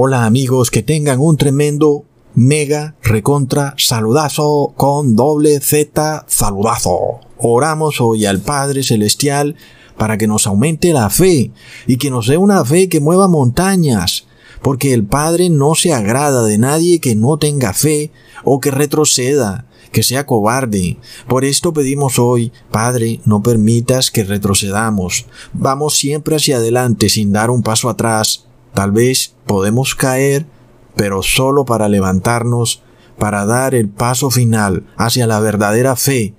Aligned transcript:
Hola 0.00 0.26
amigos, 0.26 0.70
que 0.70 0.84
tengan 0.84 1.18
un 1.18 1.36
tremendo 1.36 2.04
mega 2.36 2.94
recontra 3.02 3.74
saludazo 3.78 4.72
con 4.76 5.16
doble 5.16 5.58
Z 5.58 6.24
saludazo. 6.28 7.18
Oramos 7.36 8.00
hoy 8.00 8.24
al 8.24 8.38
Padre 8.38 8.84
Celestial 8.84 9.56
para 9.96 10.16
que 10.16 10.28
nos 10.28 10.46
aumente 10.46 10.92
la 10.92 11.10
fe 11.10 11.50
y 11.88 11.96
que 11.96 12.10
nos 12.10 12.28
dé 12.28 12.36
una 12.36 12.64
fe 12.64 12.88
que 12.88 13.00
mueva 13.00 13.26
montañas, 13.26 14.28
porque 14.62 14.94
el 14.94 15.04
Padre 15.04 15.50
no 15.50 15.74
se 15.74 15.92
agrada 15.92 16.44
de 16.44 16.58
nadie 16.58 17.00
que 17.00 17.16
no 17.16 17.36
tenga 17.36 17.72
fe 17.72 18.12
o 18.44 18.60
que 18.60 18.70
retroceda, 18.70 19.66
que 19.90 20.04
sea 20.04 20.26
cobarde. 20.26 20.98
Por 21.26 21.44
esto 21.44 21.72
pedimos 21.72 22.20
hoy, 22.20 22.52
Padre, 22.70 23.20
no 23.24 23.42
permitas 23.42 24.12
que 24.12 24.22
retrocedamos. 24.22 25.26
Vamos 25.52 25.98
siempre 25.98 26.36
hacia 26.36 26.58
adelante 26.58 27.08
sin 27.08 27.32
dar 27.32 27.50
un 27.50 27.64
paso 27.64 27.88
atrás. 27.88 28.47
Tal 28.74 28.92
vez 28.92 29.34
podemos 29.46 29.94
caer, 29.94 30.46
pero 30.94 31.22
solo 31.22 31.64
para 31.64 31.88
levantarnos, 31.88 32.82
para 33.18 33.44
dar 33.46 33.74
el 33.74 33.88
paso 33.88 34.30
final 34.30 34.86
hacia 34.96 35.26
la 35.26 35.40
verdadera 35.40 35.96
fe, 35.96 36.34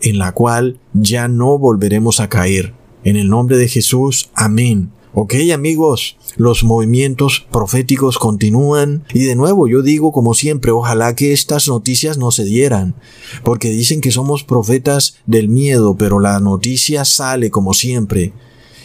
en 0.00 0.18
la 0.18 0.32
cual 0.32 0.80
ya 0.92 1.28
no 1.28 1.58
volveremos 1.58 2.20
a 2.20 2.28
caer. 2.28 2.74
En 3.04 3.16
el 3.16 3.28
nombre 3.28 3.56
de 3.56 3.68
Jesús, 3.68 4.30
amén. 4.34 4.92
Ok 5.14 5.34
amigos, 5.52 6.16
los 6.36 6.62
movimientos 6.62 7.46
proféticos 7.50 8.18
continúan 8.18 9.04
y 9.12 9.24
de 9.24 9.34
nuevo 9.34 9.66
yo 9.66 9.82
digo 9.82 10.12
como 10.12 10.34
siempre, 10.34 10.70
ojalá 10.70 11.16
que 11.16 11.32
estas 11.32 11.66
noticias 11.66 12.18
no 12.18 12.30
se 12.30 12.44
dieran, 12.44 12.94
porque 13.42 13.70
dicen 13.70 14.00
que 14.00 14.12
somos 14.12 14.44
profetas 14.44 15.16
del 15.26 15.48
miedo, 15.48 15.96
pero 15.96 16.20
la 16.20 16.38
noticia 16.40 17.04
sale 17.04 17.50
como 17.50 17.74
siempre. 17.74 18.32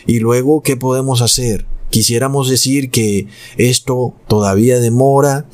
Y 0.07 0.19
luego, 0.19 0.63
¿qué 0.63 0.75
podemos 0.75 1.21
hacer? 1.21 1.67
Quisiéramos 1.93 2.49
decir 2.49 2.89
que 2.89 3.27
esto 3.55 4.15
todavía 4.27 4.79
demora, 4.79 5.45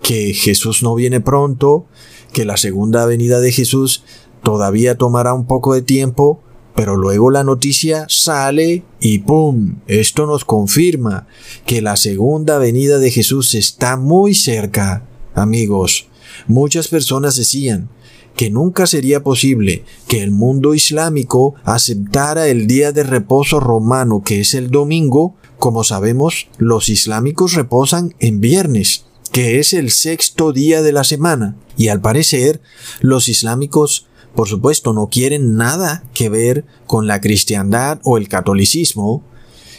que 0.00 0.32
Jesús 0.32 0.82
no 0.82 0.94
viene 0.94 1.20
pronto, 1.20 1.84
que 2.32 2.46
la 2.46 2.56
segunda 2.56 3.04
venida 3.04 3.40
de 3.40 3.52
Jesús 3.52 4.02
todavía 4.42 4.96
tomará 4.96 5.34
un 5.34 5.46
poco 5.46 5.74
de 5.74 5.82
tiempo, 5.82 6.40
pero 6.74 6.96
luego 6.96 7.30
la 7.30 7.44
noticia 7.44 8.06
sale 8.08 8.84
y 9.02 9.18
¡pum! 9.18 9.80
Esto 9.86 10.24
nos 10.24 10.46
confirma 10.46 11.26
que 11.66 11.82
la 11.82 11.98
segunda 11.98 12.56
venida 12.56 12.98
de 12.98 13.10
Jesús 13.10 13.54
está 13.54 13.98
muy 13.98 14.32
cerca. 14.32 15.06
Amigos, 15.34 16.06
muchas 16.46 16.88
personas 16.88 17.36
decían 17.36 17.90
que 18.34 18.48
nunca 18.48 18.86
sería 18.86 19.22
posible 19.22 19.84
que 20.08 20.22
el 20.22 20.30
mundo 20.30 20.72
islámico 20.72 21.54
aceptara 21.64 22.48
el 22.48 22.66
día 22.66 22.92
de 22.92 23.02
reposo 23.02 23.60
romano 23.60 24.22
que 24.24 24.40
es 24.40 24.54
el 24.54 24.70
domingo. 24.70 25.36
Como 25.62 25.84
sabemos, 25.84 26.48
los 26.58 26.88
islámicos 26.88 27.52
reposan 27.52 28.16
en 28.18 28.40
viernes, 28.40 29.04
que 29.30 29.60
es 29.60 29.74
el 29.74 29.92
sexto 29.92 30.52
día 30.52 30.82
de 30.82 30.90
la 30.90 31.04
semana. 31.04 31.54
Y 31.76 31.86
al 31.86 32.00
parecer, 32.00 32.60
los 33.00 33.28
islámicos 33.28 34.08
por 34.34 34.48
supuesto, 34.48 34.92
no 34.92 35.06
quieren 35.08 35.54
nada 35.54 36.02
que 36.14 36.28
ver 36.28 36.64
con 36.88 37.06
la 37.06 37.20
cristiandad 37.20 38.00
o 38.02 38.16
el 38.18 38.26
catolicismo, 38.26 39.22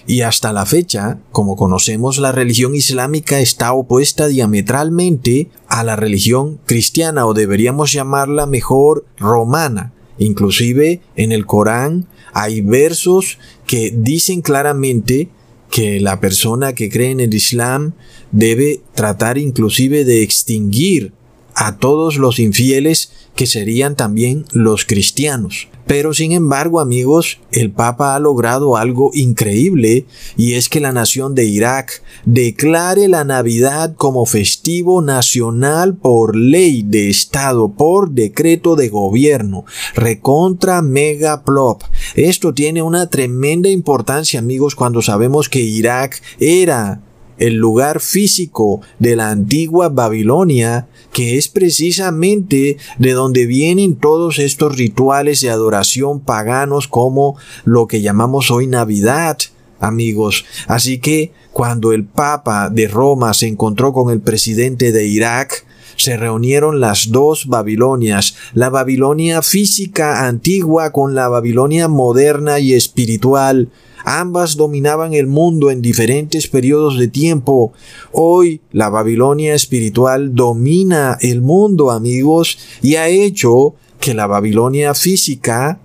y 0.08 0.22
hasta 0.22 0.54
la 0.54 0.66
fecha, 0.66 1.20
como 1.34 1.58
conocemos, 1.58 2.18
la 2.18 2.32
religión 2.32 2.76
islámica 2.76 3.42
está 3.42 3.74
opuesta 3.74 4.28
diametralmente 4.28 5.50
a 5.68 5.84
la 5.84 5.98
religión 5.98 6.62
cristiana, 6.66 7.26
o 7.26 7.34
deberíamos 7.34 7.92
llamarla 7.92 8.46
mejor 8.46 9.06
romana. 9.18 9.92
Inclusive 10.18 11.02
en 11.18 11.34
el 11.34 11.46
Corán 11.46 12.08
hay 12.32 12.62
versos 12.62 13.38
que 13.68 13.94
dicen 13.94 14.42
claramente 14.42 15.30
que 15.74 16.00
la 16.00 16.20
persona 16.20 16.74
que 16.74 16.88
cree 16.88 17.10
en 17.10 17.20
el 17.20 17.34
Islam 17.34 17.94
debe 18.32 18.82
tratar 18.94 19.40
inclusive 19.40 20.06
de 20.06 20.22
extinguir 20.22 21.14
a 21.56 21.78
todos 21.78 22.18
los 22.18 22.40
infieles 22.40 23.12
que 23.36 23.48
serían 23.48 23.96
también 23.96 24.46
los 24.52 24.86
cristianos. 24.86 25.68
Pero 25.86 26.14
sin 26.14 26.32
embargo, 26.32 26.80
amigos, 26.80 27.40
el 27.52 27.72
Papa 27.72 28.16
ha 28.16 28.20
logrado 28.20 28.78
algo 28.78 29.12
increíble 29.14 30.06
y 30.38 30.54
es 30.54 30.70
que 30.70 30.80
la 30.80 30.94
nación 30.94 31.36
de 31.36 31.44
Irak 31.46 32.02
declare 32.26 33.10
la 33.10 33.26
Navidad 33.26 33.94
como 33.98 34.26
festivo 34.26 35.02
nacional 35.02 35.96
por 35.96 36.38
ley 36.38 36.84
de 36.84 37.10
Estado, 37.10 37.74
por 37.74 38.12
decreto 38.12 38.78
de 38.78 38.88
gobierno, 38.88 39.66
recontra 39.94 40.82
mega 40.82 41.44
plop. 41.44 41.84
Esto 42.16 42.54
tiene 42.54 42.82
una 42.82 43.10
tremenda 43.10 43.68
importancia, 43.70 44.40
amigos, 44.40 44.76
cuando 44.76 45.02
sabemos 45.02 45.50
que 45.50 45.60
Irak 45.60 46.22
era 46.40 47.02
el 47.38 47.56
lugar 47.56 48.00
físico 48.00 48.82
de 49.00 49.16
la 49.16 49.30
antigua 49.30 49.90
Babilonia, 49.90 50.88
que 51.12 51.38
es 51.38 51.48
precisamente 51.48 52.78
de 52.98 53.12
donde 53.12 53.46
vienen 53.46 53.96
todos 53.96 54.40
estos 54.40 54.76
rituales 54.78 55.42
de 55.42 55.50
adoración 55.50 56.20
paganos 56.20 56.88
como 56.88 57.36
lo 57.66 57.88
que 57.88 58.02
llamamos 58.02 58.52
hoy 58.52 58.68
Navidad, 58.68 59.38
amigos. 59.80 60.46
Así 60.68 61.00
que 61.00 61.32
cuando 61.52 61.92
el 61.92 62.06
Papa 62.06 62.70
de 62.70 62.88
Roma 62.88 63.34
se 63.34 63.48
encontró 63.48 63.94
con 63.94 64.12
el 64.12 64.22
presidente 64.22 64.92
de 64.92 65.08
Irak, 65.08 65.66
se 65.96 66.18
reunieron 66.18 66.80
las 66.80 67.12
dos 67.12 67.48
Babilonias, 67.48 68.36
la 68.54 68.70
Babilonia 68.70 69.42
física 69.42 70.28
antigua 70.28 70.92
con 70.92 71.16
la 71.16 71.28
Babilonia 71.28 71.88
moderna 71.88 72.60
y 72.60 72.74
espiritual, 72.74 73.70
Ambas 74.04 74.58
dominaban 74.58 75.14
el 75.14 75.28
mundo 75.28 75.72
en 75.72 75.82
diferentes 75.82 76.48
periodos 76.48 77.00
de 77.00 77.08
tiempo. 77.08 77.72
Hoy 78.12 78.62
la 78.72 78.90
Babilonia 78.90 79.56
espiritual 79.56 80.36
domina 80.36 81.18
el 81.22 81.42
mundo, 81.42 81.90
amigos, 81.90 82.58
y 82.82 82.96
ha 82.96 83.08
hecho 83.08 83.76
que 84.00 84.14
la 84.14 84.28
Babilonia 84.28 84.94
física, 84.94 85.80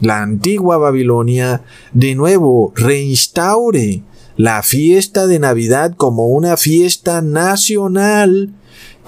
la 0.00 0.22
antigua 0.22 0.78
Babilonia, 0.78 1.62
de 1.92 2.14
nuevo 2.14 2.72
reinstaure 2.74 4.02
la 4.36 4.62
fiesta 4.62 5.26
de 5.26 5.38
Navidad 5.38 5.94
como 5.96 6.28
una 6.28 6.56
fiesta 6.56 7.20
nacional 7.20 8.54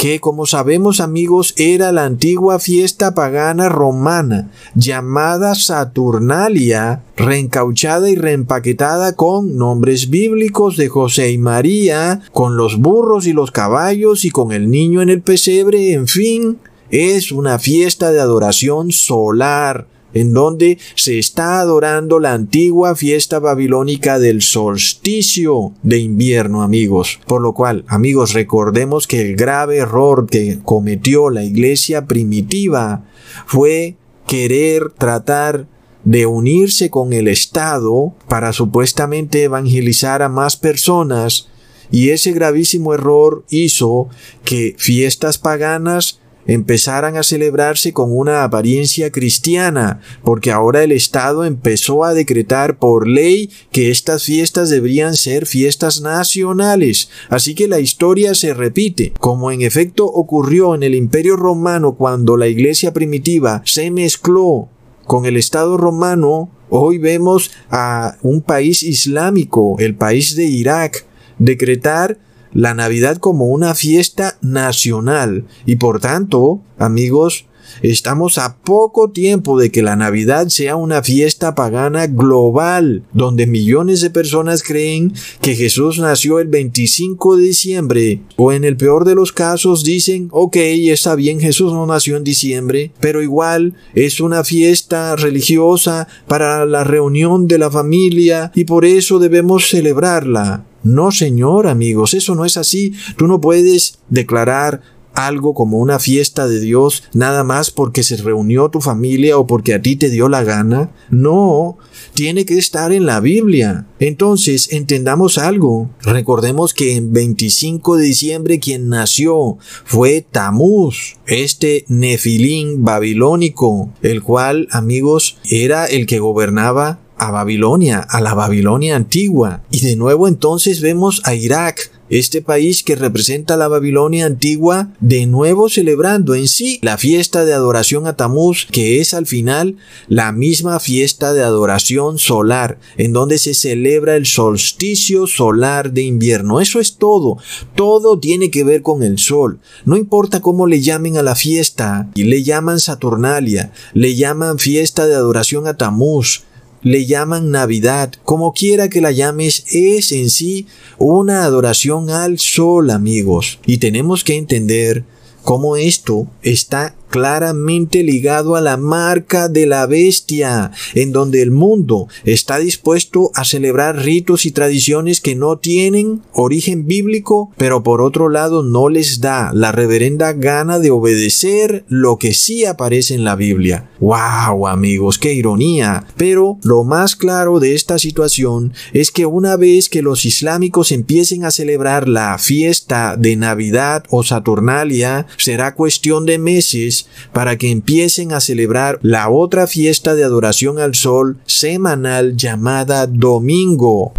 que 0.01 0.19
como 0.19 0.47
sabemos 0.47 0.99
amigos 0.99 1.53
era 1.59 1.93
la 1.93 2.07
antigua 2.07 2.59
fiesta 2.59 3.15
pagana 3.15 3.69
romana 3.69 4.51
llamada 4.75 5.55
Saturnalia, 5.55 7.03
reencauchada 7.19 8.09
y 8.09 8.17
reempaquetada 8.17 9.15
con 9.15 9.59
nombres 9.59 10.09
bíblicos 10.09 10.79
de 10.79 10.89
José 10.89 11.33
y 11.33 11.37
María, 11.37 12.23
con 12.33 12.57
los 12.57 12.79
burros 12.79 13.27
y 13.27 13.35
los 13.35 13.51
caballos 13.51 14.25
y 14.25 14.31
con 14.31 14.53
el 14.53 14.71
niño 14.71 15.03
en 15.03 15.11
el 15.11 15.21
pesebre, 15.21 15.93
en 15.93 16.09
fin, 16.09 16.57
es 16.89 17.31
una 17.31 17.59
fiesta 17.59 18.11
de 18.11 18.21
adoración 18.21 18.93
solar 18.93 19.87
en 20.15 20.33
donde 20.33 20.79
se 20.95 21.19
está 21.19 21.61
adorando 21.61 22.19
la 22.19 22.33
antigua 22.33 22.95
fiesta 22.97 23.39
babilónica 23.39 24.19
del 24.19 24.43
solsticio 24.43 25.73
de 25.83 25.99
invierno, 25.99 26.63
amigos. 26.63 27.21
Por 27.27 27.43
lo 27.43 27.55
cual, 27.55 27.85
amigos, 27.89 28.33
recordemos 28.33 29.07
que 29.07 29.21
el 29.21 29.37
grave 29.37 29.79
error 29.79 30.27
que 30.29 30.59
cometió 30.63 31.31
la 31.31 31.45
iglesia 31.45 32.07
primitiva 32.07 33.05
fue 33.47 33.97
querer 34.27 34.91
tratar 34.91 35.67
de 36.05 36.27
unirse 36.27 36.91
con 36.91 37.13
el 37.13 37.29
Estado 37.29 38.15
para 38.29 38.53
supuestamente 38.53 39.43
evangelizar 39.43 40.23
a 40.23 40.29
más 40.29 40.57
personas 40.57 41.49
y 41.91 42.11
ese 42.11 42.33
gravísimo 42.33 42.95
error 42.95 43.45
hizo 43.51 44.09
que 44.45 44.75
fiestas 44.79 45.39
paganas 45.39 46.20
empezaran 46.47 47.17
a 47.17 47.23
celebrarse 47.23 47.93
con 47.93 48.17
una 48.17 48.45
apariencia 48.45 49.11
cristiana, 49.11 50.01
porque 50.25 50.51
ahora 50.51 50.83
el 50.83 50.93
Estado 50.93 51.45
empezó 51.45 52.05
a 52.05 52.15
decretar 52.15 52.79
por 52.79 53.07
ley 53.07 53.51
que 53.71 53.91
estas 53.91 54.25
fiestas 54.25 54.71
deberían 54.71 55.15
ser 55.15 55.47
fiestas 55.47 56.01
nacionales. 56.01 57.11
Así 57.29 57.55
que 57.55 57.69
la 57.69 57.81
historia 57.81 58.35
se 58.35 58.55
repite, 58.55 59.13
como 59.21 59.51
en 59.51 59.63
efecto 59.63 60.07
ocurrió 60.07 60.75
en 60.75 60.83
el 60.83 60.95
Imperio 60.95 61.37
Romano 61.37 61.95
cuando 61.95 62.37
la 62.37 62.49
Iglesia 62.49 62.93
primitiva 62.93 63.63
se 63.65 63.91
mezcló 63.91 64.69
con 65.07 65.27
el 65.27 65.37
Estado 65.37 65.77
romano, 65.77 66.51
hoy 66.69 66.99
vemos 66.99 67.51
a 67.69 68.17
un 68.23 68.43
país 68.43 68.83
islámico, 68.83 69.77
el 69.79 69.97
país 69.97 70.37
de 70.37 70.45
Irak, 70.45 71.05
decretar 71.39 72.19
la 72.53 72.75
Navidad 72.75 73.19
como 73.19 73.47
una 73.47 73.75
fiesta 73.75 74.39
nacional 74.41 75.47
y 75.67 75.77
por 75.77 76.01
tanto, 76.01 76.61
amigos, 76.79 77.47
Estamos 77.83 78.39
a 78.39 78.57
poco 78.59 79.11
tiempo 79.11 79.59
de 79.59 79.71
que 79.71 79.83
la 79.83 79.97
Navidad 79.97 80.49
sea 80.49 80.77
una 80.77 81.03
fiesta 81.03 81.55
pagana 81.55 82.07
global, 82.07 83.05
donde 83.13 83.47
millones 83.47 84.01
de 84.01 84.11
personas 84.11 84.63
creen 84.63 85.15
que 85.41 85.55
Jesús 85.55 85.99
nació 85.99 86.41
el 86.41 86.49
25 86.49 87.37
de 87.37 87.43
diciembre, 87.43 88.21
o 88.37 88.53
en 88.53 88.65
el 88.65 88.77
peor 88.77 89.05
de 89.05 89.15
los 89.15 89.33
casos 89.33 89.85
dicen, 89.85 90.29
ok, 90.31 90.57
está 90.57 91.15
bien, 91.15 91.41
Jesús 91.41 91.73
no 91.73 91.87
nació 91.87 92.17
en 92.17 92.25
diciembre, 92.25 92.93
pero 93.01 93.23
igual 93.23 93.75
es 93.95 94.21
una 94.21 94.45
fiesta 94.45 95.17
religiosa 95.17 96.07
para 96.27 96.67
la 96.67 96.85
reunión 96.85 97.47
de 97.49 97.59
la 97.59 97.71
familia 97.71 98.53
y 98.55 98.65
por 98.65 98.85
eso 98.85 99.19
debemos 99.19 99.69
celebrarla. 99.69 100.65
No, 100.83 101.11
señor, 101.11 101.67
amigos, 101.67 102.15
eso 102.15 102.35
no 102.35 102.45
es 102.45 102.57
así. 102.57 102.93
Tú 103.17 103.27
no 103.27 103.41
puedes 103.41 103.99
declarar 104.09 104.83
algo 105.15 105.55
como 105.55 105.79
una 105.79 105.99
fiesta 105.99 106.47
de 106.47 106.61
Dios 106.61 107.03
nada 107.13 107.45
más 107.45 107.71
porque 107.71 108.03
se 108.03 108.17
reunió 108.17 108.71
tu 108.71 108.81
familia 108.81 109.39
o 109.39 109.47
porque 109.47 109.75
a 109.75 109.83
ti 109.83 109.97
te 109.97 110.11
dio 110.11 110.29
la 110.29 110.45
gana. 110.45 110.91
No, 111.11 111.79
tiene 112.15 112.45
que 112.45 112.59
estar 112.59 112.93
en 112.93 113.07
la 113.07 113.21
Biblia. 113.21 113.87
Entonces, 113.99 114.73
entendamos 114.73 115.39
algo. 115.39 115.91
Recordemos 116.03 116.75
que 116.75 116.97
en 116.97 117.13
25 117.13 117.97
de 117.97 118.05
diciembre 118.05 118.61
quien 118.61 118.89
nació 118.89 119.59
fue 119.85 120.25
Tamuz, 120.29 121.17
este 121.27 121.85
nefilín 121.89 122.85
babilónico, 122.85 123.91
el 124.03 124.23
cual, 124.23 124.69
amigos, 124.71 125.39
era 125.51 125.87
el 125.87 126.07
que 126.07 126.19
gobernaba 126.19 127.01
a 127.21 127.31
Babilonia, 127.31 127.99
a 128.01 128.21
la 128.23 128.33
Babilonia 128.33 128.97
antigua. 128.97 129.63
Y 129.71 129.83
de 129.83 129.95
nuevo 129.95 130.27
entonces 130.27 130.81
vemos 130.81 131.21
a 131.25 131.35
Irak, 131.35 131.93
este 132.09 132.43
país 132.43 132.83
que 132.83 132.97
representa 132.97 133.57
la 133.57 133.69
Babilonia 133.69 134.27
antigua, 134.27 134.89
de 134.99 135.27
nuevo 135.27 135.69
celebrando 135.69 136.35
en 136.35 136.49
sí 136.49 136.81
la 136.83 136.99
fiesta 136.99 137.45
de 137.45 137.53
adoración 137.53 138.07
a 138.07 138.17
Tamuz, 138.17 138.67
que 138.73 139.01
es 139.01 139.15
al 139.15 139.27
final 139.27 139.77
la 140.09 140.33
misma 140.33 140.81
fiesta 140.81 141.33
de 141.35 141.43
adoración 141.43 142.19
solar, 142.19 142.81
en 142.97 143.13
donde 143.13 143.39
se 143.39 143.55
celebra 143.55 144.17
el 144.17 144.27
solsticio 144.27 145.29
solar 145.29 145.93
de 145.93 146.03
invierno. 146.03 146.61
Eso 146.61 146.81
es 146.81 146.97
todo. 146.97 147.37
Todo 147.77 148.19
tiene 148.19 148.51
que 148.51 148.65
ver 148.65 148.83
con 148.83 149.05
el 149.05 149.19
sol. 149.19 149.61
No 149.85 149.97
importa 149.97 150.41
cómo 150.41 150.67
le 150.67 150.81
llamen 150.81 151.17
a 151.17 151.23
la 151.23 151.37
fiesta, 151.37 152.11
y 152.15 152.25
le 152.25 152.43
llaman 152.43 152.81
Saturnalia, 152.81 153.73
le 153.93 154.17
llaman 154.17 154.59
fiesta 154.59 155.07
de 155.07 155.15
adoración 155.15 155.69
a 155.69 155.77
Tamuz, 155.77 156.45
le 156.83 157.07
llaman 157.07 157.51
Navidad, 157.51 158.13
como 158.25 158.53
quiera 158.53 158.89
que 158.89 159.01
la 159.01 159.11
llames, 159.11 159.65
es 159.73 160.13
en 160.13 160.31
sí 160.31 160.67
una 160.99 161.45
adoración 161.45 162.11
al 162.11 162.39
sol, 162.39 162.91
amigos. 162.91 163.59
Y 163.67 163.79
tenemos 163.79 164.25
que 164.25 164.37
entender 164.37 165.05
cómo 165.43 165.77
esto 165.77 166.27
está 166.43 166.95
claramente 167.11 168.03
ligado 168.03 168.57
a 168.57 168.61
la 168.61 168.77
marca 168.77 169.49
de 169.49 169.67
la 169.67 169.87
bestia, 169.87 170.71
en 170.95 171.13
donde 171.13 171.43
el 171.43 171.51
mundo 171.51 172.09
está 172.25 172.59
dispuesto 172.59 173.31
a 173.35 173.45
celebrar 173.45 173.97
ritos 173.97 174.47
y 174.47 174.53
tradiciones 174.53 175.21
que 175.21 175.35
no 175.35 175.59
tienen 175.59 176.23
origen 176.33 176.87
bíblico, 176.87 177.51
pero 177.57 177.83
por 177.83 178.01
otro 178.01 178.29
lado 178.29 178.63
no 178.63 178.89
les 178.89 179.21
da 179.21 179.51
la 179.53 179.73
reverenda 179.73 180.33
gana 180.33 180.79
de 180.79 180.91
obedecer 180.91 181.85
lo 181.89 182.17
que 182.17 182.33
sí 182.33 182.65
aparece 182.65 183.15
en 183.15 183.25
la 183.25 183.37
Biblia. 183.37 183.91
¡Wow, 184.01 184.67
amigos! 184.69 185.19
¡Qué 185.19 185.35
ironía! 185.35 186.07
Pero 186.17 186.59
lo 186.63 186.85
más 186.85 187.17
claro 187.17 187.61
de 187.61 187.75
esta 187.75 187.99
situación 187.99 188.73
es 188.93 189.11
que 189.11 189.27
una 189.27 189.57
vez 189.57 189.89
que 189.89 190.03
los 190.03 190.25
islámicos 190.25 190.93
empiecen 190.93 191.45
a 191.45 191.51
celebrar 191.51 192.09
la 192.09 192.39
fiesta 192.39 193.17
de 193.17 193.37
Navidad 193.37 194.05
o 194.11 194.23
Saturnalia, 194.23 195.27
será 195.37 195.75
cuestión 195.75 196.27
de 196.27 196.39
meses 196.39 197.00
para 197.33 197.57
que 197.59 197.71
empiecen 197.71 198.33
a 198.33 198.41
celebrar 198.41 198.99
la 199.03 199.31
otra 199.31 199.67
fiesta 199.67 200.15
de 200.15 200.25
adoración 200.25 200.79
al 200.79 200.95
sol 200.95 201.39
semanal 201.47 202.37
llamada 202.37 203.07
domingo. 203.07 204.13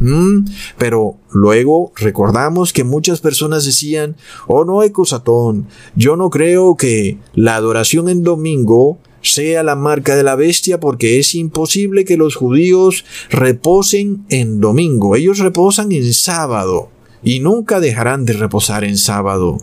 Pero 0.77 1.15
luego 1.31 1.91
recordamos 1.95 2.73
que 2.73 2.83
muchas 2.83 3.21
personas 3.21 3.65
decían, 3.65 4.15
oh 4.47 4.65
no, 4.65 4.83
Ecosatón, 4.83 5.67
yo 5.95 6.15
no 6.15 6.29
creo 6.29 6.75
que 6.75 7.17
la 7.33 7.55
adoración 7.55 8.09
en 8.09 8.23
domingo 8.23 8.97
sea 9.21 9.63
la 9.63 9.75
marca 9.75 10.15
de 10.15 10.23
la 10.23 10.35
bestia 10.35 10.79
porque 10.79 11.19
es 11.19 11.35
imposible 11.35 12.05
que 12.05 12.17
los 12.17 12.35
judíos 12.35 13.05
reposen 13.29 14.25
en 14.29 14.59
domingo. 14.59 15.15
Ellos 15.15 15.39
reposan 15.39 15.91
en 15.91 16.13
sábado 16.13 16.89
y 17.23 17.39
nunca 17.39 17.79
dejarán 17.79 18.25
de 18.25 18.33
reposar 18.33 18.83
en 18.83 18.97
sábado. 18.97 19.57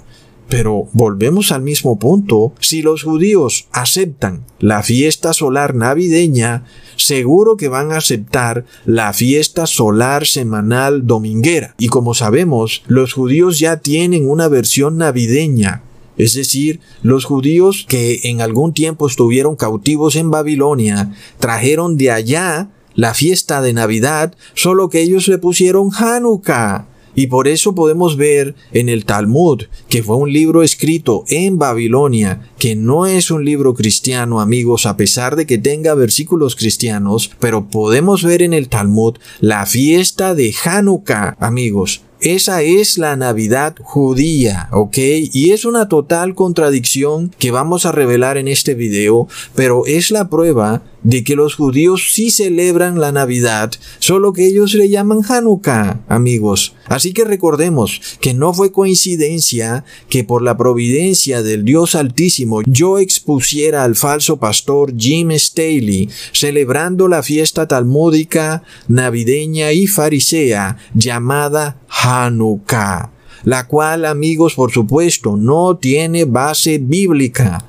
Pero 0.48 0.88
volvemos 0.92 1.52
al 1.52 1.62
mismo 1.62 1.98
punto. 1.98 2.54
Si 2.60 2.82
los 2.82 3.02
judíos 3.02 3.68
aceptan 3.72 4.44
la 4.60 4.82
fiesta 4.82 5.32
solar 5.32 5.74
navideña, 5.74 6.64
seguro 6.96 7.56
que 7.56 7.68
van 7.68 7.92
a 7.92 7.98
aceptar 7.98 8.64
la 8.86 9.12
fiesta 9.12 9.66
solar 9.66 10.26
semanal 10.26 11.06
dominguera. 11.06 11.74
Y 11.78 11.88
como 11.88 12.14
sabemos, 12.14 12.82
los 12.86 13.12
judíos 13.12 13.58
ya 13.58 13.78
tienen 13.78 14.28
una 14.28 14.48
versión 14.48 14.96
navideña. 14.96 15.82
Es 16.16 16.34
decir, 16.34 16.80
los 17.02 17.24
judíos 17.24 17.86
que 17.88 18.20
en 18.24 18.40
algún 18.40 18.74
tiempo 18.74 19.06
estuvieron 19.06 19.54
cautivos 19.54 20.16
en 20.16 20.30
Babilonia, 20.30 21.14
trajeron 21.38 21.96
de 21.96 22.10
allá 22.10 22.70
la 22.94 23.14
fiesta 23.14 23.62
de 23.62 23.72
Navidad, 23.72 24.34
solo 24.54 24.90
que 24.90 25.00
ellos 25.00 25.28
le 25.28 25.38
pusieron 25.38 25.90
Hanukkah. 25.96 26.88
Y 27.14 27.28
por 27.28 27.48
eso 27.48 27.74
podemos 27.74 28.16
ver 28.16 28.54
en 28.72 28.88
el 28.88 29.04
Talmud, 29.04 29.64
que 29.88 30.02
fue 30.02 30.16
un 30.16 30.32
libro 30.32 30.62
escrito 30.62 31.24
en 31.28 31.58
Babilonia, 31.58 32.50
que 32.58 32.76
no 32.76 33.06
es 33.06 33.30
un 33.30 33.44
libro 33.44 33.74
cristiano, 33.74 34.40
amigos, 34.40 34.86
a 34.86 34.96
pesar 34.96 35.36
de 35.36 35.46
que 35.46 35.58
tenga 35.58 35.94
versículos 35.94 36.56
cristianos, 36.56 37.30
pero 37.40 37.68
podemos 37.68 38.22
ver 38.22 38.42
en 38.42 38.52
el 38.52 38.68
Talmud 38.68 39.16
la 39.40 39.66
fiesta 39.66 40.34
de 40.34 40.54
Hanukkah, 40.64 41.36
amigos. 41.40 42.02
Esa 42.20 42.62
es 42.62 42.98
la 42.98 43.14
Navidad 43.14 43.76
judía, 43.80 44.68
¿ok? 44.72 44.98
Y 45.32 45.52
es 45.52 45.64
una 45.64 45.88
total 45.88 46.34
contradicción 46.34 47.30
que 47.38 47.52
vamos 47.52 47.86
a 47.86 47.92
revelar 47.92 48.38
en 48.38 48.48
este 48.48 48.74
video, 48.74 49.28
pero 49.54 49.86
es 49.86 50.10
la 50.10 50.28
prueba 50.28 50.82
de 51.08 51.24
que 51.24 51.36
los 51.36 51.54
judíos 51.54 52.10
sí 52.12 52.30
celebran 52.30 53.00
la 53.00 53.12
Navidad, 53.12 53.72
solo 53.98 54.34
que 54.34 54.46
ellos 54.46 54.74
le 54.74 54.90
llaman 54.90 55.22
Hanukkah, 55.26 56.02
amigos. 56.06 56.74
Así 56.84 57.14
que 57.14 57.24
recordemos 57.24 58.02
que 58.20 58.34
no 58.34 58.52
fue 58.52 58.72
coincidencia 58.72 59.86
que 60.10 60.22
por 60.22 60.42
la 60.42 60.58
providencia 60.58 61.42
del 61.42 61.64
Dios 61.64 61.94
Altísimo 61.94 62.60
yo 62.66 62.98
expusiera 62.98 63.84
al 63.84 63.96
falso 63.96 64.38
pastor 64.38 64.92
Jim 64.98 65.30
Staley 65.30 66.10
celebrando 66.32 67.08
la 67.08 67.22
fiesta 67.22 67.66
talmúdica 67.66 68.62
navideña 68.86 69.72
y 69.72 69.86
farisea 69.86 70.76
llamada 70.92 71.80
Hanukkah, 71.88 73.12
la 73.44 73.66
cual, 73.66 74.04
amigos, 74.04 74.54
por 74.54 74.72
supuesto, 74.72 75.38
no 75.38 75.78
tiene 75.78 76.26
base 76.26 76.76
bíblica. 76.76 77.64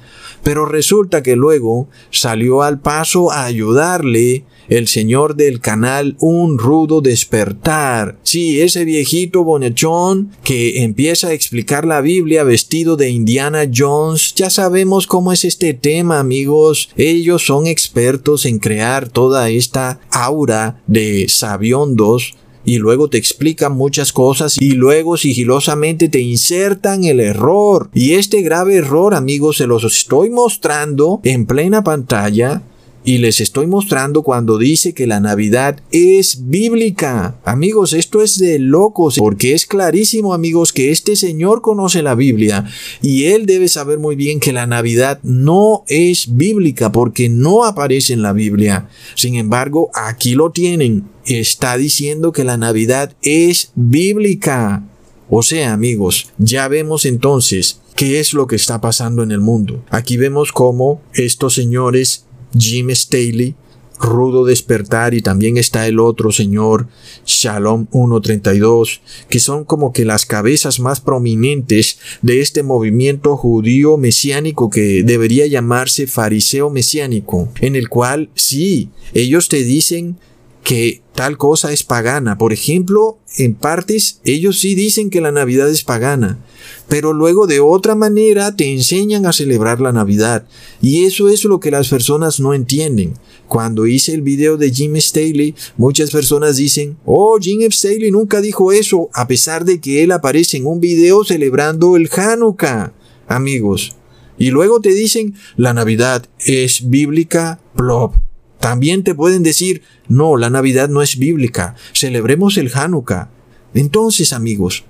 Pero 0.50 0.65
resulta 0.65 1.22
que 1.22 1.36
luego 1.36 1.89
salió 2.10 2.63
al 2.63 2.82
paso 2.82 3.32
a 3.32 3.46
ayudarle 3.46 4.46
el 4.68 4.88
señor 4.88 5.36
del 5.36 5.60
canal 5.60 6.18
Un 6.20 6.58
Rudo 6.58 7.01
Despertar. 7.01 8.18
Sí, 8.24 8.60
ese 8.60 8.84
viejito 8.84 9.44
bonechón 9.44 10.32
que 10.44 10.82
empieza 10.82 11.27
a 11.27 11.34
explicar 11.34 11.86
la 11.86 12.01
Biblia 12.01 12.44
vestido 12.44 12.98
de 12.98 13.12
Indiana 13.12 13.70
Jones. 13.72 14.34
Ya 14.34 14.50
sabemos 14.50 15.06
cómo 15.06 15.32
es 15.34 15.46
este 15.46 15.75
tema, 15.75 16.18
amigos. 16.18 16.89
Ellos 16.98 17.46
son 17.46 17.68
expertos 17.68 18.48
en 18.48 18.58
crear 18.58 19.08
toda 19.08 19.51
esta 19.51 20.00
aura 20.10 20.82
de 20.88 21.29
sabiondos 21.29 22.34
y 22.66 22.78
luego 22.78 23.10
te 23.10 23.18
explican 23.18 23.75
muchas 23.75 24.13
cosas 24.13 24.58
y 24.60 24.72
luego 24.72 25.18
sigilosamente 25.18 26.10
te 26.10 26.20
insertan 26.20 27.04
el 27.04 27.20
error. 27.20 27.89
Y 27.94 28.13
este 28.13 28.42
grave 28.42 28.75
error, 28.75 29.13
amigos, 29.13 29.58
se 29.58 29.68
los 29.68 29.84
estoy 29.84 30.30
mostrando 30.30 31.22
en 31.24 31.46
plena 31.46 31.84
pantalla 31.84 32.62
y 33.04 33.18
les 33.20 33.39
estoy 33.39 33.66
mostrando 33.66 34.24
cuando 34.24 34.58
dice 34.58 34.94
que 34.94 35.08
la 35.08 35.20
Navidad 35.20 35.82
es 35.92 36.50
bíblica. 36.50 37.39
Amigos, 37.46 37.94
esto 37.94 38.22
es 38.22 38.38
de 38.38 38.60
locos, 38.60 39.16
porque 39.18 39.54
es 39.54 39.66
clarísimo, 39.66 40.34
amigos, 40.34 40.74
que 40.74 40.92
este 40.92 41.16
señor 41.16 41.62
conoce 41.62 42.04
la 42.04 42.16
Biblia 42.16 42.66
y 43.01 43.25
él 43.25 43.46
debe 43.46 43.70
saber 43.70 44.00
muy 44.00 44.16
bien 44.16 44.39
que 44.39 44.54
la 44.54 44.68
Navidad 44.68 45.20
no 45.24 45.84
es 45.88 46.36
bíblica 46.36 46.92
porque 46.92 47.30
no 47.30 47.63
aparece 47.63 48.13
en 48.13 48.22
la 48.22 48.34
Biblia. 48.34 48.89
Sin 49.16 49.36
embargo, 49.36 49.89
aquí 49.94 50.36
lo 50.36 50.51
tienen. 50.51 51.06
Está 51.29 51.77
diciendo 51.77 52.31
que 52.31 52.43
la 52.43 52.57
Navidad 52.57 53.15
es 53.21 53.71
bíblica. 53.75 54.83
O 55.29 55.43
sea, 55.43 55.74
amigos, 55.74 56.31
ya 56.39 56.67
vemos 56.67 57.05
entonces 57.05 57.81
qué 57.95 58.19
es 58.19 58.33
lo 58.33 58.48
que 58.48 58.55
está 58.55 58.81
pasando 58.81 59.21
en 59.21 59.29
el 59.29 59.39
mundo. 59.39 59.86
Aquí 59.91 60.17
vemos 60.17 60.51
cómo 60.51 61.03
estos 61.13 61.53
señores 61.53 62.25
Jim 62.57 62.89
Staley, 62.89 63.53
Rudo 64.00 64.43
Despertar 64.43 65.13
y 65.13 65.21
también 65.21 65.57
está 65.57 65.86
el 65.86 66.00
otro 66.00 66.31
señor, 66.31 66.88
Shalom 67.27 67.86
132, 67.91 69.01
que 69.29 69.39
son 69.39 69.65
como 69.65 69.93
que 69.93 70.05
las 70.05 70.25
cabezas 70.25 70.79
más 70.79 71.00
prominentes 71.00 72.00
de 72.24 72.41
este 72.41 72.63
movimiento 72.63 73.38
judío 73.38 73.98
mesiánico 73.98 74.71
que 74.71 75.03
debería 75.03 75.45
llamarse 75.45 76.07
fariseo 76.07 76.71
mesiánico, 76.71 77.50
en 77.62 77.75
el 77.75 77.88
cual 77.88 78.31
sí, 78.33 78.89
ellos 79.13 79.48
te 79.48 79.63
dicen 79.63 80.17
que 80.63 81.01
tal 81.16 81.38
cosa 81.38 81.72
es 81.72 81.84
pagana. 81.84 82.38
Por 82.38 82.54
ejemplo, 82.54 83.18
en 83.38 83.56
partes 83.56 84.22
ellos 84.24 84.60
sí 84.60 84.75
dicen 84.75 85.10
que 85.10 85.22
la 85.22 85.32
Navidad 85.32 85.70
es 85.70 85.84
pagana, 85.84 86.39
pero 86.88 87.13
luego 87.13 87.48
de 87.48 87.60
otra 87.60 87.96
manera 87.96 88.56
te 88.56 88.72
enseñan 88.72 89.25
a 89.25 89.34
celebrar 89.34 89.82
la 89.82 89.92
Navidad. 89.92 90.46
Y 90.82 91.06
eso 91.06 91.30
es 91.30 91.44
lo 91.44 91.60
que 91.60 91.72
las 91.72 91.89
personas 91.89 92.39
no 92.39 92.54
entienden. 92.54 93.13
Cuando 93.48 93.88
hice 93.88 94.13
el 94.13 94.22
video 94.22 94.58
de 94.58 94.72
Jim 94.72 94.96
Staley, 94.98 95.56
muchas 95.75 96.12
personas 96.12 96.58
dicen, 96.58 96.98
oh, 97.04 97.38
Jim 97.42 97.62
Staley 97.72 98.12
nunca 98.12 98.42
dijo 98.42 98.72
eso, 98.72 99.10
a 99.13 99.28
pesar 99.28 99.66
de 99.66 99.82
que 99.82 100.04
él 100.04 100.12
aparece 100.12 100.58
en 100.58 100.68
un 100.68 100.80
video 100.80 101.24
celebrando 101.24 101.96
el 101.96 102.10
Hanukkah. 102.16 102.94
Amigos, 103.28 103.96
y 104.38 104.51
luego 104.51 104.80
te 104.80 104.94
dicen, 104.94 105.36
la 105.58 105.74
Navidad 105.74 106.25
es 106.39 106.89
bíblica, 106.89 107.60
plop. 107.75 108.16
También 108.60 109.04
te 109.04 109.16
pueden 109.16 109.44
decir, 109.44 109.84
no, 110.08 110.38
la 110.38 110.50
Navidad 110.50 110.89
no 110.89 111.01
es 111.01 111.18
bíblica, 111.18 111.75
celebremos 111.94 112.58
el 112.58 112.72
Hanukkah. 112.74 113.30
Entonces, 113.74 114.34
amigos, 114.34 114.86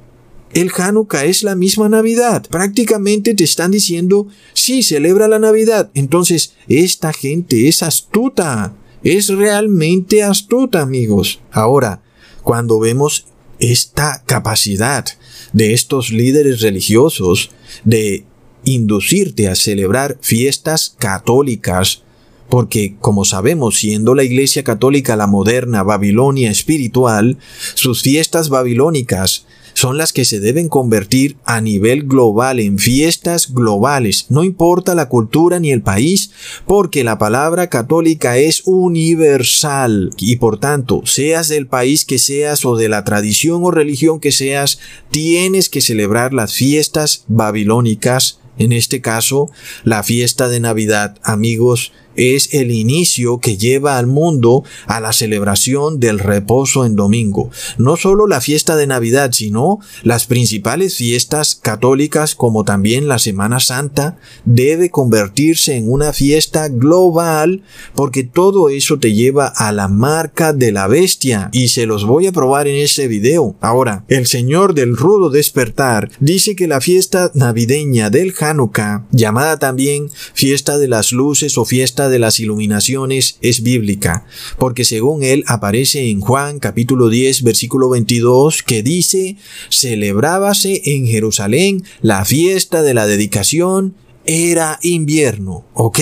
el 0.51 0.71
Hanukkah 0.75 1.25
es 1.25 1.43
la 1.43 1.55
misma 1.55 1.89
Navidad. 1.89 2.45
Prácticamente 2.49 3.35
te 3.35 3.43
están 3.43 3.71
diciendo, 3.71 4.27
sí, 4.53 4.81
celebra 4.81 5.27
la 5.27 5.37
Navidad. 5.37 5.91
Entonces, 5.93 6.53
esta 6.67 7.13
gente 7.13 7.67
es 7.67 7.83
astuta. 7.83 8.73
Es 9.03 9.27
realmente 9.27 10.23
astuta, 10.23 10.81
amigos. 10.81 11.39
Ahora, 11.51 12.01
cuando 12.43 12.79
vemos 12.79 13.27
esta 13.59 14.23
capacidad 14.25 15.05
de 15.53 15.73
estos 15.73 16.11
líderes 16.11 16.61
religiosos 16.61 17.51
de 17.83 18.25
inducirte 18.63 19.47
a 19.47 19.55
celebrar 19.55 20.17
fiestas 20.21 20.95
católicas, 20.97 22.03
porque, 22.49 22.95
como 22.99 23.25
sabemos, 23.25 23.77
siendo 23.77 24.15
la 24.15 24.23
Iglesia 24.23 24.63
Católica 24.63 25.15
la 25.15 25.27
moderna 25.27 25.83
Babilonia 25.83 26.51
espiritual, 26.51 27.37
sus 27.75 28.01
fiestas 28.01 28.49
babilónicas 28.49 29.45
son 29.79 29.97
las 29.97 30.11
que 30.11 30.25
se 30.25 30.41
deben 30.41 30.67
convertir 30.67 31.37
a 31.45 31.61
nivel 31.61 32.03
global 32.03 32.59
en 32.59 32.79
fiestas 32.79 33.53
globales, 33.53 34.25
no 34.27 34.43
importa 34.43 34.93
la 34.93 35.07
cultura 35.07 35.57
ni 35.59 35.71
el 35.71 35.81
país, 35.81 36.31
porque 36.65 37.05
la 37.05 37.17
palabra 37.17 37.69
católica 37.69 38.37
es 38.37 38.63
universal. 38.65 40.11
Y 40.17 40.35
por 40.35 40.59
tanto, 40.59 41.03
seas 41.05 41.47
del 41.47 41.67
país 41.67 42.03
que 42.03 42.19
seas 42.19 42.65
o 42.65 42.75
de 42.75 42.89
la 42.89 43.05
tradición 43.05 43.63
o 43.63 43.71
religión 43.71 44.19
que 44.19 44.33
seas, 44.33 44.79
tienes 45.11 45.69
que 45.69 45.79
celebrar 45.79 46.33
las 46.33 46.53
fiestas 46.55 47.23
babilónicas. 47.29 48.39
En 48.57 48.73
este 48.73 48.99
caso, 48.99 49.49
la 49.85 50.03
fiesta 50.03 50.49
de 50.49 50.59
Navidad, 50.59 51.17
amigos, 51.23 51.93
es 52.15 52.53
el 52.53 52.71
inicio 52.71 53.39
que 53.39 53.57
lleva 53.57 53.97
al 53.97 54.07
mundo 54.07 54.63
a 54.87 54.99
la 54.99 55.13
celebración 55.13 55.99
del 55.99 56.19
reposo 56.19 56.85
en 56.85 56.95
domingo. 56.95 57.49
No 57.77 57.97
solo 57.97 58.27
la 58.27 58.41
fiesta 58.41 58.75
de 58.75 58.87
Navidad, 58.87 59.31
sino 59.33 59.79
las 60.03 60.25
principales 60.25 60.95
fiestas 60.95 61.55
católicas 61.55 62.35
como 62.35 62.63
también 62.63 63.07
la 63.07 63.19
Semana 63.19 63.59
Santa 63.59 64.17
debe 64.45 64.89
convertirse 64.89 65.75
en 65.75 65.91
una 65.91 66.13
fiesta 66.13 66.67
global 66.67 67.63
porque 67.95 68.23
todo 68.23 68.69
eso 68.69 68.99
te 68.99 69.13
lleva 69.13 69.47
a 69.47 69.71
la 69.71 69.87
marca 69.87 70.53
de 70.53 70.71
la 70.71 70.87
bestia 70.87 71.49
y 71.51 71.69
se 71.69 71.85
los 71.85 72.05
voy 72.05 72.27
a 72.27 72.31
probar 72.31 72.67
en 72.67 72.75
este 72.75 73.07
video. 73.07 73.55
Ahora, 73.61 74.05
el 74.07 74.27
Señor 74.27 74.73
del 74.73 74.95
rudo 74.95 75.29
despertar 75.29 76.09
dice 76.19 76.55
que 76.55 76.67
la 76.67 76.81
fiesta 76.81 77.31
navideña 77.33 78.09
del 78.09 78.33
Hanukkah, 78.39 79.05
llamada 79.11 79.57
también 79.59 80.09
fiesta 80.33 80.77
de 80.77 80.87
las 80.87 81.11
luces 81.11 81.57
o 81.57 81.65
fiesta 81.65 81.98
de 82.07 82.19
las 82.19 82.39
iluminaciones 82.39 83.37
es 83.41 83.63
bíblica, 83.63 84.25
porque 84.57 84.85
según 84.85 85.23
él 85.23 85.43
aparece 85.47 86.09
en 86.09 86.21
Juan 86.21 86.59
capítulo 86.59 87.09
10 87.09 87.43
versículo 87.43 87.89
22 87.89 88.63
que 88.63 88.83
dice, 88.83 89.35
celebrábase 89.69 90.81
en 90.85 91.07
Jerusalén 91.07 91.83
la 92.01 92.23
fiesta 92.23 92.83
de 92.83 92.93
la 92.93 93.07
dedicación, 93.07 93.95
era 94.25 94.79
invierno. 94.83 95.65
Ok, 95.73 95.99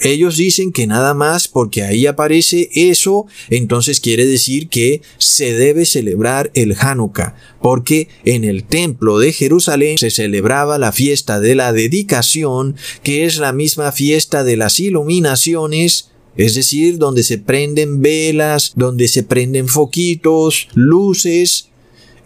ellos 0.00 0.36
dicen 0.36 0.72
que 0.72 0.86
nada 0.86 1.14
más 1.14 1.48
porque 1.48 1.82
ahí 1.82 2.06
aparece 2.06 2.70
eso, 2.74 3.26
entonces 3.50 4.00
quiere 4.00 4.26
decir 4.26 4.68
que 4.68 5.02
se 5.18 5.54
debe 5.54 5.86
celebrar 5.86 6.50
el 6.54 6.76
Hanukkah, 6.78 7.34
porque 7.60 8.08
en 8.24 8.44
el 8.44 8.64
templo 8.64 9.18
de 9.18 9.32
Jerusalén 9.32 9.98
se 9.98 10.10
celebraba 10.10 10.78
la 10.78 10.92
fiesta 10.92 11.40
de 11.40 11.54
la 11.54 11.72
dedicación, 11.72 12.76
que 13.02 13.24
es 13.24 13.38
la 13.38 13.52
misma 13.52 13.92
fiesta 13.92 14.44
de 14.44 14.56
las 14.56 14.78
iluminaciones, 14.78 16.10
es 16.36 16.54
decir, 16.54 16.98
donde 16.98 17.24
se 17.24 17.38
prenden 17.38 18.00
velas, 18.00 18.72
donde 18.76 19.08
se 19.08 19.24
prenden 19.24 19.66
foquitos, 19.66 20.68
luces. 20.74 21.70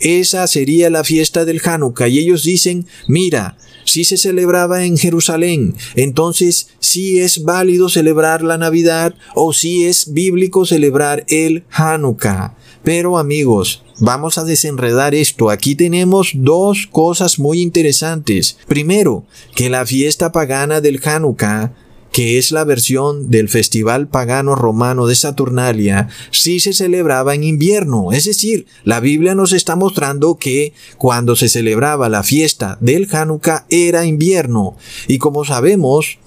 Esa 0.01 0.47
sería 0.47 0.91
la 0.91 1.03
fiesta 1.03 1.47
del 1.47 1.63
Hanukkah 1.65 2.09
y 2.09 2.19
ellos 2.19 2.43
dicen, 2.43 2.87
mira, 3.09 3.57
si 3.85 4.05
se 4.05 4.17
celebraba 4.17 4.85
en 4.85 4.99
Jerusalén, 4.99 5.75
entonces 5.95 6.69
si 6.79 7.19
es 7.21 7.45
válido 7.45 7.89
celebrar 7.89 8.43
la 8.43 8.59
Navidad 8.59 9.15
o 9.35 9.53
si 9.53 9.85
es 9.85 10.13
bíblico 10.13 10.67
celebrar 10.67 11.25
el 11.29 11.65
Hanukkah. 11.71 12.57
Pero 12.83 13.19
amigos, 13.19 13.85
vamos 14.01 14.39
a 14.39 14.45
desenredar 14.45 15.15
esto. 15.15 15.51
Aquí 15.51 15.77
tenemos 15.77 16.33
dos 16.35 16.89
cosas 16.91 17.39
muy 17.39 17.61
interesantes. 17.61 18.59
Primero, 18.67 19.25
que 19.55 19.71
la 19.71 19.87
fiesta 19.87 20.33
pagana 20.33 20.81
del 20.81 21.01
Hanukkah 21.05 21.73
que 22.13 22.39
es 22.39 22.53
la 22.53 22.65
versión 22.65 23.31
del 23.31 23.49
festival 23.49 24.07
pagano 24.07 24.55
romano 24.55 25.07
de 25.07 25.15
Saturnalia, 25.15 26.09
sí 26.31 26.61
se 26.61 26.75
celebraba 26.75 27.35
en 27.35 27.43
invierno. 27.43 28.13
Es 28.13 28.25
decir, 28.25 28.67
la 28.85 29.01
Biblia 29.01 29.35
nos 29.35 29.53
está 29.53 29.77
mostrando 29.77 30.37
que 30.37 30.75
cuando 30.99 31.35
se 31.37 31.49
celebraba 31.49 32.11
la 32.11 32.23
fiesta 32.23 32.77
del 32.81 33.09
Hanukkah 33.11 33.65
era 33.71 34.05
invierno. 34.05 34.77
Y 35.09 35.19
como 35.19 35.45
sabemos, 35.45 36.19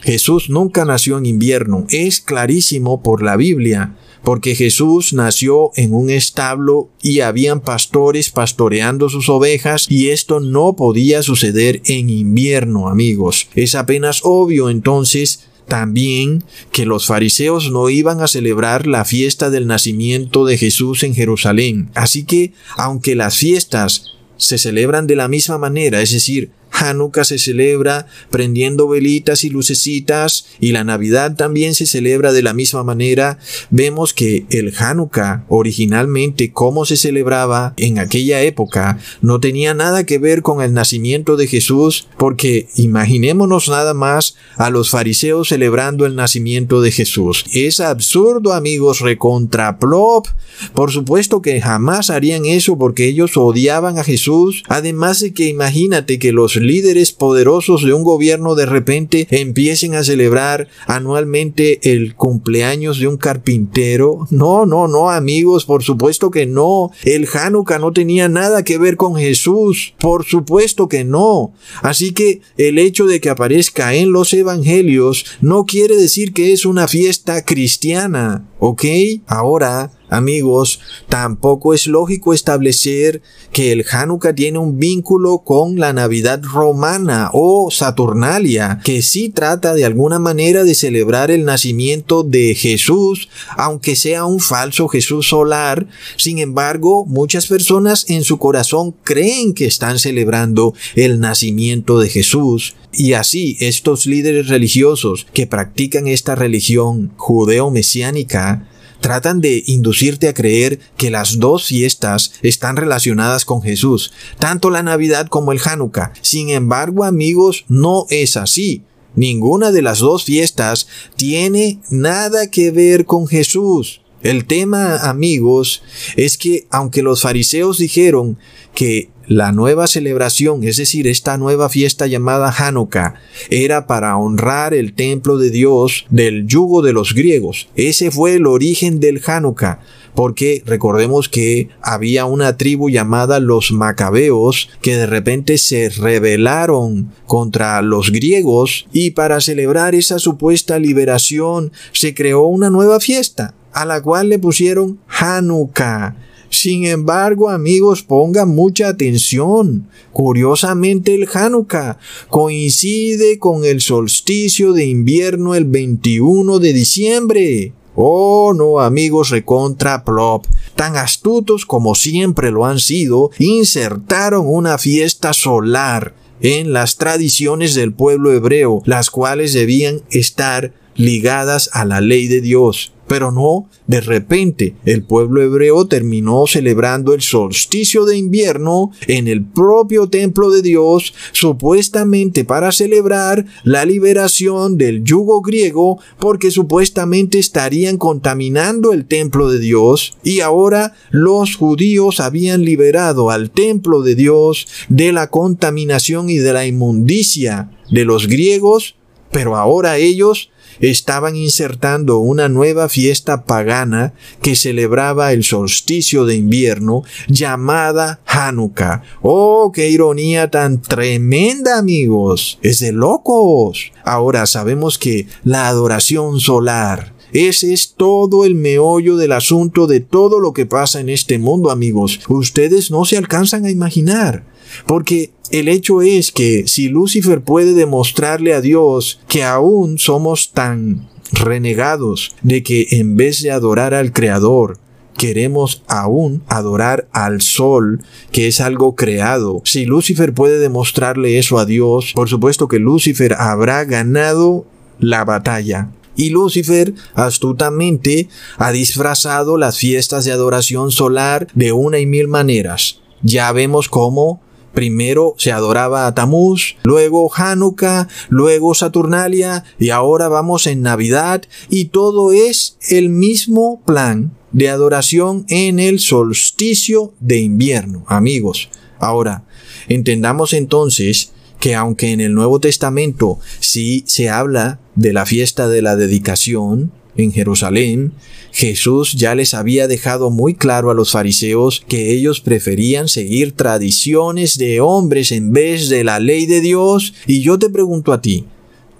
Jesús 0.00 0.48
nunca 0.48 0.84
nació 0.84 1.18
en 1.18 1.26
invierno. 1.26 1.86
Es 1.90 2.20
clarísimo 2.20 3.02
por 3.02 3.22
la 3.22 3.36
Biblia 3.36 3.96
porque 4.22 4.54
Jesús 4.54 5.12
nació 5.12 5.70
en 5.76 5.94
un 5.94 6.10
establo 6.10 6.90
y 7.02 7.20
habían 7.20 7.60
pastores 7.60 8.30
pastoreando 8.30 9.08
sus 9.08 9.28
ovejas 9.28 9.86
y 9.88 10.08
esto 10.10 10.40
no 10.40 10.74
podía 10.76 11.22
suceder 11.22 11.82
en 11.86 12.10
invierno, 12.10 12.88
amigos. 12.88 13.48
Es 13.54 13.74
apenas 13.74 14.20
obvio 14.22 14.70
entonces 14.70 15.48
también 15.66 16.44
que 16.70 16.86
los 16.86 17.06
fariseos 17.06 17.70
no 17.70 17.88
iban 17.88 18.20
a 18.20 18.28
celebrar 18.28 18.86
la 18.86 19.04
fiesta 19.04 19.50
del 19.50 19.66
nacimiento 19.66 20.44
de 20.44 20.58
Jesús 20.58 21.02
en 21.02 21.14
Jerusalén. 21.14 21.90
Así 21.94 22.24
que, 22.24 22.52
aunque 22.76 23.14
las 23.14 23.36
fiestas 23.36 24.12
se 24.36 24.58
celebran 24.58 25.06
de 25.06 25.16
la 25.16 25.28
misma 25.28 25.58
manera, 25.58 26.02
es 26.02 26.12
decir, 26.12 26.50
Hanukkah 26.72 27.24
se 27.24 27.38
celebra 27.38 28.06
prendiendo 28.30 28.88
velitas 28.88 29.44
y 29.44 29.50
lucecitas 29.50 30.46
y 30.60 30.72
la 30.72 30.84
Navidad 30.84 31.36
también 31.36 31.74
se 31.74 31.86
celebra 31.86 32.32
de 32.32 32.42
la 32.42 32.54
misma 32.54 32.82
manera. 32.82 33.38
Vemos 33.70 34.14
que 34.14 34.46
el 34.50 34.74
Hanukkah 34.76 35.44
originalmente 35.48 36.52
cómo 36.52 36.84
se 36.84 36.96
celebraba 36.96 37.74
en 37.76 37.98
aquella 37.98 38.42
época 38.42 38.98
no 39.20 39.40
tenía 39.40 39.74
nada 39.74 40.04
que 40.04 40.18
ver 40.18 40.42
con 40.42 40.62
el 40.62 40.72
nacimiento 40.72 41.36
de 41.36 41.46
Jesús 41.46 42.08
porque 42.16 42.68
imaginémonos 42.76 43.68
nada 43.68 43.94
más 43.94 44.36
a 44.56 44.70
los 44.70 44.90
fariseos 44.90 45.48
celebrando 45.48 46.06
el 46.06 46.16
nacimiento 46.16 46.80
de 46.80 46.92
Jesús. 46.92 47.44
Es 47.52 47.80
absurdo 47.80 48.52
amigos 48.52 49.00
recontraplop. 49.00 50.26
Por 50.74 50.92
supuesto 50.92 51.42
que 51.42 51.60
jamás 51.60 52.10
harían 52.10 52.44
eso 52.44 52.78
porque 52.78 53.06
ellos 53.06 53.36
odiaban 53.36 53.98
a 53.98 54.04
Jesús. 54.04 54.62
Además 54.68 55.20
de 55.20 55.32
que 55.32 55.48
imagínate 55.48 56.18
que 56.18 56.32
los 56.32 56.56
líderes 56.66 57.12
poderosos 57.12 57.84
de 57.84 57.92
un 57.92 58.02
gobierno 58.02 58.54
de 58.54 58.66
repente 58.66 59.26
empiecen 59.30 59.94
a 59.94 60.04
celebrar 60.04 60.68
anualmente 60.86 61.92
el 61.92 62.14
cumpleaños 62.14 62.98
de 62.98 63.08
un 63.08 63.16
carpintero. 63.16 64.26
No, 64.30 64.66
no, 64.66 64.88
no, 64.88 65.10
amigos, 65.10 65.64
por 65.64 65.82
supuesto 65.82 66.30
que 66.30 66.46
no. 66.46 66.90
El 67.04 67.28
Hanukkah 67.32 67.78
no 67.78 67.92
tenía 67.92 68.28
nada 68.28 68.62
que 68.64 68.78
ver 68.78 68.96
con 68.96 69.16
Jesús. 69.16 69.94
Por 69.98 70.24
supuesto 70.24 70.88
que 70.88 71.04
no. 71.04 71.52
Así 71.82 72.12
que 72.12 72.40
el 72.56 72.78
hecho 72.78 73.06
de 73.06 73.20
que 73.20 73.30
aparezca 73.30 73.94
en 73.94 74.12
los 74.12 74.32
evangelios 74.32 75.24
no 75.40 75.64
quiere 75.64 75.96
decir 75.96 76.32
que 76.32 76.52
es 76.52 76.64
una 76.64 76.88
fiesta 76.88 77.44
cristiana. 77.44 78.48
¿Ok? 78.64 78.84
Ahora, 79.26 79.90
amigos, 80.08 80.78
tampoco 81.08 81.74
es 81.74 81.88
lógico 81.88 82.32
establecer 82.32 83.20
que 83.50 83.72
el 83.72 83.84
Hanukkah 83.90 84.36
tiene 84.36 84.60
un 84.60 84.78
vínculo 84.78 85.38
con 85.38 85.80
la 85.80 85.92
Navidad 85.92 86.40
romana 86.44 87.30
o 87.32 87.72
Saturnalia, 87.72 88.78
que 88.84 89.02
sí 89.02 89.30
trata 89.30 89.74
de 89.74 89.84
alguna 89.84 90.20
manera 90.20 90.62
de 90.62 90.76
celebrar 90.76 91.32
el 91.32 91.44
nacimiento 91.44 92.22
de 92.22 92.54
Jesús, 92.54 93.28
aunque 93.56 93.96
sea 93.96 94.26
un 94.26 94.38
falso 94.38 94.86
Jesús 94.86 95.26
solar. 95.26 95.88
Sin 96.16 96.38
embargo, 96.38 97.04
muchas 97.04 97.48
personas 97.48 98.04
en 98.08 98.22
su 98.22 98.38
corazón 98.38 98.94
creen 99.02 99.54
que 99.54 99.66
están 99.66 99.98
celebrando 99.98 100.72
el 100.94 101.18
nacimiento 101.18 101.98
de 101.98 102.08
Jesús. 102.08 102.76
Y 102.92 103.14
así 103.14 103.56
estos 103.60 104.06
líderes 104.06 104.48
religiosos 104.48 105.26
que 105.32 105.46
practican 105.46 106.08
esta 106.08 106.34
religión 106.34 107.12
judeo-mesiánica 107.16 108.68
tratan 109.00 109.40
de 109.40 109.62
inducirte 109.66 110.28
a 110.28 110.34
creer 110.34 110.78
que 110.96 111.10
las 111.10 111.38
dos 111.38 111.66
fiestas 111.66 112.32
están 112.42 112.76
relacionadas 112.76 113.44
con 113.44 113.60
Jesús, 113.60 114.12
tanto 114.38 114.70
la 114.70 114.82
Navidad 114.82 115.26
como 115.26 115.52
el 115.52 115.60
Hanukkah. 115.62 116.12
Sin 116.22 116.50
embargo, 116.50 117.04
amigos, 117.04 117.64
no 117.68 118.06
es 118.10 118.36
así. 118.36 118.82
Ninguna 119.14 119.72
de 119.72 119.82
las 119.82 119.98
dos 119.98 120.24
fiestas 120.24 120.86
tiene 121.16 121.80
nada 121.90 122.50
que 122.50 122.70
ver 122.70 123.04
con 123.04 123.26
Jesús. 123.26 124.00
El 124.22 124.46
tema, 124.46 124.98
amigos, 124.98 125.82
es 126.16 126.38
que 126.38 126.66
aunque 126.70 127.02
los 127.02 127.22
fariseos 127.22 127.78
dijeron 127.78 128.38
que 128.74 129.10
la 129.26 129.52
nueva 129.52 129.86
celebración, 129.86 130.64
es 130.64 130.76
decir, 130.76 131.06
esta 131.06 131.38
nueva 131.38 131.68
fiesta 131.68 132.06
llamada 132.06 132.50
Hanukkah, 132.50 133.14
era 133.50 133.86
para 133.86 134.16
honrar 134.16 134.74
el 134.74 134.94
templo 134.94 135.38
de 135.38 135.50
Dios 135.50 136.06
del 136.10 136.46
yugo 136.46 136.82
de 136.82 136.92
los 136.92 137.14
griegos. 137.14 137.68
Ese 137.74 138.10
fue 138.10 138.34
el 138.34 138.46
origen 138.46 139.00
del 139.00 139.20
Hanukkah 139.24 139.80
porque 140.14 140.62
recordemos 140.66 141.28
que 141.28 141.68
había 141.80 142.26
una 142.26 142.56
tribu 142.56 142.90
llamada 142.90 143.40
los 143.40 143.72
macabeos 143.72 144.68
que 144.80 144.96
de 144.96 145.06
repente 145.06 145.58
se 145.58 145.88
rebelaron 145.88 147.12
contra 147.26 147.80
los 147.82 148.12
griegos 148.12 148.86
y 148.92 149.12
para 149.12 149.40
celebrar 149.40 149.94
esa 149.94 150.18
supuesta 150.18 150.78
liberación 150.78 151.72
se 151.92 152.14
creó 152.14 152.42
una 152.42 152.70
nueva 152.70 153.00
fiesta 153.00 153.54
a 153.72 153.86
la 153.86 154.02
cual 154.02 154.28
le 154.28 154.38
pusieron 154.38 154.98
Hanukkah. 155.08 156.16
Sin 156.52 156.84
embargo, 156.84 157.48
amigos, 157.48 158.02
pongan 158.02 158.50
mucha 158.50 158.88
atención. 158.88 159.88
Curiosamente, 160.12 161.14
el 161.14 161.26
Hanukkah 161.32 161.98
coincide 162.28 163.38
con 163.38 163.64
el 163.64 163.80
solsticio 163.80 164.74
de 164.74 164.84
invierno 164.84 165.54
el 165.54 165.64
21 165.64 166.58
de 166.58 166.72
diciembre. 166.74 167.72
Oh, 167.94 168.52
no, 168.54 168.80
amigos 168.80 169.30
recontra 169.30 170.04
plop. 170.04 170.46
Tan 170.76 170.96
astutos 170.96 171.64
como 171.64 171.94
siempre 171.94 172.50
lo 172.50 172.66
han 172.66 172.80
sido, 172.80 173.30
insertaron 173.38 174.44
una 174.46 174.76
fiesta 174.76 175.32
solar 175.32 176.14
en 176.42 176.74
las 176.74 176.96
tradiciones 176.98 177.74
del 177.74 177.94
pueblo 177.94 178.30
hebreo, 178.30 178.82
las 178.84 179.10
cuales 179.10 179.54
debían 179.54 180.02
estar 180.10 180.74
ligadas 180.96 181.70
a 181.72 181.86
la 181.86 182.02
ley 182.02 182.28
de 182.28 182.42
Dios. 182.42 182.92
Pero 183.12 183.30
no, 183.30 183.68
de 183.86 184.00
repente 184.00 184.74
el 184.86 185.04
pueblo 185.04 185.42
hebreo 185.42 185.86
terminó 185.86 186.46
celebrando 186.46 187.12
el 187.12 187.20
solsticio 187.20 188.06
de 188.06 188.16
invierno 188.16 188.90
en 189.06 189.28
el 189.28 189.44
propio 189.44 190.08
templo 190.08 190.50
de 190.50 190.62
Dios, 190.62 191.12
supuestamente 191.32 192.46
para 192.46 192.72
celebrar 192.72 193.44
la 193.64 193.84
liberación 193.84 194.78
del 194.78 195.04
yugo 195.04 195.42
griego, 195.42 195.98
porque 196.18 196.50
supuestamente 196.50 197.38
estarían 197.38 197.98
contaminando 197.98 198.94
el 198.94 199.04
templo 199.04 199.50
de 199.50 199.58
Dios, 199.58 200.16
y 200.24 200.40
ahora 200.40 200.94
los 201.10 201.56
judíos 201.56 202.18
habían 202.18 202.64
liberado 202.64 203.28
al 203.28 203.50
templo 203.50 204.00
de 204.00 204.14
Dios 204.14 204.66
de 204.88 205.12
la 205.12 205.28
contaminación 205.28 206.30
y 206.30 206.38
de 206.38 206.54
la 206.54 206.64
inmundicia 206.64 207.70
de 207.90 208.06
los 208.06 208.26
griegos, 208.26 208.96
pero 209.30 209.56
ahora 209.56 209.98
ellos 209.98 210.48
estaban 210.80 211.36
insertando 211.36 212.18
una 212.18 212.48
nueva 212.48 212.88
fiesta 212.88 213.44
pagana 213.44 214.14
que 214.42 214.56
celebraba 214.56 215.32
el 215.32 215.44
solsticio 215.44 216.24
de 216.24 216.36
invierno 216.36 217.02
llamada 217.28 218.20
Hanukkah. 218.26 219.02
¡Oh, 219.22 219.72
qué 219.72 219.90
ironía 219.90 220.50
tan 220.50 220.82
tremenda, 220.82 221.78
amigos! 221.78 222.58
Es 222.62 222.80
de 222.80 222.92
locos. 222.92 223.92
Ahora 224.04 224.46
sabemos 224.46 224.98
que 224.98 225.26
la 225.44 225.68
adoración 225.68 226.40
solar, 226.40 227.14
ese 227.32 227.72
es 227.72 227.94
todo 227.96 228.44
el 228.44 228.54
meollo 228.54 229.16
del 229.16 229.32
asunto 229.32 229.86
de 229.86 230.00
todo 230.00 230.38
lo 230.38 230.52
que 230.52 230.66
pasa 230.66 231.00
en 231.00 231.08
este 231.08 231.38
mundo, 231.38 231.70
amigos. 231.70 232.20
Ustedes 232.28 232.90
no 232.90 233.06
se 233.06 233.16
alcanzan 233.16 233.64
a 233.64 233.70
imaginar. 233.70 234.44
Porque 234.86 235.30
el 235.50 235.68
hecho 235.68 236.02
es 236.02 236.32
que 236.32 236.66
si 236.66 236.88
Lucifer 236.88 237.42
puede 237.42 237.74
demostrarle 237.74 238.54
a 238.54 238.60
Dios 238.60 239.20
que 239.28 239.44
aún 239.44 239.98
somos 239.98 240.52
tan 240.52 241.08
renegados 241.32 242.34
de 242.42 242.62
que 242.62 242.86
en 242.92 243.16
vez 243.16 243.42
de 243.42 243.50
adorar 243.50 243.94
al 243.94 244.12
Creador, 244.12 244.78
queremos 245.16 245.82
aún 245.86 246.42
adorar 246.48 247.08
al 247.12 247.42
sol, 247.42 248.02
que 248.32 248.48
es 248.48 248.60
algo 248.60 248.96
creado. 248.96 249.62
Si 249.64 249.84
Lucifer 249.84 250.34
puede 250.34 250.58
demostrarle 250.58 251.38
eso 251.38 251.58
a 251.58 251.64
Dios, 251.64 252.12
por 252.14 252.28
supuesto 252.28 252.68
que 252.68 252.78
Lucifer 252.78 253.34
habrá 253.38 253.84
ganado 253.84 254.66
la 254.98 255.24
batalla. 255.24 255.90
Y 256.16 256.30
Lucifer 256.30 256.92
astutamente 257.14 258.28
ha 258.58 258.72
disfrazado 258.72 259.56
las 259.56 259.78
fiestas 259.78 260.24
de 260.24 260.32
adoración 260.32 260.90
solar 260.90 261.46
de 261.54 261.72
una 261.72 261.98
y 261.98 262.06
mil 262.06 262.28
maneras. 262.28 263.00
Ya 263.22 263.50
vemos 263.52 263.88
cómo 263.88 264.40
Primero 264.74 265.34
se 265.38 265.52
adoraba 265.52 266.06
a 266.06 266.14
Tamuz, 266.14 266.76
luego 266.82 267.30
Hanukkah, 267.34 268.08
luego 268.28 268.74
Saturnalia 268.74 269.64
y 269.78 269.90
ahora 269.90 270.28
vamos 270.28 270.66
en 270.66 270.82
Navidad 270.82 271.42
y 271.68 271.86
todo 271.86 272.32
es 272.32 272.78
el 272.88 273.08
mismo 273.08 273.82
plan 273.84 274.32
de 274.52 274.68
adoración 274.68 275.44
en 275.48 275.78
el 275.78 275.98
solsticio 275.98 277.12
de 277.20 277.40
invierno, 277.40 278.04
amigos. 278.06 278.68
Ahora, 278.98 279.44
entendamos 279.88 280.52
entonces 280.52 281.32
que 281.58 281.74
aunque 281.74 282.10
en 282.10 282.20
el 282.20 282.34
Nuevo 282.34 282.60
Testamento 282.60 283.38
sí 283.60 284.04
se 284.06 284.28
habla 284.28 284.80
de 284.94 285.12
la 285.12 285.26
fiesta 285.26 285.68
de 285.68 285.82
la 285.82 285.96
dedicación, 285.96 286.92
en 287.16 287.32
Jerusalén, 287.32 288.12
Jesús 288.52 289.14
ya 289.14 289.34
les 289.34 289.54
había 289.54 289.88
dejado 289.88 290.30
muy 290.30 290.54
claro 290.54 290.90
a 290.90 290.94
los 290.94 291.12
fariseos 291.12 291.84
que 291.88 292.12
ellos 292.12 292.40
preferían 292.40 293.08
seguir 293.08 293.52
tradiciones 293.52 294.58
de 294.58 294.80
hombres 294.80 295.32
en 295.32 295.52
vez 295.52 295.88
de 295.88 296.04
la 296.04 296.20
ley 296.20 296.46
de 296.46 296.60
Dios. 296.60 297.14
Y 297.26 297.40
yo 297.40 297.58
te 297.58 297.70
pregunto 297.70 298.12
a 298.12 298.20
ti, 298.20 298.44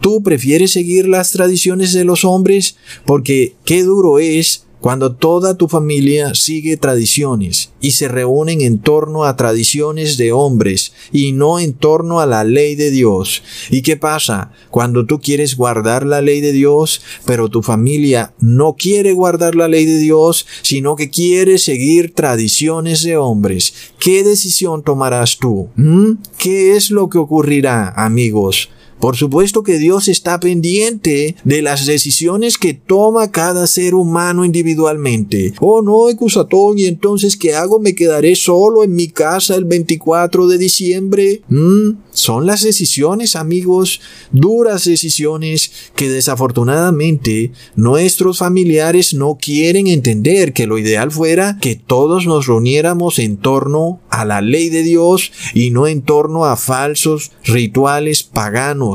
¿tú 0.00 0.22
prefieres 0.22 0.72
seguir 0.72 1.08
las 1.08 1.30
tradiciones 1.32 1.92
de 1.92 2.04
los 2.04 2.24
hombres? 2.24 2.76
Porque 3.04 3.54
qué 3.64 3.82
duro 3.82 4.18
es 4.18 4.64
cuando 4.82 5.14
toda 5.14 5.56
tu 5.56 5.68
familia 5.68 6.34
sigue 6.34 6.76
tradiciones 6.76 7.70
y 7.80 7.92
se 7.92 8.08
reúnen 8.08 8.60
en 8.60 8.80
torno 8.80 9.24
a 9.24 9.36
tradiciones 9.36 10.16
de 10.16 10.32
hombres 10.32 10.92
y 11.12 11.30
no 11.30 11.60
en 11.60 11.72
torno 11.72 12.18
a 12.18 12.26
la 12.26 12.42
ley 12.42 12.74
de 12.74 12.90
Dios. 12.90 13.44
¿Y 13.70 13.82
qué 13.82 13.96
pasa 13.96 14.50
cuando 14.70 15.06
tú 15.06 15.20
quieres 15.20 15.56
guardar 15.56 16.04
la 16.04 16.20
ley 16.20 16.40
de 16.40 16.50
Dios, 16.50 17.00
pero 17.24 17.48
tu 17.48 17.62
familia 17.62 18.34
no 18.40 18.74
quiere 18.74 19.12
guardar 19.12 19.54
la 19.54 19.68
ley 19.68 19.86
de 19.86 19.98
Dios, 19.98 20.46
sino 20.62 20.96
que 20.96 21.10
quiere 21.10 21.58
seguir 21.58 22.12
tradiciones 22.12 23.04
de 23.04 23.16
hombres? 23.16 23.74
¿Qué 24.00 24.24
decisión 24.24 24.82
tomarás 24.82 25.38
tú? 25.38 25.68
¿Mm? 25.76 26.14
¿Qué 26.38 26.74
es 26.74 26.90
lo 26.90 27.08
que 27.08 27.18
ocurrirá, 27.18 27.90
amigos? 27.90 28.68
Por 29.02 29.16
supuesto 29.16 29.64
que 29.64 29.78
Dios 29.78 30.06
está 30.06 30.38
pendiente 30.38 31.34
de 31.42 31.60
las 31.60 31.86
decisiones 31.86 32.56
que 32.56 32.72
toma 32.72 33.32
cada 33.32 33.66
ser 33.66 33.96
humano 33.96 34.44
individualmente. 34.44 35.54
Oh 35.58 35.82
no, 35.82 36.08
Ecusatón, 36.08 36.78
y 36.78 36.84
entonces 36.84 37.36
¿qué 37.36 37.52
hago? 37.52 37.80
¿Me 37.80 37.96
quedaré 37.96 38.36
solo 38.36 38.84
en 38.84 38.94
mi 38.94 39.08
casa 39.08 39.56
el 39.56 39.64
24 39.64 40.46
de 40.46 40.56
diciembre? 40.56 41.42
¿Mm? 41.48 41.94
Son 42.12 42.46
las 42.46 42.62
decisiones, 42.62 43.34
amigos, 43.34 44.00
duras 44.30 44.84
decisiones 44.84 45.72
que 45.96 46.08
desafortunadamente 46.08 47.50
nuestros 47.74 48.38
familiares 48.38 49.14
no 49.14 49.36
quieren 49.40 49.88
entender 49.88 50.52
que 50.52 50.68
lo 50.68 50.78
ideal 50.78 51.10
fuera 51.10 51.58
que 51.60 51.74
todos 51.74 52.26
nos 52.26 52.46
reuniéramos 52.46 53.18
en 53.18 53.36
torno 53.36 54.00
a 54.10 54.24
la 54.24 54.42
ley 54.42 54.68
de 54.68 54.84
Dios 54.84 55.32
y 55.54 55.70
no 55.70 55.88
en 55.88 56.02
torno 56.02 56.44
a 56.44 56.56
falsos 56.56 57.32
rituales 57.44 58.22
paganos 58.22 58.91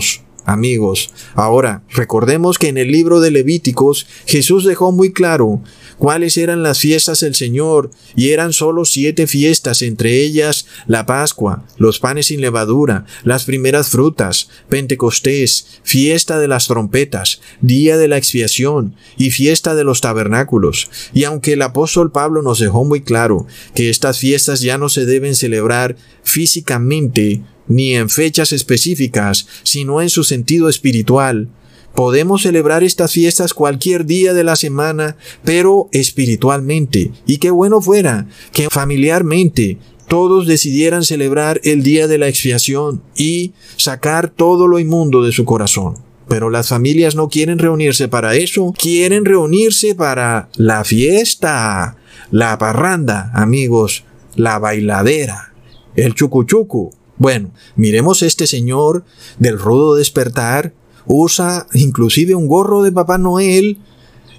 amigos. 0.47 1.11
Ahora, 1.35 1.83
recordemos 1.89 2.57
que 2.57 2.69
en 2.69 2.77
el 2.77 2.89
libro 2.89 3.19
de 3.19 3.31
Levíticos 3.31 4.07
Jesús 4.25 4.63
dejó 4.63 4.93
muy 4.93 5.11
claro 5.11 5.61
cuáles 5.97 6.37
eran 6.37 6.63
las 6.63 6.79
fiestas 6.79 7.19
del 7.19 7.35
Señor, 7.35 7.91
y 8.15 8.29
eran 8.29 8.53
solo 8.53 8.85
siete 8.85 9.27
fiestas, 9.27 9.81
entre 9.81 10.21
ellas 10.21 10.65
la 10.85 11.05
Pascua, 11.05 11.65
los 11.77 11.99
panes 11.99 12.27
sin 12.27 12.39
levadura, 12.39 13.05
las 13.23 13.43
primeras 13.43 13.89
frutas, 13.89 14.47
Pentecostés, 14.69 15.81
fiesta 15.83 16.39
de 16.39 16.47
las 16.47 16.67
trompetas, 16.67 17.41
día 17.61 17.97
de 17.97 18.07
la 18.07 18.17
expiación 18.17 18.95
y 19.17 19.31
fiesta 19.31 19.75
de 19.75 19.83
los 19.83 19.99
tabernáculos. 19.99 20.89
Y 21.13 21.25
aunque 21.25 21.53
el 21.53 21.61
apóstol 21.61 22.11
Pablo 22.11 22.41
nos 22.41 22.59
dejó 22.59 22.85
muy 22.85 23.01
claro 23.01 23.47
que 23.75 23.89
estas 23.89 24.19
fiestas 24.19 24.61
ya 24.61 24.77
no 24.77 24.87
se 24.87 25.05
deben 25.05 25.35
celebrar 25.35 25.97
físicamente, 26.23 27.41
ni 27.67 27.95
en 27.95 28.09
fechas 28.09 28.53
específicas, 28.53 29.47
sino 29.63 30.01
en 30.01 30.09
su 30.09 30.23
sentido 30.23 30.69
espiritual. 30.69 31.49
Podemos 31.95 32.43
celebrar 32.43 32.83
estas 32.83 33.11
fiestas 33.11 33.53
cualquier 33.53 34.05
día 34.05 34.33
de 34.33 34.43
la 34.43 34.55
semana, 34.55 35.17
pero 35.43 35.89
espiritualmente. 35.91 37.11
Y 37.25 37.37
qué 37.37 37.49
bueno 37.49 37.81
fuera 37.81 38.27
que 38.53 38.69
familiarmente 38.69 39.79
todos 40.07 40.47
decidieran 40.47 41.03
celebrar 41.03 41.59
el 41.63 41.83
día 41.83 42.07
de 42.07 42.17
la 42.17 42.27
expiación 42.27 43.01
y 43.15 43.53
sacar 43.75 44.29
todo 44.29 44.67
lo 44.67 44.79
inmundo 44.79 45.23
de 45.23 45.31
su 45.31 45.43
corazón. 45.43 45.95
Pero 46.27 46.49
las 46.49 46.69
familias 46.69 47.15
no 47.15 47.29
quieren 47.29 47.59
reunirse 47.59 48.07
para 48.07 48.35
eso, 48.35 48.73
quieren 48.77 49.25
reunirse 49.25 49.95
para 49.95 50.49
la 50.55 50.83
fiesta, 50.83 51.97
la 52.31 52.57
parranda, 52.57 53.31
amigos, 53.33 54.03
la 54.35 54.59
bailadera, 54.59 55.53
el 55.95 56.13
chucuchucu. 56.13 56.91
Bueno, 57.17 57.51
miremos 57.75 58.21
este 58.21 58.47
señor 58.47 59.03
del 59.39 59.57
rudo 59.57 59.95
despertar, 59.95 60.73
usa 61.05 61.67
inclusive 61.73 62.35
un 62.35 62.47
gorro 62.47 62.83
de 62.83 62.91
Papá 62.91 63.17
Noel 63.17 63.79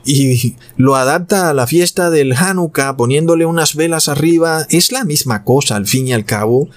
y 0.05 0.57
lo 0.77 0.97
adapta 0.97 1.51
a 1.51 1.55
la 1.55 1.67
fiesta 1.67 2.11
del 2.11 2.33
Hanukkah 2.33 2.97
poniéndole 2.97 3.47
unas 3.47 3.75
velas 3.75 4.09
arriba. 4.09 4.67
Es 4.71 4.93
la 4.93 5.05
misma 5.05 5.45
cosa 5.45 5.77
al 5.77 5.87
fin 5.87 6.09
y 6.09 6.13
al 6.13 6.25
cabo. 6.25 6.69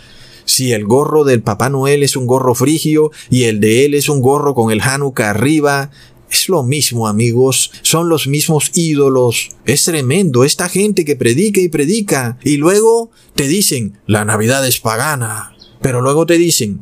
Si 0.45 0.73
el 0.73 0.85
gorro 0.85 1.23
del 1.23 1.41
Papá 1.41 1.69
Noel 1.69 2.03
es 2.03 2.15
un 2.15 2.25
gorro 2.25 2.55
frigio 2.55 3.11
y 3.29 3.43
el 3.43 3.59
de 3.59 3.85
él 3.85 3.93
es 3.93 4.09
un 4.09 4.21
gorro 4.21 4.55
con 4.55 4.71
el 4.71 4.81
Hanukkah 4.81 5.29
arriba, 5.29 5.91
es 6.31 6.49
lo 6.49 6.63
mismo, 6.63 7.07
amigos, 7.07 7.71
son 7.83 8.09
los 8.09 8.27
mismos 8.27 8.71
ídolos. 8.73 9.49
Es 9.65 9.83
tremendo 9.83 10.43
esta 10.43 10.67
gente 10.67 11.05
que 11.05 11.15
predica 11.15 11.61
y 11.61 11.67
predica 11.67 12.37
y 12.43 12.57
luego 12.57 13.11
te 13.35 13.47
dicen, 13.47 13.99
la 14.07 14.25
Navidad 14.25 14.65
es 14.65 14.79
pagana, 14.79 15.55
pero 15.81 16.01
luego 16.01 16.25
te 16.25 16.37
dicen, 16.37 16.81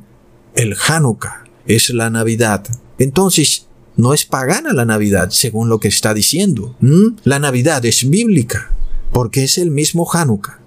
el 0.56 0.76
Hanukkah 0.88 1.46
es 1.66 1.90
la 1.90 2.10
Navidad. 2.10 2.66
Entonces, 2.98 3.68
no 3.96 4.14
es 4.14 4.26
pagana 4.26 4.74
la 4.74 4.86
Navidad, 4.86 5.30
según 5.30 5.70
lo 5.70 5.80
que 5.80 5.88
está 5.88 6.14
diciendo. 6.14 6.76
La 7.24 7.40
Navidad 7.40 7.86
es 7.86 8.10
bíblica, 8.10 8.74
porque 9.12 9.44
es 9.44 9.58
el 9.58 9.72
mismo 9.72 10.10
Hanukkah, 10.12 10.60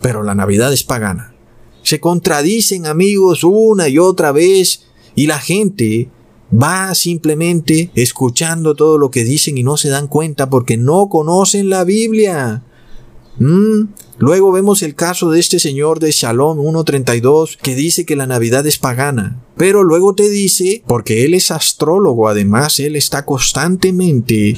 pero 0.00 0.22
la 0.22 0.34
Navidad 0.34 0.72
es 0.72 0.84
pagana. 0.84 1.34
Se 1.82 2.00
contradicen 2.00 2.86
amigos 2.86 3.44
una 3.44 3.88
y 3.88 3.98
otra 3.98 4.32
vez 4.32 4.86
y 5.14 5.26
la 5.26 5.38
gente 5.38 6.10
va 6.52 6.94
simplemente 6.94 7.90
escuchando 7.94 8.74
todo 8.74 8.98
lo 8.98 9.10
que 9.10 9.24
dicen 9.24 9.58
y 9.58 9.62
no 9.62 9.76
se 9.76 9.88
dan 9.88 10.08
cuenta 10.08 10.48
porque 10.48 10.76
no 10.76 11.08
conocen 11.08 11.70
la 11.70 11.84
Biblia. 11.84 12.62
Mm. 13.38 13.82
Luego 14.18 14.52
vemos 14.52 14.82
el 14.82 14.94
caso 14.94 15.30
de 15.30 15.40
este 15.40 15.58
señor 15.58 16.00
de 16.00 16.10
Shalom 16.10 16.58
1.32 16.58 17.56
que 17.62 17.74
dice 17.74 18.04
que 18.04 18.16
la 18.16 18.26
Navidad 18.26 18.66
es 18.66 18.78
pagana. 18.78 19.40
Pero 19.56 19.84
luego 19.84 20.14
te 20.14 20.28
dice, 20.28 20.82
porque 20.86 21.24
él 21.24 21.34
es 21.34 21.50
astrólogo, 21.50 22.28
además 22.28 22.80
él 22.80 22.96
está 22.96 23.24
constantemente 23.24 24.56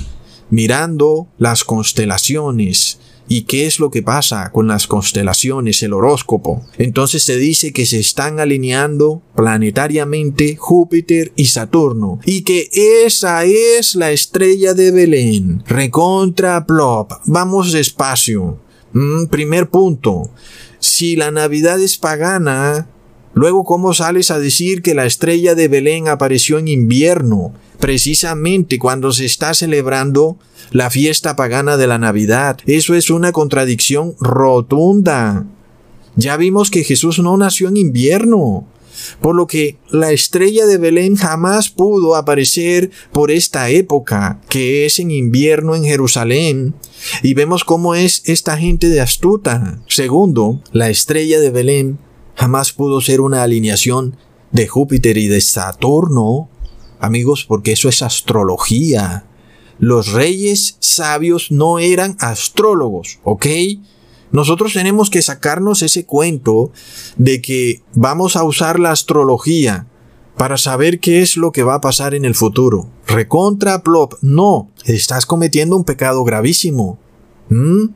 mirando 0.50 1.28
las 1.38 1.64
constelaciones, 1.64 2.98
¿Y 3.32 3.42
qué 3.42 3.66
es 3.66 3.78
lo 3.78 3.92
que 3.92 4.02
pasa 4.02 4.50
con 4.50 4.66
las 4.66 4.88
constelaciones, 4.88 5.84
el 5.84 5.92
horóscopo? 5.92 6.66
Entonces 6.78 7.22
se 7.22 7.36
dice 7.36 7.72
que 7.72 7.86
se 7.86 8.00
están 8.00 8.40
alineando 8.40 9.22
planetariamente 9.36 10.56
Júpiter 10.56 11.30
y 11.36 11.44
Saturno 11.44 12.18
y 12.24 12.42
que 12.42 12.68
esa 12.72 13.44
es 13.44 13.94
la 13.94 14.10
estrella 14.10 14.74
de 14.74 14.90
Belén. 14.90 15.62
Recontra 15.68 16.66
plop. 16.66 17.12
Vamos 17.26 17.70
despacio. 17.70 18.58
Mm, 18.92 19.26
primer 19.26 19.68
punto. 19.68 20.30
Si 20.78 21.16
la 21.16 21.30
Navidad 21.30 21.80
es 21.80 21.98
pagana, 21.98 22.88
luego 23.34 23.64
¿cómo 23.64 23.94
sales 23.94 24.30
a 24.30 24.38
decir 24.38 24.82
que 24.82 24.94
la 24.94 25.06
estrella 25.06 25.54
de 25.54 25.68
Belén 25.68 26.08
apareció 26.08 26.58
en 26.58 26.68
invierno? 26.68 27.52
Precisamente 27.78 28.78
cuando 28.78 29.12
se 29.12 29.24
está 29.24 29.54
celebrando 29.54 30.36
la 30.70 30.90
fiesta 30.90 31.36
pagana 31.36 31.76
de 31.76 31.86
la 31.86 31.98
Navidad. 31.98 32.58
Eso 32.66 32.94
es 32.94 33.10
una 33.10 33.32
contradicción 33.32 34.14
rotunda. 34.20 35.46
Ya 36.16 36.36
vimos 36.36 36.70
que 36.70 36.84
Jesús 36.84 37.18
no 37.18 37.36
nació 37.36 37.68
en 37.68 37.76
invierno, 37.76 38.66
por 39.20 39.34
lo 39.34 39.46
que 39.46 39.78
la 39.90 40.12
estrella 40.12 40.66
de 40.66 40.78
Belén 40.78 41.16
jamás 41.16 41.70
pudo 41.70 42.16
aparecer 42.16 42.90
por 43.12 43.30
esta 43.30 43.70
época, 43.70 44.40
que 44.48 44.86
es 44.86 44.98
en 44.98 45.10
invierno 45.10 45.74
en 45.74 45.84
Jerusalén, 45.84 46.74
y 47.22 47.34
vemos 47.34 47.64
cómo 47.64 47.94
es 47.94 48.22
esta 48.26 48.56
gente 48.56 48.88
de 48.88 49.00
astuta. 49.00 49.80
Segundo, 49.88 50.62
la 50.72 50.90
estrella 50.90 51.40
de 51.40 51.50
Belén 51.50 51.98
jamás 52.34 52.72
pudo 52.72 53.00
ser 53.00 53.20
una 53.20 53.42
alineación 53.42 54.16
de 54.52 54.66
Júpiter 54.66 55.16
y 55.18 55.28
de 55.28 55.40
Saturno, 55.40 56.48
amigos, 56.98 57.44
porque 57.44 57.72
eso 57.72 57.88
es 57.88 58.02
astrología. 58.02 59.26
Los 59.78 60.12
reyes 60.12 60.76
sabios 60.80 61.50
no 61.50 61.78
eran 61.78 62.16
astrólogos, 62.20 63.18
¿ok? 63.24 63.46
Nosotros 64.32 64.72
tenemos 64.72 65.10
que 65.10 65.22
sacarnos 65.22 65.82
ese 65.82 66.04
cuento 66.04 66.72
de 67.16 67.40
que 67.40 67.82
vamos 67.94 68.36
a 68.36 68.44
usar 68.44 68.78
la 68.78 68.92
astrología 68.92 69.86
para 70.36 70.56
saber 70.56 71.00
qué 71.00 71.20
es 71.20 71.36
lo 71.36 71.52
que 71.52 71.62
va 71.62 71.74
a 71.74 71.80
pasar 71.80 72.14
en 72.14 72.24
el 72.24 72.34
futuro. 72.34 72.88
Recontra 73.06 73.82
plop, 73.82 74.14
no, 74.22 74.70
estás 74.84 75.26
cometiendo 75.26 75.76
un 75.76 75.84
pecado 75.84 76.24
gravísimo. 76.24 76.98
¿Mm? 77.48 77.88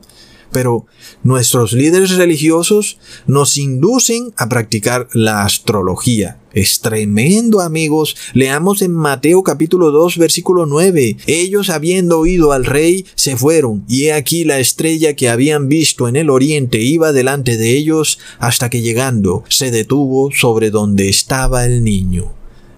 Pero 0.55 0.85
nuestros 1.21 1.73
líderes 1.73 2.11
religiosos 2.11 2.97
nos 3.27 3.57
inducen 3.57 4.33
a 4.37 4.47
practicar 4.47 5.09
la 5.11 5.43
astrología. 5.43 6.39
Es 6.53 6.79
tremendo, 6.79 7.59
amigos. 7.59 8.15
Leamos 8.33 8.81
en 8.81 8.93
Mateo 8.93 9.43
capítulo 9.43 9.91
2, 9.91 10.17
versículo 10.17 10.65
9. 10.65 11.17
Ellos 11.27 11.69
habiendo 11.69 12.19
oído 12.19 12.53
al 12.53 12.63
rey, 12.63 13.05
se 13.15 13.35
fueron, 13.35 13.83
y 13.89 14.05
he 14.05 14.13
aquí 14.13 14.45
la 14.45 14.61
estrella 14.61 15.13
que 15.13 15.27
habían 15.27 15.67
visto 15.67 16.07
en 16.07 16.15
el 16.15 16.29
oriente 16.29 16.79
iba 16.79 17.11
delante 17.11 17.57
de 17.57 17.75
ellos 17.75 18.17
hasta 18.39 18.69
que 18.69 18.81
llegando 18.81 19.43
se 19.49 19.71
detuvo 19.71 20.31
sobre 20.31 20.69
donde 20.69 21.09
estaba 21.09 21.65
el 21.65 21.83
niño. 21.83 22.31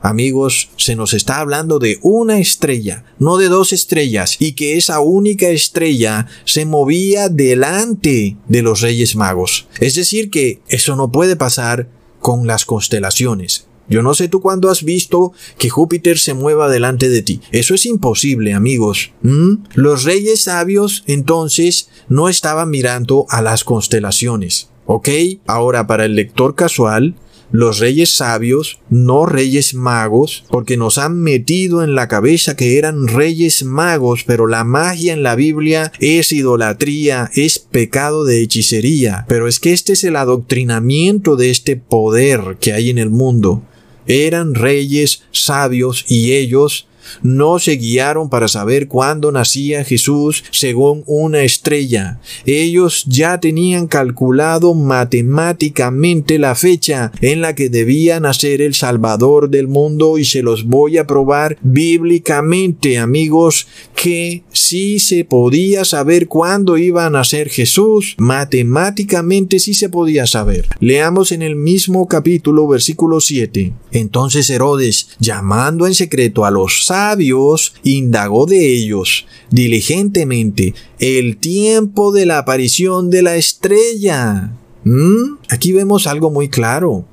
Amigos, 0.07 0.69
se 0.77 0.95
nos 0.95 1.13
está 1.13 1.41
hablando 1.41 1.79
de 1.79 1.99
una 2.01 2.39
estrella, 2.39 3.03
no 3.19 3.35
de 3.35 3.49
dos 3.49 3.73
estrellas, 3.73 4.37
y 4.39 4.53
que 4.53 4.77
esa 4.77 5.01
única 5.01 5.49
estrella 5.49 6.27
se 6.45 6.65
movía 6.65 7.27
delante 7.27 8.37
de 8.47 8.61
los 8.61 8.79
Reyes 8.79 9.17
Magos. 9.17 9.67
Es 9.81 9.95
decir, 9.95 10.29
que 10.29 10.61
eso 10.69 10.95
no 10.95 11.11
puede 11.11 11.35
pasar 11.35 11.89
con 12.21 12.47
las 12.47 12.63
constelaciones. 12.63 13.67
Yo 13.89 14.01
no 14.01 14.13
sé 14.13 14.29
tú 14.29 14.39
cuándo 14.39 14.69
has 14.69 14.83
visto 14.83 15.33
que 15.57 15.69
Júpiter 15.69 16.17
se 16.17 16.33
mueva 16.33 16.69
delante 16.69 17.09
de 17.09 17.21
ti. 17.21 17.41
Eso 17.51 17.75
es 17.75 17.85
imposible, 17.85 18.53
amigos. 18.53 19.11
¿Mm? 19.23 19.55
Los 19.73 20.05
reyes 20.05 20.43
sabios 20.43 21.03
entonces 21.07 21.89
no 22.07 22.29
estaban 22.29 22.69
mirando 22.69 23.25
a 23.27 23.41
las 23.41 23.65
constelaciones. 23.65 24.69
¿Ok? 24.85 25.09
Ahora, 25.47 25.85
para 25.85 26.05
el 26.05 26.15
lector 26.15 26.55
casual, 26.55 27.15
los 27.51 27.79
reyes 27.79 28.15
sabios, 28.15 28.79
no 28.89 29.25
reyes 29.25 29.73
magos, 29.73 30.43
porque 30.49 30.77
nos 30.77 30.97
han 30.97 31.19
metido 31.19 31.83
en 31.83 31.95
la 31.95 32.07
cabeza 32.07 32.55
que 32.55 32.77
eran 32.77 33.07
reyes 33.07 33.63
magos, 33.63 34.23
pero 34.25 34.47
la 34.47 34.63
magia 34.63 35.13
en 35.13 35.23
la 35.23 35.35
Biblia 35.35 35.91
es 35.99 36.31
idolatría, 36.31 37.31
es 37.35 37.59
pecado 37.59 38.25
de 38.25 38.41
hechicería. 38.41 39.25
Pero 39.27 39.47
es 39.47 39.59
que 39.59 39.73
este 39.73 39.93
es 39.93 40.03
el 40.03 40.15
adoctrinamiento 40.15 41.35
de 41.35 41.49
este 41.49 41.77
poder 41.77 42.57
que 42.59 42.73
hay 42.73 42.89
en 42.89 42.97
el 42.97 43.09
mundo. 43.09 43.63
Eran 44.07 44.55
reyes 44.55 45.23
sabios 45.31 46.05
y 46.07 46.33
ellos 46.33 46.87
no 47.21 47.59
se 47.59 47.73
guiaron 47.73 48.29
para 48.29 48.47
saber 48.47 48.87
cuándo 48.87 49.31
nacía 49.31 49.83
Jesús 49.83 50.43
según 50.51 51.03
una 51.05 51.43
estrella. 51.43 52.19
Ellos 52.45 53.05
ya 53.07 53.39
tenían 53.39 53.87
calculado 53.87 54.73
matemáticamente 54.73 56.39
la 56.39 56.55
fecha 56.55 57.11
en 57.21 57.41
la 57.41 57.55
que 57.55 57.69
debía 57.69 58.19
nacer 58.19 58.61
el 58.61 58.73
Salvador 58.73 59.49
del 59.49 59.67
mundo 59.67 60.17
y 60.17 60.25
se 60.25 60.41
los 60.41 60.65
voy 60.65 60.97
a 60.97 61.07
probar 61.07 61.57
bíblicamente, 61.61 62.97
amigos, 62.97 63.67
que 63.95 64.43
sí 64.51 64.99
se 64.99 65.25
podía 65.25 65.85
saber 65.85 66.27
cuándo 66.27 66.77
iba 66.77 67.05
a 67.05 67.09
nacer 67.09 67.49
Jesús. 67.49 68.15
Matemáticamente 68.17 69.59
sí 69.59 69.73
se 69.73 69.89
podía 69.89 70.27
saber. 70.27 70.67
Leamos 70.79 71.31
en 71.31 71.41
el 71.41 71.55
mismo 71.55 72.07
capítulo 72.07 72.67
versículo 72.67 73.21
7. 73.21 73.73
Entonces 73.91 74.49
Herodes, 74.49 75.09
llamando 75.19 75.87
en 75.87 75.95
secreto 75.95 76.45
a 76.45 76.51
los 76.51 76.85
sabios, 76.97 77.75
indagó 77.83 78.47
de 78.47 78.73
ellos 78.73 79.27
diligentemente 79.51 80.73
el 80.97 81.37
tiempo 81.37 82.11
de 82.11 82.25
la 82.25 82.39
aparición 82.39 83.11
de 83.11 83.21
la 83.21 83.35
estrella. 83.35 84.51
¿Mm? 84.83 85.37
Aquí 85.49 85.73
vemos 85.73 86.07
algo 86.07 86.31
muy 86.31 86.49
claro. 86.49 87.05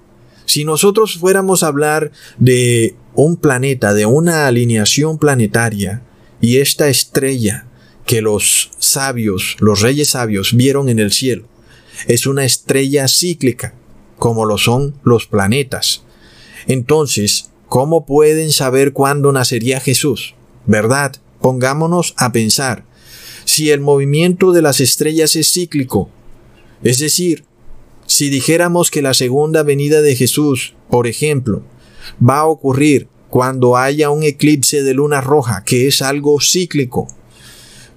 Si 0.46 0.64
nosotros 0.64 1.18
fuéramos 1.18 1.62
a 1.62 1.66
hablar 1.66 2.12
de 2.38 2.96
un 3.14 3.36
planeta, 3.36 3.92
de 3.92 4.06
una 4.06 4.46
alineación 4.46 5.18
planetaria, 5.18 6.02
y 6.40 6.58
esta 6.58 6.88
estrella 6.88 7.66
que 8.06 8.22
los 8.22 8.70
sabios, 8.78 9.56
los 9.60 9.80
reyes 9.80 10.10
sabios 10.10 10.54
vieron 10.54 10.88
en 10.88 10.98
el 10.98 11.12
cielo, 11.12 11.44
es 12.06 12.26
una 12.26 12.44
estrella 12.44 13.06
cíclica, 13.08 13.74
como 14.18 14.46
lo 14.46 14.56
son 14.56 14.94
los 15.04 15.26
planetas. 15.26 16.04
Entonces, 16.66 17.50
¿Cómo 17.74 18.06
pueden 18.06 18.52
saber 18.52 18.92
cuándo 18.92 19.32
nacería 19.32 19.80
Jesús? 19.80 20.36
¿Verdad? 20.64 21.16
Pongámonos 21.40 22.14
a 22.16 22.30
pensar. 22.30 22.84
Si 23.46 23.70
el 23.70 23.80
movimiento 23.80 24.52
de 24.52 24.62
las 24.62 24.78
estrellas 24.80 25.34
es 25.34 25.52
cíclico, 25.52 26.08
es 26.84 27.00
decir, 27.00 27.44
si 28.06 28.30
dijéramos 28.30 28.92
que 28.92 29.02
la 29.02 29.12
segunda 29.12 29.64
venida 29.64 30.02
de 30.02 30.14
Jesús, 30.14 30.76
por 30.88 31.08
ejemplo, 31.08 31.64
va 32.24 32.38
a 32.38 32.46
ocurrir 32.46 33.08
cuando 33.28 33.76
haya 33.76 34.08
un 34.08 34.22
eclipse 34.22 34.84
de 34.84 34.94
luna 34.94 35.20
roja, 35.20 35.64
que 35.64 35.88
es 35.88 36.00
algo 36.00 36.38
cíclico. 36.40 37.08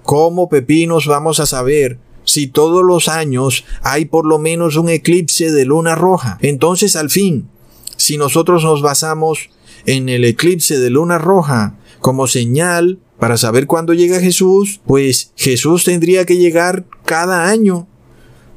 ¿Cómo 0.02 0.48
pepinos 0.48 1.06
vamos 1.06 1.38
a 1.38 1.46
saber 1.46 2.00
si 2.24 2.48
todos 2.48 2.84
los 2.84 3.06
años 3.06 3.64
hay 3.82 4.06
por 4.06 4.26
lo 4.26 4.40
menos 4.40 4.74
un 4.74 4.88
eclipse 4.88 5.52
de 5.52 5.64
luna 5.64 5.94
roja? 5.94 6.36
Entonces, 6.42 6.96
al 6.96 7.10
fin, 7.10 7.48
si 7.96 8.16
nosotros 8.16 8.64
nos 8.64 8.82
basamos 8.82 9.50
en 9.86 10.08
el 10.08 10.24
eclipse 10.24 10.78
de 10.78 10.90
luna 10.90 11.18
roja 11.18 11.76
como 12.00 12.26
señal 12.26 12.98
para 13.18 13.36
saber 13.36 13.66
cuándo 13.66 13.94
llega 13.94 14.20
Jesús, 14.20 14.80
pues 14.86 15.32
Jesús 15.36 15.84
tendría 15.84 16.24
que 16.24 16.36
llegar 16.36 16.84
cada 17.04 17.48
año 17.48 17.88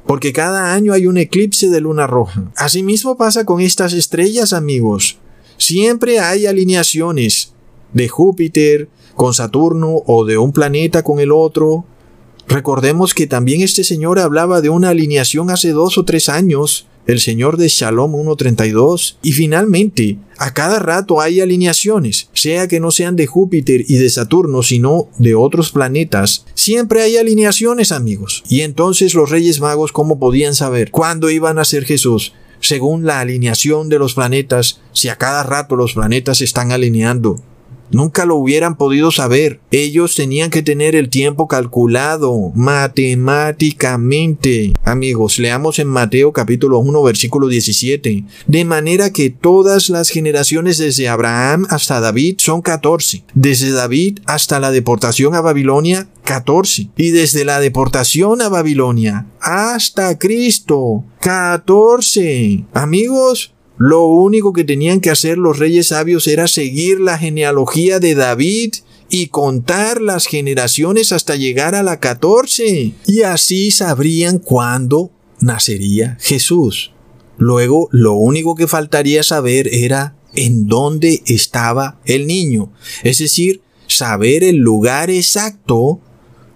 porque 0.06 0.32
cada 0.32 0.74
año 0.74 0.92
hay 0.92 1.06
un 1.06 1.16
eclipse 1.16 1.68
de 1.68 1.80
luna 1.80 2.06
roja. 2.06 2.50
Asimismo 2.56 3.16
pasa 3.16 3.44
con 3.44 3.60
estas 3.60 3.92
estrellas, 3.92 4.52
amigos. 4.52 5.18
Siempre 5.58 6.18
hay 6.18 6.46
alineaciones 6.46 7.52
de 7.92 8.08
Júpiter 8.08 8.88
con 9.14 9.34
Saturno 9.34 10.02
o 10.06 10.24
de 10.24 10.38
un 10.38 10.52
planeta 10.52 11.02
con 11.02 11.20
el 11.20 11.30
otro. 11.30 11.84
Recordemos 12.48 13.14
que 13.14 13.26
también 13.26 13.62
este 13.62 13.84
señor 13.84 14.18
hablaba 14.18 14.60
de 14.60 14.70
una 14.70 14.88
alineación 14.88 15.50
hace 15.50 15.70
dos 15.70 15.98
o 15.98 16.04
tres 16.04 16.28
años 16.28 16.86
el 17.06 17.20
Señor 17.20 17.56
de 17.56 17.68
Shalom 17.68 18.14
1.32. 18.14 19.16
Y 19.22 19.32
finalmente, 19.32 20.18
a 20.38 20.54
cada 20.54 20.78
rato 20.78 21.20
hay 21.20 21.40
alineaciones, 21.40 22.28
sea 22.32 22.68
que 22.68 22.80
no 22.80 22.90
sean 22.90 23.16
de 23.16 23.26
Júpiter 23.26 23.84
y 23.86 23.96
de 23.96 24.10
Saturno, 24.10 24.62
sino 24.62 25.08
de 25.18 25.34
otros 25.34 25.70
planetas. 25.70 26.44
Siempre 26.54 27.02
hay 27.02 27.16
alineaciones, 27.16 27.92
amigos. 27.92 28.42
Y 28.48 28.62
entonces 28.62 29.14
los 29.14 29.30
Reyes 29.30 29.60
Magos, 29.60 29.92
¿cómo 29.92 30.18
podían 30.18 30.54
saber 30.54 30.90
cuándo 30.90 31.30
iban 31.30 31.58
a 31.58 31.64
ser 31.64 31.84
Jesús? 31.84 32.32
Según 32.60 33.04
la 33.04 33.20
alineación 33.20 33.88
de 33.88 33.98
los 33.98 34.14
planetas, 34.14 34.80
si 34.92 35.08
a 35.08 35.16
cada 35.16 35.42
rato 35.42 35.74
los 35.74 35.94
planetas 35.94 36.40
están 36.40 36.70
alineando. 36.70 37.42
Nunca 37.92 38.24
lo 38.24 38.36
hubieran 38.36 38.76
podido 38.76 39.10
saber. 39.10 39.60
Ellos 39.70 40.14
tenían 40.14 40.48
que 40.50 40.62
tener 40.62 40.96
el 40.96 41.10
tiempo 41.10 41.46
calculado 41.46 42.50
matemáticamente. 42.54 44.72
Amigos, 44.84 45.38
leamos 45.38 45.78
en 45.78 45.88
Mateo 45.88 46.32
capítulo 46.32 46.78
1 46.78 47.02
versículo 47.02 47.48
17. 47.48 48.24
De 48.46 48.64
manera 48.64 49.10
que 49.10 49.28
todas 49.30 49.90
las 49.90 50.08
generaciones 50.08 50.78
desde 50.78 51.08
Abraham 51.08 51.66
hasta 51.68 52.00
David 52.00 52.36
son 52.38 52.62
14. 52.62 53.24
Desde 53.34 53.72
David 53.72 54.20
hasta 54.26 54.58
la 54.58 54.70
deportación 54.70 55.34
a 55.34 55.42
Babilonia, 55.42 56.08
14. 56.24 56.88
Y 56.96 57.10
desde 57.10 57.44
la 57.44 57.60
deportación 57.60 58.40
a 58.40 58.48
Babilonia 58.48 59.26
hasta 59.40 60.18
Cristo, 60.18 61.04
14. 61.20 62.64
Amigos, 62.72 63.52
lo 63.84 64.04
único 64.04 64.52
que 64.52 64.62
tenían 64.62 65.00
que 65.00 65.10
hacer 65.10 65.38
los 65.38 65.58
reyes 65.58 65.88
sabios 65.88 66.28
era 66.28 66.46
seguir 66.46 67.00
la 67.00 67.18
genealogía 67.18 67.98
de 67.98 68.14
David 68.14 68.74
y 69.10 69.26
contar 69.26 70.00
las 70.00 70.26
generaciones 70.26 71.10
hasta 71.10 71.34
llegar 71.34 71.74
a 71.74 71.82
la 71.82 71.98
14. 71.98 72.92
Y 73.08 73.22
así 73.22 73.72
sabrían 73.72 74.38
cuándo 74.38 75.10
nacería 75.40 76.16
Jesús. 76.20 76.92
Luego, 77.38 77.88
lo 77.90 78.12
único 78.12 78.54
que 78.54 78.68
faltaría 78.68 79.24
saber 79.24 79.66
era 79.74 80.14
en 80.36 80.68
dónde 80.68 81.24
estaba 81.26 81.98
el 82.04 82.28
niño. 82.28 82.72
Es 83.02 83.18
decir, 83.18 83.62
saber 83.88 84.44
el 84.44 84.58
lugar 84.58 85.10
exacto, 85.10 85.98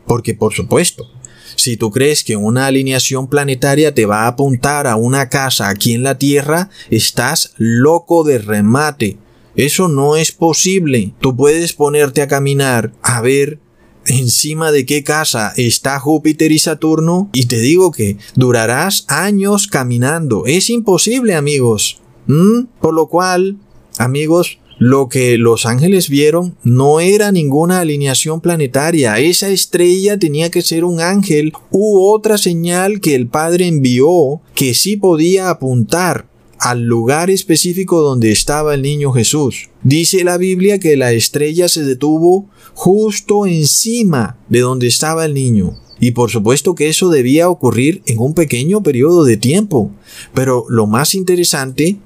porque 0.06 0.34
por 0.34 0.54
supuesto, 0.54 1.10
si 1.56 1.76
tú 1.76 1.90
crees 1.90 2.22
que 2.22 2.36
una 2.36 2.66
alineación 2.66 3.28
planetaria 3.28 3.94
te 3.94 4.06
va 4.06 4.24
a 4.24 4.28
apuntar 4.28 4.86
a 4.86 4.96
una 4.96 5.28
casa 5.28 5.68
aquí 5.68 5.94
en 5.94 6.02
la 6.02 6.18
Tierra, 6.18 6.70
estás 6.90 7.54
loco 7.56 8.24
de 8.24 8.38
remate. 8.38 9.18
Eso 9.56 9.88
no 9.88 10.16
es 10.16 10.32
posible. 10.32 11.14
Tú 11.20 11.34
puedes 11.34 11.72
ponerte 11.72 12.22
a 12.22 12.28
caminar 12.28 12.92
a 13.02 13.20
ver 13.22 13.58
encima 14.06 14.70
de 14.70 14.86
qué 14.86 15.02
casa 15.02 15.52
está 15.56 15.98
Júpiter 15.98 16.52
y 16.52 16.58
Saturno 16.58 17.30
y 17.32 17.46
te 17.46 17.58
digo 17.58 17.90
que 17.90 18.18
durarás 18.34 19.04
años 19.08 19.66
caminando. 19.66 20.44
Es 20.46 20.70
imposible, 20.70 21.34
amigos. 21.34 22.00
¿Mm? 22.26 22.66
Por 22.80 22.94
lo 22.94 23.06
cual, 23.08 23.56
amigos, 23.98 24.58
lo 24.78 25.08
que 25.08 25.38
los 25.38 25.64
ángeles 25.64 26.08
vieron 26.08 26.56
no 26.62 27.00
era 27.00 27.32
ninguna 27.32 27.80
alineación 27.80 28.40
planetaria. 28.40 29.18
Esa 29.18 29.48
estrella 29.48 30.18
tenía 30.18 30.50
que 30.50 30.62
ser 30.62 30.84
un 30.84 31.00
ángel 31.00 31.52
u 31.70 32.00
otra 32.12 32.38
señal 32.38 33.00
que 33.00 33.14
el 33.14 33.26
Padre 33.26 33.66
envió 33.66 34.40
que 34.54 34.74
sí 34.74 34.96
podía 34.96 35.50
apuntar 35.50 36.28
al 36.58 36.82
lugar 36.82 37.30
específico 37.30 38.00
donde 38.00 38.32
estaba 38.32 38.74
el 38.74 38.82
niño 38.82 39.12
Jesús. 39.12 39.68
Dice 39.82 40.24
la 40.24 40.38
Biblia 40.38 40.78
que 40.78 40.96
la 40.96 41.12
estrella 41.12 41.68
se 41.68 41.84
detuvo 41.84 42.48
justo 42.74 43.46
encima 43.46 44.38
de 44.48 44.60
donde 44.60 44.86
estaba 44.86 45.24
el 45.24 45.34
niño. 45.34 45.78
Y 45.98 46.10
por 46.10 46.30
supuesto 46.30 46.74
que 46.74 46.88
eso 46.88 47.08
debía 47.08 47.48
ocurrir 47.48 48.02
en 48.06 48.18
un 48.18 48.34
pequeño 48.34 48.82
periodo 48.82 49.24
de 49.24 49.38
tiempo. 49.38 49.90
Pero 50.34 50.66
lo 50.68 50.86
más 50.86 51.14
interesante 51.14 51.96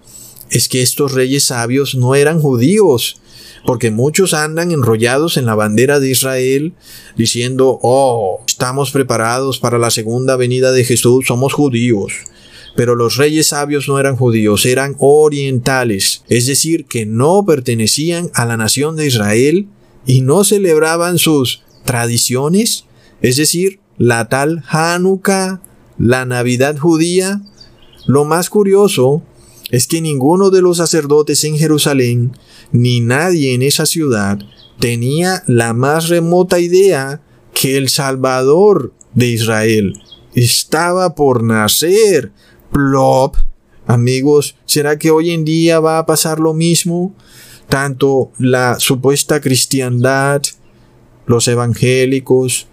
es 0.51 0.69
que 0.69 0.83
estos 0.83 1.13
reyes 1.13 1.45
sabios 1.45 1.95
no 1.95 2.15
eran 2.15 2.41
judíos, 2.41 3.21
porque 3.67 3.91
muchos 3.91 4.35
andan 4.35 4.71
enrollados 4.71 5.37
en 5.37 5.47
la 5.47 5.55
bandera 5.55 6.01
de 6.01 6.11
Israel 6.11 6.73
diciendo, 7.17 7.79
oh, 7.83 8.41
estamos 8.47 8.91
preparados 8.91 9.59
para 9.59 9.79
la 9.79 9.91
segunda 9.91 10.37
venida 10.37 10.73
de 10.73 10.85
Jesús, 10.85 11.27
somos 11.27 11.53
judíos. 11.53 12.13
Pero 12.77 12.95
los 12.95 13.17
reyes 13.17 13.49
sabios 13.49 13.89
no 13.89 13.99
eran 13.99 14.17
judíos, 14.17 14.65
eran 14.65 14.97
orientales, 14.99 16.23
es 16.29 16.47
decir, 16.47 16.87
que 16.87 17.05
no 17.05 17.45
pertenecían 17.45 18.31
a 18.35 18.45
la 18.47 18.57
nación 18.57 18.97
de 18.97 19.07
Israel 19.07 19.67
y 20.07 20.23
no 20.23 20.45
celebraban 20.45 21.19
sus 21.19 21.63
tradiciones, 21.85 22.87
es 23.21 23.37
decir, 23.37 23.81
la 23.99 24.29
tal 24.29 24.65
Hanukkah, 24.69 25.61
la 25.99 26.25
Navidad 26.25 26.79
judía. 26.79 27.43
Lo 28.07 28.25
más 28.25 28.49
curioso 28.49 29.23
es 29.71 29.87
que 29.87 30.01
ninguno 30.01 30.51
de 30.51 30.63
los 30.63 30.79
sacerdotes 30.79 31.45
en 31.45 31.57
Jerusalén, 31.57 32.37
ni 32.73 33.01
nadie 33.01 33.55
en 33.55 33.63
esa 33.63 33.87
ciudad, 33.87 34.39
tenía 34.79 35.43
la 35.47 35.73
más 35.73 36.09
remota 36.09 36.59
idea 36.59 37.23
que 37.55 37.77
el 37.77 37.89
Salvador 37.89 38.93
de 39.15 39.27
Israel 39.29 39.95
estaba 40.35 41.15
por 41.15 41.43
nacer. 41.43 42.33
Plop. 42.73 43.37
Amigos, 43.87 44.57
¿será 44.65 44.99
que 44.99 45.11
hoy 45.11 45.31
en 45.31 45.45
día 45.45 45.81
va 45.81 45.99
a 45.99 46.07
pasar 46.07 46.39
lo 46.39 46.55
mismo? 46.55 47.15
Tanto 47.69 48.31
la 48.39 48.79
supuesta 48.79 49.41
cristiandad, 49.41 50.43
los 51.27 51.49
evangélicos, 51.49 52.69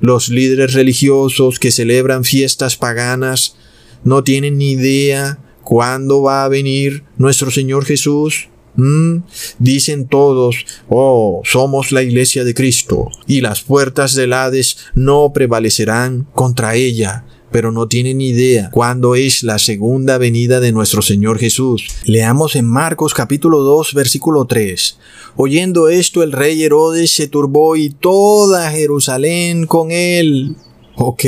los 0.00 0.28
líderes 0.28 0.74
religiosos 0.74 1.58
que 1.58 1.72
celebran 1.72 2.24
fiestas 2.24 2.76
paganas, 2.76 3.56
no 4.04 4.22
tienen 4.22 4.58
ni 4.58 4.72
idea 4.72 5.38
¿Cuándo 5.68 6.22
va 6.22 6.44
a 6.44 6.48
venir 6.48 7.04
nuestro 7.18 7.50
Señor 7.50 7.84
Jesús? 7.84 8.48
¿Mm? 8.76 9.18
Dicen 9.58 10.08
todos, 10.08 10.64
oh, 10.88 11.42
somos 11.44 11.92
la 11.92 12.02
iglesia 12.02 12.42
de 12.42 12.54
Cristo, 12.54 13.10
y 13.26 13.42
las 13.42 13.60
puertas 13.60 14.14
del 14.14 14.32
Hades 14.32 14.78
no 14.94 15.30
prevalecerán 15.34 16.26
contra 16.32 16.74
ella 16.74 17.26
pero 17.50 17.72
no 17.72 17.88
tienen 17.88 18.20
idea 18.20 18.70
cuándo 18.70 19.14
es 19.14 19.42
la 19.42 19.58
segunda 19.58 20.18
venida 20.18 20.60
de 20.60 20.70
nuestro 20.70 21.00
Señor 21.00 21.38
Jesús. 21.38 21.86
Leamos 22.04 22.56
en 22.56 22.66
Marcos 22.66 23.14
capítulo 23.14 23.60
2 23.60 23.94
versículo 23.94 24.44
3. 24.44 24.98
Oyendo 25.36 25.88
esto 25.88 26.22
el 26.22 26.32
rey 26.32 26.62
Herodes 26.62 27.14
se 27.16 27.26
turbó 27.26 27.76
y 27.76 27.88
toda 27.88 28.70
Jerusalén 28.70 29.64
con 29.64 29.90
él. 29.92 30.56
Ok, 31.00 31.24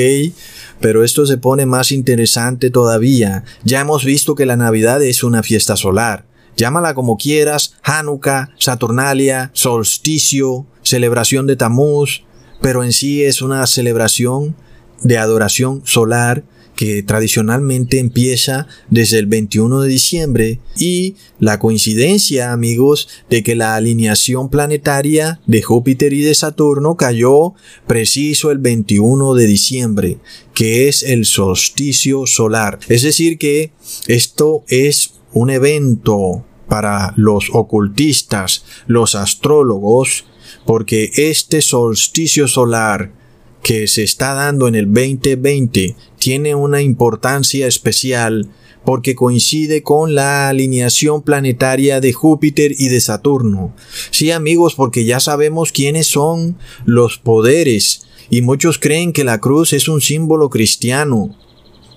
pero 0.80 1.04
esto 1.04 1.26
se 1.26 1.38
pone 1.38 1.64
más 1.64 1.92
interesante 1.92 2.70
todavía. 2.70 3.44
Ya 3.62 3.80
hemos 3.80 4.04
visto 4.04 4.34
que 4.34 4.44
la 4.44 4.56
Navidad 4.56 5.00
es 5.00 5.22
una 5.22 5.44
fiesta 5.44 5.76
solar. 5.76 6.26
Llámala 6.56 6.92
como 6.94 7.16
quieras, 7.16 7.76
Hanukkah, 7.84 8.50
Saturnalia, 8.58 9.52
solsticio, 9.54 10.66
celebración 10.82 11.46
de 11.46 11.54
Tamuz, 11.54 12.24
pero 12.60 12.82
en 12.82 12.92
sí 12.92 13.22
es 13.22 13.42
una 13.42 13.64
celebración 13.68 14.56
de 15.02 15.18
adoración 15.18 15.82
solar 15.84 16.42
que 16.80 17.02
tradicionalmente 17.02 17.98
empieza 17.98 18.66
desde 18.88 19.18
el 19.18 19.26
21 19.26 19.82
de 19.82 19.88
diciembre 19.90 20.60
y 20.78 21.14
la 21.38 21.58
coincidencia, 21.58 22.52
amigos, 22.52 23.06
de 23.28 23.42
que 23.42 23.54
la 23.54 23.74
alineación 23.74 24.48
planetaria 24.48 25.42
de 25.46 25.60
Júpiter 25.60 26.14
y 26.14 26.22
de 26.22 26.34
Saturno 26.34 26.96
cayó 26.96 27.52
preciso 27.86 28.50
el 28.50 28.56
21 28.60 29.34
de 29.34 29.46
diciembre, 29.46 30.18
que 30.54 30.88
es 30.88 31.02
el 31.02 31.26
solsticio 31.26 32.26
solar. 32.26 32.78
Es 32.88 33.02
decir, 33.02 33.36
que 33.36 33.72
esto 34.06 34.64
es 34.66 35.12
un 35.34 35.50
evento 35.50 36.46
para 36.66 37.12
los 37.18 37.50
ocultistas, 37.52 38.64
los 38.86 39.16
astrólogos, 39.16 40.24
porque 40.64 41.10
este 41.14 41.60
solsticio 41.60 42.48
solar 42.48 43.20
que 43.62 43.86
se 43.86 44.02
está 44.02 44.34
dando 44.34 44.68
en 44.68 44.74
el 44.74 44.86
2020 44.86 45.94
tiene 46.20 46.54
una 46.54 46.82
importancia 46.82 47.66
especial 47.66 48.48
porque 48.84 49.14
coincide 49.14 49.82
con 49.82 50.14
la 50.14 50.48
alineación 50.48 51.22
planetaria 51.22 52.00
de 52.00 52.12
Júpiter 52.12 52.72
y 52.78 52.88
de 52.88 53.00
Saturno. 53.00 53.74
Sí 54.10 54.30
amigos, 54.30 54.74
porque 54.74 55.04
ya 55.04 55.18
sabemos 55.18 55.72
quiénes 55.72 56.06
son 56.06 56.56
los 56.84 57.18
poderes 57.18 58.06
y 58.30 58.42
muchos 58.42 58.78
creen 58.78 59.12
que 59.12 59.24
la 59.24 59.40
cruz 59.40 59.72
es 59.72 59.88
un 59.88 60.00
símbolo 60.00 60.50
cristiano. 60.50 61.36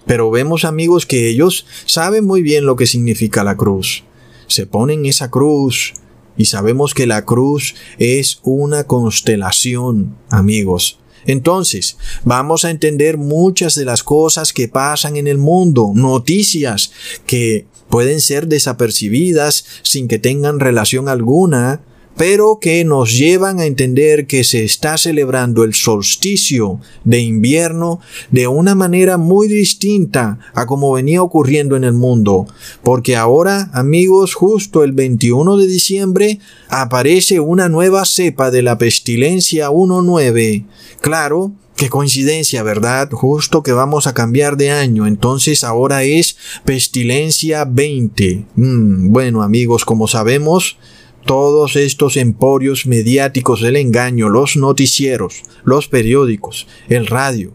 Pero 0.06 0.32
vemos 0.32 0.66
amigos 0.66 1.06
que 1.06 1.30
ellos 1.30 1.66
saben 1.86 2.26
muy 2.26 2.42
bien 2.42 2.66
lo 2.66 2.76
que 2.76 2.88
significa 2.88 3.44
la 3.44 3.56
cruz. 3.56 4.04
Se 4.48 4.66
ponen 4.66 5.06
esa 5.06 5.30
cruz 5.30 5.94
y 6.38 6.46
sabemos 6.46 6.94
que 6.94 7.08
la 7.08 7.26
cruz 7.26 7.76
es 8.00 8.40
una 8.44 8.86
constelación, 8.86 10.18
amigos. 10.30 11.00
Entonces, 11.26 11.98
vamos 12.24 12.66
a 12.66 12.72
entender 12.72 13.18
muchas 13.18 13.76
de 13.76 13.86
las 13.86 14.04
cosas 14.04 14.54
que 14.54 14.68
pasan 14.68 15.18
en 15.18 15.28
el 15.28 15.38
mundo, 15.38 15.92
noticias 15.96 16.92
que 17.26 17.66
pueden 17.90 18.22
ser 18.22 18.48
desapercibidas 18.48 19.66
sin 19.84 20.08
que 20.08 20.20
tengan 20.20 20.60
relación 20.60 21.10
alguna 21.10 21.82
pero 22.18 22.60
que 22.60 22.84
nos 22.86 23.18
llevan 23.18 23.60
a 23.60 23.66
entender 23.66 24.28
que 24.28 24.44
se 24.44 24.64
está 24.64 24.98
celebrando 24.98 25.64
el 25.64 25.74
solsticio 25.74 26.80
de 27.04 27.22
invierno 27.22 28.00
de 28.32 28.48
una 28.48 28.76
manera 28.76 29.18
muy 29.18 29.48
distinta 29.48 30.40
a 30.54 30.66
como 30.66 30.92
venía 30.92 31.22
ocurriendo 31.22 31.76
en 31.76 31.84
el 31.84 31.94
mundo, 31.94 32.48
porque 32.84 33.16
ahora, 33.16 33.70
amigos, 33.74 34.36
justo 34.36 34.84
el 34.84 34.92
21 34.92 35.58
de 35.58 35.68
diciembre 35.68 36.40
aparece 36.70 37.40
una 37.40 37.70
nueva 37.70 38.06
cepa 38.06 38.52
de 38.52 38.62
la 38.62 38.78
pestilencia 38.78 39.70
1.9. 39.70 40.66
Claro, 41.02 41.54
Qué 41.76 41.90
coincidencia, 41.90 42.62
¿verdad? 42.62 43.10
Justo 43.12 43.64
que 43.64 43.72
vamos 43.72 44.06
a 44.06 44.14
cambiar 44.14 44.58
de 44.58 44.70
año, 44.70 45.08
entonces 45.08 45.64
ahora 45.64 46.04
es 46.04 46.38
pestilencia 46.66 47.66
20. 47.66 48.46
Mm, 48.56 49.12
bueno 49.12 49.42
amigos, 49.42 49.84
como 49.84 50.08
sabemos, 50.08 50.78
todos 51.26 51.76
estos 51.76 52.18
emporios 52.18 52.86
mediáticos 52.86 53.62
del 53.62 53.76
engaño, 53.76 54.30
los 54.30 54.56
noticieros, 54.56 55.44
los 55.64 55.88
periódicos, 55.88 56.68
el 56.90 57.08
radio, 57.08 57.54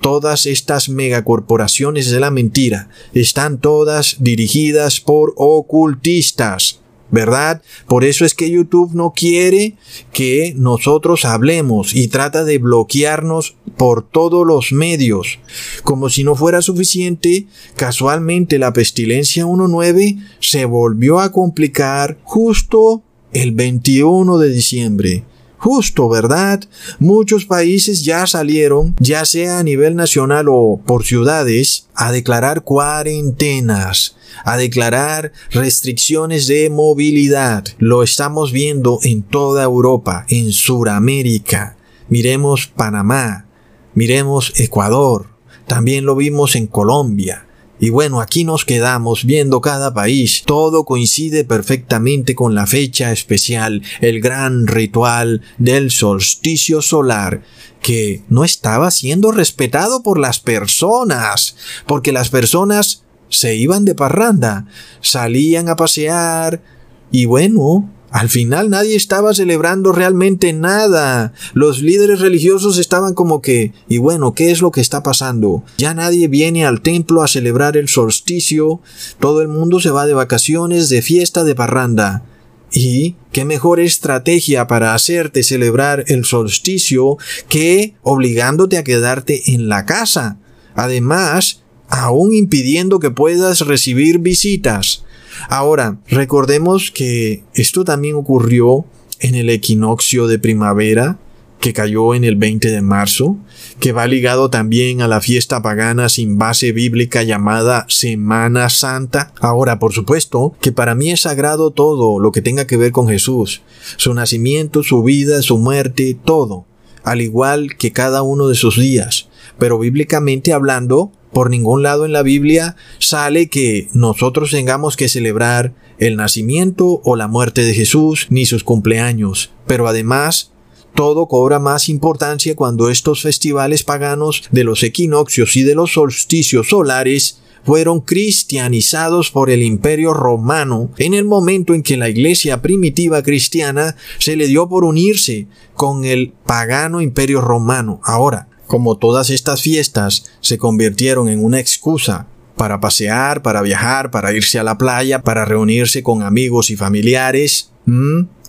todas 0.00 0.46
estas 0.46 0.88
megacorporaciones 0.88 2.10
de 2.10 2.20
la 2.20 2.30
mentira, 2.30 2.88
están 3.14 3.58
todas 3.58 4.16
dirigidas 4.18 5.00
por 5.00 5.32
ocultistas. 5.36 6.81
¿Verdad? 7.10 7.62
Por 7.86 8.04
eso 8.04 8.24
es 8.24 8.34
que 8.34 8.50
YouTube 8.50 8.94
no 8.94 9.12
quiere 9.14 9.74
que 10.12 10.54
nosotros 10.56 11.24
hablemos 11.24 11.94
y 11.94 12.08
trata 12.08 12.44
de 12.44 12.58
bloquearnos 12.58 13.56
por 13.76 14.02
todos 14.08 14.46
los 14.46 14.72
medios. 14.72 15.38
Como 15.82 16.08
si 16.08 16.24
no 16.24 16.34
fuera 16.34 16.62
suficiente, 16.62 17.46
casualmente 17.76 18.58
la 18.58 18.72
pestilencia 18.72 19.44
1.9 19.44 20.24
se 20.40 20.64
volvió 20.64 21.20
a 21.20 21.32
complicar 21.32 22.18
justo 22.22 23.02
el 23.32 23.52
21 23.52 24.38
de 24.38 24.48
diciembre. 24.50 25.24
Justo, 25.62 26.08
¿verdad? 26.08 26.60
Muchos 26.98 27.44
países 27.44 28.04
ya 28.04 28.26
salieron, 28.26 28.96
ya 28.98 29.24
sea 29.24 29.60
a 29.60 29.62
nivel 29.62 29.94
nacional 29.94 30.46
o 30.48 30.80
por 30.84 31.04
ciudades, 31.04 31.86
a 31.94 32.10
declarar 32.10 32.64
cuarentenas 32.64 34.16
a 34.44 34.56
declarar 34.56 35.30
restricciones 35.50 36.48
de 36.48 36.68
movilidad. 36.68 37.64
Lo 37.78 38.02
estamos 38.02 38.50
viendo 38.50 38.98
en 39.04 39.22
toda 39.22 39.62
Europa, 39.62 40.26
en 40.28 40.52
Sudamérica. 40.52 41.76
Miremos 42.08 42.66
Panamá, 42.66 43.46
miremos 43.94 44.58
Ecuador, 44.58 45.26
también 45.68 46.06
lo 46.06 46.16
vimos 46.16 46.56
en 46.56 46.66
Colombia. 46.66 47.46
Y 47.82 47.90
bueno, 47.90 48.20
aquí 48.20 48.44
nos 48.44 48.64
quedamos 48.64 49.24
viendo 49.24 49.60
cada 49.60 49.92
país. 49.92 50.44
Todo 50.46 50.84
coincide 50.84 51.42
perfectamente 51.42 52.36
con 52.36 52.54
la 52.54 52.68
fecha 52.68 53.10
especial, 53.10 53.82
el 54.00 54.20
gran 54.20 54.68
ritual 54.68 55.42
del 55.58 55.90
solsticio 55.90 56.80
solar, 56.80 57.42
que 57.80 58.22
no 58.28 58.44
estaba 58.44 58.92
siendo 58.92 59.32
respetado 59.32 60.04
por 60.04 60.20
las 60.20 60.38
personas, 60.38 61.56
porque 61.84 62.12
las 62.12 62.28
personas 62.28 63.02
se 63.30 63.56
iban 63.56 63.84
de 63.84 63.96
parranda, 63.96 64.66
salían 65.00 65.68
a 65.68 65.74
pasear 65.74 66.62
y 67.10 67.24
bueno, 67.24 67.90
al 68.12 68.28
final 68.28 68.68
nadie 68.68 68.94
estaba 68.94 69.32
celebrando 69.32 69.90
realmente 69.90 70.52
nada. 70.52 71.32
Los 71.54 71.80
líderes 71.80 72.20
religiosos 72.20 72.78
estaban 72.78 73.14
como 73.14 73.40
que, 73.40 73.72
y 73.88 73.96
bueno, 73.96 74.34
¿qué 74.34 74.50
es 74.50 74.60
lo 74.60 74.70
que 74.70 74.82
está 74.82 75.02
pasando? 75.02 75.64
Ya 75.78 75.94
nadie 75.94 76.28
viene 76.28 76.66
al 76.66 76.82
templo 76.82 77.22
a 77.22 77.28
celebrar 77.28 77.78
el 77.78 77.88
solsticio, 77.88 78.80
todo 79.18 79.40
el 79.40 79.48
mundo 79.48 79.80
se 79.80 79.90
va 79.90 80.04
de 80.04 80.12
vacaciones, 80.12 80.90
de 80.90 81.00
fiesta, 81.00 81.42
de 81.42 81.54
parranda. 81.54 82.22
Y 82.70 83.16
qué 83.32 83.46
mejor 83.46 83.80
estrategia 83.80 84.66
para 84.66 84.94
hacerte 84.94 85.42
celebrar 85.42 86.04
el 86.08 86.26
solsticio 86.26 87.16
que 87.48 87.94
obligándote 88.02 88.76
a 88.76 88.84
quedarte 88.84 89.54
en 89.54 89.70
la 89.70 89.86
casa. 89.86 90.38
Además, 90.74 91.62
aún 91.88 92.34
impidiendo 92.34 92.98
que 92.98 93.10
puedas 93.10 93.60
recibir 93.60 94.18
visitas. 94.18 95.04
Ahora, 95.48 95.98
recordemos 96.08 96.90
que 96.90 97.42
esto 97.54 97.84
también 97.84 98.16
ocurrió 98.16 98.84
en 99.20 99.34
el 99.34 99.50
equinoccio 99.50 100.26
de 100.26 100.38
primavera, 100.38 101.18
que 101.60 101.72
cayó 101.72 102.14
en 102.14 102.24
el 102.24 102.34
20 102.34 102.72
de 102.72 102.82
marzo, 102.82 103.36
que 103.78 103.92
va 103.92 104.08
ligado 104.08 104.50
también 104.50 105.00
a 105.00 105.06
la 105.06 105.20
fiesta 105.20 105.62
pagana 105.62 106.08
sin 106.08 106.36
base 106.36 106.72
bíblica 106.72 107.22
llamada 107.22 107.86
Semana 107.88 108.68
Santa. 108.68 109.32
Ahora, 109.40 109.78
por 109.78 109.92
supuesto, 109.92 110.56
que 110.60 110.72
para 110.72 110.96
mí 110.96 111.12
es 111.12 111.20
sagrado 111.20 111.70
todo 111.70 112.18
lo 112.18 112.32
que 112.32 112.42
tenga 112.42 112.66
que 112.66 112.76
ver 112.76 112.90
con 112.90 113.06
Jesús, 113.06 113.62
su 113.96 114.12
nacimiento, 114.12 114.82
su 114.82 115.04
vida, 115.04 115.40
su 115.40 115.56
muerte, 115.56 116.18
todo, 116.24 116.66
al 117.04 117.20
igual 117.20 117.76
que 117.76 117.92
cada 117.92 118.22
uno 118.22 118.48
de 118.48 118.56
sus 118.56 118.76
días. 118.76 119.28
Pero 119.56 119.78
bíblicamente 119.78 120.52
hablando, 120.52 121.12
por 121.32 121.50
ningún 121.50 121.82
lado 121.82 122.04
en 122.04 122.12
la 122.12 122.22
Biblia 122.22 122.76
sale 122.98 123.48
que 123.48 123.88
nosotros 123.92 124.50
tengamos 124.50 124.96
que 124.96 125.08
celebrar 125.08 125.74
el 125.98 126.16
nacimiento 126.16 127.00
o 127.04 127.16
la 127.16 127.28
muerte 127.28 127.64
de 127.64 127.74
Jesús 127.74 128.26
ni 128.30 128.44
sus 128.44 128.64
cumpleaños. 128.64 129.52
Pero 129.66 129.88
además, 129.88 130.52
todo 130.94 131.26
cobra 131.26 131.58
más 131.58 131.88
importancia 131.88 132.54
cuando 132.54 132.90
estos 132.90 133.22
festivales 133.22 133.82
paganos 133.82 134.44
de 134.50 134.64
los 134.64 134.82
equinoccios 134.82 135.56
y 135.56 135.62
de 135.62 135.74
los 135.74 135.92
solsticios 135.92 136.68
solares 136.68 137.38
fueron 137.64 138.00
cristianizados 138.00 139.30
por 139.30 139.48
el 139.48 139.62
imperio 139.62 140.12
romano 140.12 140.90
en 140.98 141.14
el 141.14 141.24
momento 141.24 141.74
en 141.74 141.82
que 141.82 141.96
la 141.96 142.08
iglesia 142.08 142.60
primitiva 142.60 143.22
cristiana 143.22 143.96
se 144.18 144.36
le 144.36 144.48
dio 144.48 144.68
por 144.68 144.84
unirse 144.84 145.46
con 145.74 146.04
el 146.04 146.32
pagano 146.44 147.00
imperio 147.00 147.40
romano. 147.40 148.00
Ahora, 148.02 148.48
como 148.72 148.96
todas 148.96 149.28
estas 149.28 149.60
fiestas 149.60 150.24
se 150.40 150.56
convirtieron 150.56 151.28
en 151.28 151.44
una 151.44 151.60
excusa 151.60 152.26
para 152.56 152.80
pasear, 152.80 153.42
para 153.42 153.60
viajar, 153.60 154.10
para 154.10 154.32
irse 154.32 154.58
a 154.58 154.62
la 154.62 154.78
playa, 154.78 155.20
para 155.20 155.44
reunirse 155.44 156.02
con 156.02 156.22
amigos 156.22 156.70
y 156.70 156.76
familiares, 156.76 157.70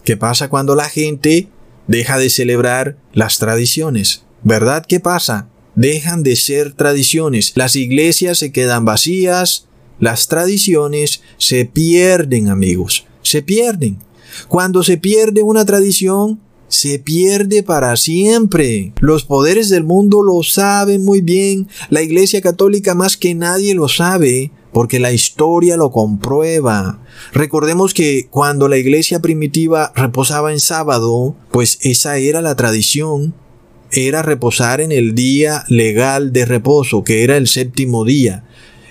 ¿qué 0.06 0.16
pasa 0.16 0.48
cuando 0.48 0.76
la 0.76 0.88
gente 0.88 1.50
deja 1.90 2.18
de 2.18 2.30
celebrar 2.30 2.96
las 3.12 3.38
tradiciones? 3.38 4.24
¿Verdad? 4.44 4.86
¿Qué 4.88 5.02
pasa? 5.02 5.50
Dejan 5.76 6.24
de 6.24 6.38
ser 6.38 6.72
tradiciones. 6.72 7.52
Las 7.56 7.76
iglesias 7.76 8.38
se 8.38 8.54
quedan 8.54 8.86
vacías, 8.86 9.68
las 10.00 10.30
tradiciones 10.30 11.22
se 11.38 11.66
pierden, 11.66 12.48
amigos. 12.48 13.08
Se 13.24 13.42
pierden. 13.42 13.98
Cuando 14.48 14.84
se 14.84 14.96
pierde 14.96 15.44
una 15.44 15.66
tradición, 15.66 16.40
se 16.74 16.98
pierde 16.98 17.62
para 17.62 17.96
siempre. 17.98 18.94
Los 19.00 19.26
poderes 19.26 19.70
del 19.70 19.84
mundo 19.84 20.24
lo 20.24 20.42
saben 20.42 21.06
muy 21.06 21.22
bien. 21.22 21.68
La 21.92 22.02
Iglesia 22.02 22.42
Católica 22.42 22.96
más 22.96 23.16
que 23.16 23.36
nadie 23.36 23.76
lo 23.76 23.88
sabe 23.88 24.52
porque 24.72 25.00
la 25.00 25.12
historia 25.12 25.78
lo 25.78 25.92
comprueba. 25.92 27.00
Recordemos 27.32 27.94
que 27.94 28.28
cuando 28.32 28.68
la 28.68 28.80
iglesia 28.80 29.22
primitiva 29.22 29.94
reposaba 29.96 30.52
en 30.52 30.60
sábado, 30.60 31.36
pues 31.52 31.78
esa 31.82 32.18
era 32.18 32.42
la 32.42 32.56
tradición, 32.56 33.36
era 33.92 34.24
reposar 34.24 34.82
en 34.82 34.92
el 34.92 35.14
día 35.14 35.66
legal 35.70 36.34
de 36.34 36.46
reposo, 36.46 37.04
que 37.04 37.24
era 37.24 37.38
el 37.38 37.48
séptimo 37.48 38.04
día. 38.04 38.46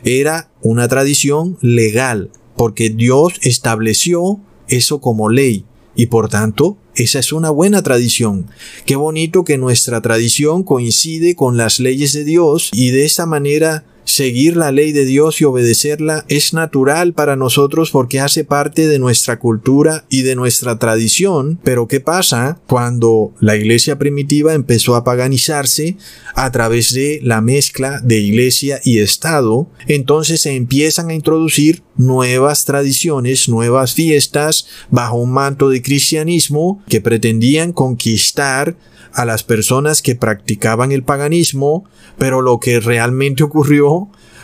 Era 0.05 0.53
una 0.63 0.87
tradición 0.87 1.59
legal, 1.61 2.31
porque 2.57 2.91
Dios 2.91 3.41
estableció 3.43 4.39
eso 4.69 5.01
como 5.01 5.29
ley 5.29 5.65
y 5.97 6.07
por 6.07 6.29
tanto 6.29 6.79
esa 6.95 7.19
es 7.19 7.33
una 7.33 7.51
buena 7.51 7.83
tradición. 7.83 8.49
Qué 8.85 8.97
bonito 8.97 9.45
que 9.45 9.59
nuestra 9.59 10.01
tradición 10.01 10.63
coincide 10.63 11.35
con 11.35 11.57
las 11.57 11.81
leyes 11.81 12.13
de 12.13 12.25
Dios 12.25 12.71
y 12.73 12.91
de 12.91 13.05
esa 13.05 13.27
manera 13.27 13.85
seguir 14.05 14.57
la 14.57 14.73
ley 14.73 14.93
de 14.93 15.05
Dios 15.05 15.41
y 15.41 15.45
obedecerla 15.45 16.25
es 16.29 16.53
natural 16.53 17.13
para 17.15 17.37
nosotros 17.37 17.91
porque 17.91 18.21
hace 18.21 18.45
parte 18.45 18.89
de 18.89 18.99
nuestra 18.99 19.39
cultura 19.39 20.05
y 20.09 20.23
de 20.23 20.37
nuestra 20.37 20.79
tradición. 20.79 21.59
Pero 21.63 21.89
¿qué 21.89 22.01
pasa 22.01 22.61
cuando 22.67 23.33
la 23.41 23.57
iglesia 23.57 23.99
primitiva 23.99 24.55
empezó 24.55 24.97
a 24.97 25.05
paganizarse 25.05 25.97
a 26.35 26.51
través 26.51 26.93
de 26.93 27.21
la 27.23 27.41
mezcla 27.41 28.01
de 28.03 28.19
iglesia 28.19 28.81
y 28.85 28.99
Estado? 28.99 29.69
Entonces 29.87 30.43
se 30.43 30.55
empiezan 30.55 31.11
a 31.11 31.15
introducir 31.15 31.83
nuevas 31.97 32.65
tradiciones, 32.65 33.49
nuevas 33.49 33.95
fiestas 33.95 34.67
bajo 34.91 35.17
un 35.17 35.33
manto 35.33 35.69
de 35.69 35.83
cristianismo 35.83 36.83
que 36.89 37.01
pretendían 37.01 37.73
conquistar 37.73 38.77
a 39.15 39.25
las 39.25 39.43
personas 39.43 40.03
que 40.03 40.15
practicaban 40.15 40.91
el 40.93 41.03
paganismo, 41.03 41.85
pero 42.19 42.41
lo 42.41 42.59
que 42.61 42.81
realmente 42.81 43.43
ocurrió 43.43 43.92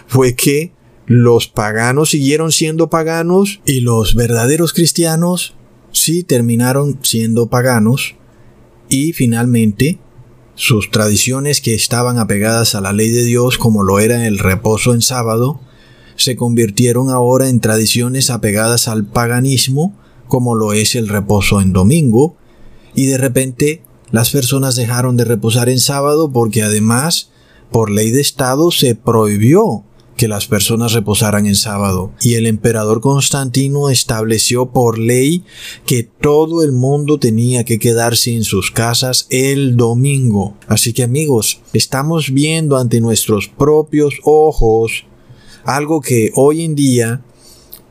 fue 0.08 0.34
que 0.34 0.72
los 1.06 1.46
paganos 1.46 2.10
siguieron 2.10 2.50
siendo 2.50 2.90
paganos 2.90 3.60
y 3.64 3.80
los 3.80 4.16
verdaderos 4.16 4.72
cristianos 4.72 5.54
sí 5.92 6.24
terminaron 6.24 6.98
siendo 7.02 7.48
paganos 7.48 8.16
y 8.88 9.12
finalmente 9.12 9.98
sus 10.54 10.90
tradiciones 10.90 11.60
que 11.60 11.74
estaban 11.74 12.18
apegadas 12.18 12.74
a 12.74 12.80
la 12.80 12.92
ley 12.92 13.10
de 13.10 13.22
Dios 13.22 13.58
como 13.58 13.84
lo 13.84 14.00
era 14.00 14.26
el 14.26 14.38
reposo 14.38 14.92
en 14.92 15.02
sábado, 15.02 15.60
se 16.16 16.34
convirtieron 16.34 17.10
ahora 17.10 17.48
en 17.48 17.60
tradiciones 17.60 18.28
apegadas 18.28 18.88
al 18.88 19.06
paganismo 19.06 19.96
como 20.26 20.54
lo 20.54 20.72
es 20.72 20.94
el 20.94 21.08
reposo 21.08 21.60
en 21.60 21.72
domingo. 21.72 22.36
Y 22.94 23.06
de 23.06 23.18
repente 23.18 23.82
las 24.10 24.30
personas 24.30 24.74
dejaron 24.74 25.16
de 25.16 25.24
reposar 25.24 25.68
en 25.68 25.78
sábado 25.78 26.32
porque 26.32 26.62
además, 26.62 27.30
por 27.70 27.90
ley 27.90 28.10
de 28.10 28.20
Estado, 28.20 28.70
se 28.70 28.94
prohibió 28.94 29.84
que 30.18 30.28
las 30.28 30.46
personas 30.46 30.92
reposaran 30.92 31.46
en 31.46 31.54
sábado. 31.54 32.12
Y 32.20 32.34
el 32.34 32.46
emperador 32.46 33.00
Constantino 33.00 33.88
estableció 33.88 34.66
por 34.72 34.98
ley 34.98 35.44
que 35.86 36.02
todo 36.02 36.62
el 36.62 36.72
mundo 36.72 37.18
tenía 37.18 37.64
que 37.64 37.78
quedarse 37.78 38.34
en 38.34 38.44
sus 38.44 38.70
casas 38.70 39.26
el 39.30 39.76
domingo. 39.76 40.58
Así 40.66 40.92
que 40.92 41.04
amigos, 41.04 41.62
estamos 41.72 42.32
viendo 42.32 42.76
ante 42.76 43.00
nuestros 43.00 43.48
propios 43.48 44.16
ojos 44.24 45.06
algo 45.64 46.00
que 46.00 46.32
hoy 46.34 46.64
en 46.64 46.74
día 46.74 47.22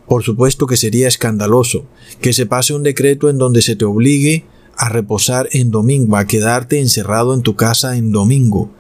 por 0.08 0.24
supuesto 0.24 0.68
que 0.68 0.78
sería 0.78 1.08
escandaloso 1.08 1.86
que 2.22 2.34
se 2.34 2.46
pase 2.46 2.74
un 2.74 2.84
decreto 2.84 3.30
en 3.30 3.38
donde 3.38 3.62
se 3.62 3.76
te 3.76 3.86
obligue 3.86 4.46
a 4.78 4.90
reposar 4.90 5.50
en 5.52 5.72
domingo, 5.72 6.18
a 6.18 6.28
quedarte 6.28 6.80
encerrado 6.80 7.34
en 7.34 7.42
tu 7.42 7.56
casa 7.56 7.98
en 7.98 8.12
domingo. 8.12 8.72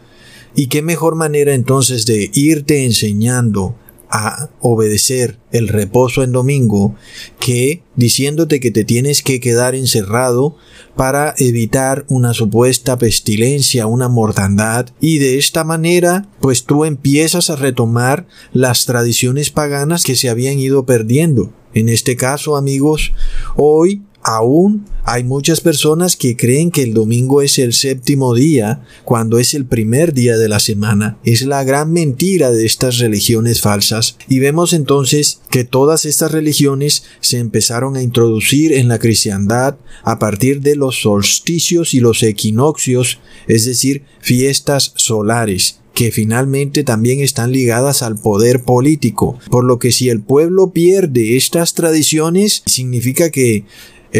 ¿Y 0.60 0.70
qué 0.70 0.82
mejor 0.82 1.14
manera 1.14 1.54
entonces 1.54 2.08
de 2.08 2.32
irte 2.34 2.84
enseñando 2.84 3.76
a 4.10 4.50
obedecer 4.60 5.38
el 5.52 5.68
reposo 5.68 6.24
en 6.24 6.32
domingo 6.32 6.96
que 7.40 7.84
diciéndote 7.96 8.60
que 8.60 8.72
te 8.72 8.84
tienes 8.84 9.22
que 9.22 9.40
quedar 9.40 9.76
encerrado 9.76 10.56
para 10.96 11.36
evitar 11.38 12.06
una 12.10 12.34
supuesta 12.34 12.98
pestilencia, 12.98 13.86
una 13.86 14.10
mortandad 14.10 14.88
y 15.00 15.20
de 15.20 15.38
esta 15.38 15.64
manera 15.64 16.28
pues 16.40 16.64
tú 16.64 16.86
empiezas 16.86 17.52
a 17.52 17.56
retomar 17.56 18.26
las 18.52 18.86
tradiciones 18.86 19.52
paganas 19.52 20.04
que 20.04 20.16
se 20.16 20.28
habían 20.28 20.58
ido 20.58 20.88
perdiendo. 20.88 21.54
En 21.76 21.88
este 21.88 22.16
caso 22.16 22.58
amigos, 22.58 23.14
hoy 23.56 24.02
Aún 24.28 24.84
hay 25.06 25.24
muchas 25.24 25.62
personas 25.62 26.18
que 26.18 26.36
creen 26.36 26.70
que 26.70 26.84
el 26.84 26.94
domingo 26.94 27.42
es 27.42 27.58
el 27.60 27.72
séptimo 27.72 28.36
día 28.36 28.84
cuando 29.06 29.40
es 29.40 29.54
el 29.54 29.66
primer 29.66 30.14
día 30.14 30.38
de 30.38 30.50
la 30.50 30.60
semana. 30.60 31.18
Es 31.24 31.44
la 31.44 31.64
gran 31.64 31.94
mentira 31.94 32.52
de 32.52 32.66
estas 32.66 32.98
religiones 32.98 33.62
falsas. 33.62 34.18
Y 34.28 34.40
vemos 34.40 34.74
entonces 34.74 35.40
que 35.50 35.64
todas 35.64 36.04
estas 36.04 36.34
religiones 36.34 37.04
se 37.22 37.38
empezaron 37.38 37.96
a 37.96 38.02
introducir 38.02 38.74
en 38.74 38.90
la 38.90 39.00
cristiandad 39.00 39.78
a 40.04 40.20
partir 40.20 40.60
de 40.60 40.76
los 40.76 41.04
solsticios 41.04 41.94
y 41.94 42.02
los 42.02 42.22
equinoccios, 42.22 43.20
es 43.48 43.64
decir, 43.64 44.04
fiestas 44.20 44.92
solares 44.98 45.80
que 45.94 46.12
finalmente 46.12 46.84
también 46.84 47.22
están 47.22 47.52
ligadas 47.52 48.04
al 48.04 48.20
poder 48.20 48.62
político, 48.62 49.40
por 49.50 49.64
lo 49.64 49.80
que 49.80 49.92
si 49.92 50.10
el 50.10 50.22
pueblo 50.22 50.70
pierde 50.70 51.38
estas 51.38 51.74
tradiciones, 51.74 52.62
significa 52.68 53.32
que 53.32 53.66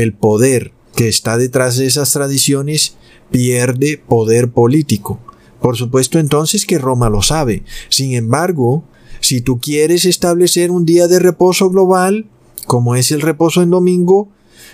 el 0.02 0.14
poder 0.14 0.72
que 0.96 1.08
está 1.08 1.38
detrás 1.38 1.78
de 1.78 1.86
esas 1.86 2.12
tradiciones 2.12 2.96
pierde 3.32 3.98
poder 3.98 4.50
político. 4.50 5.20
Por 5.62 5.76
supuesto 5.76 6.20
entonces 6.20 6.66
que 6.66 6.78
Roma 6.78 7.10
lo 7.10 7.22
sabe. 7.22 7.64
Sin 7.90 8.14
embargo, 8.14 8.84
si 9.20 9.42
tú 9.42 9.60
quieres 9.60 10.06
establecer 10.06 10.72
un 10.72 10.86
día 10.86 11.08
de 11.08 11.20
reposo 11.20 11.70
global, 11.70 12.28
como 12.68 12.96
es 12.96 13.12
el 13.12 13.22
reposo 13.22 13.62
en 13.62 13.72
domingo, 13.72 14.30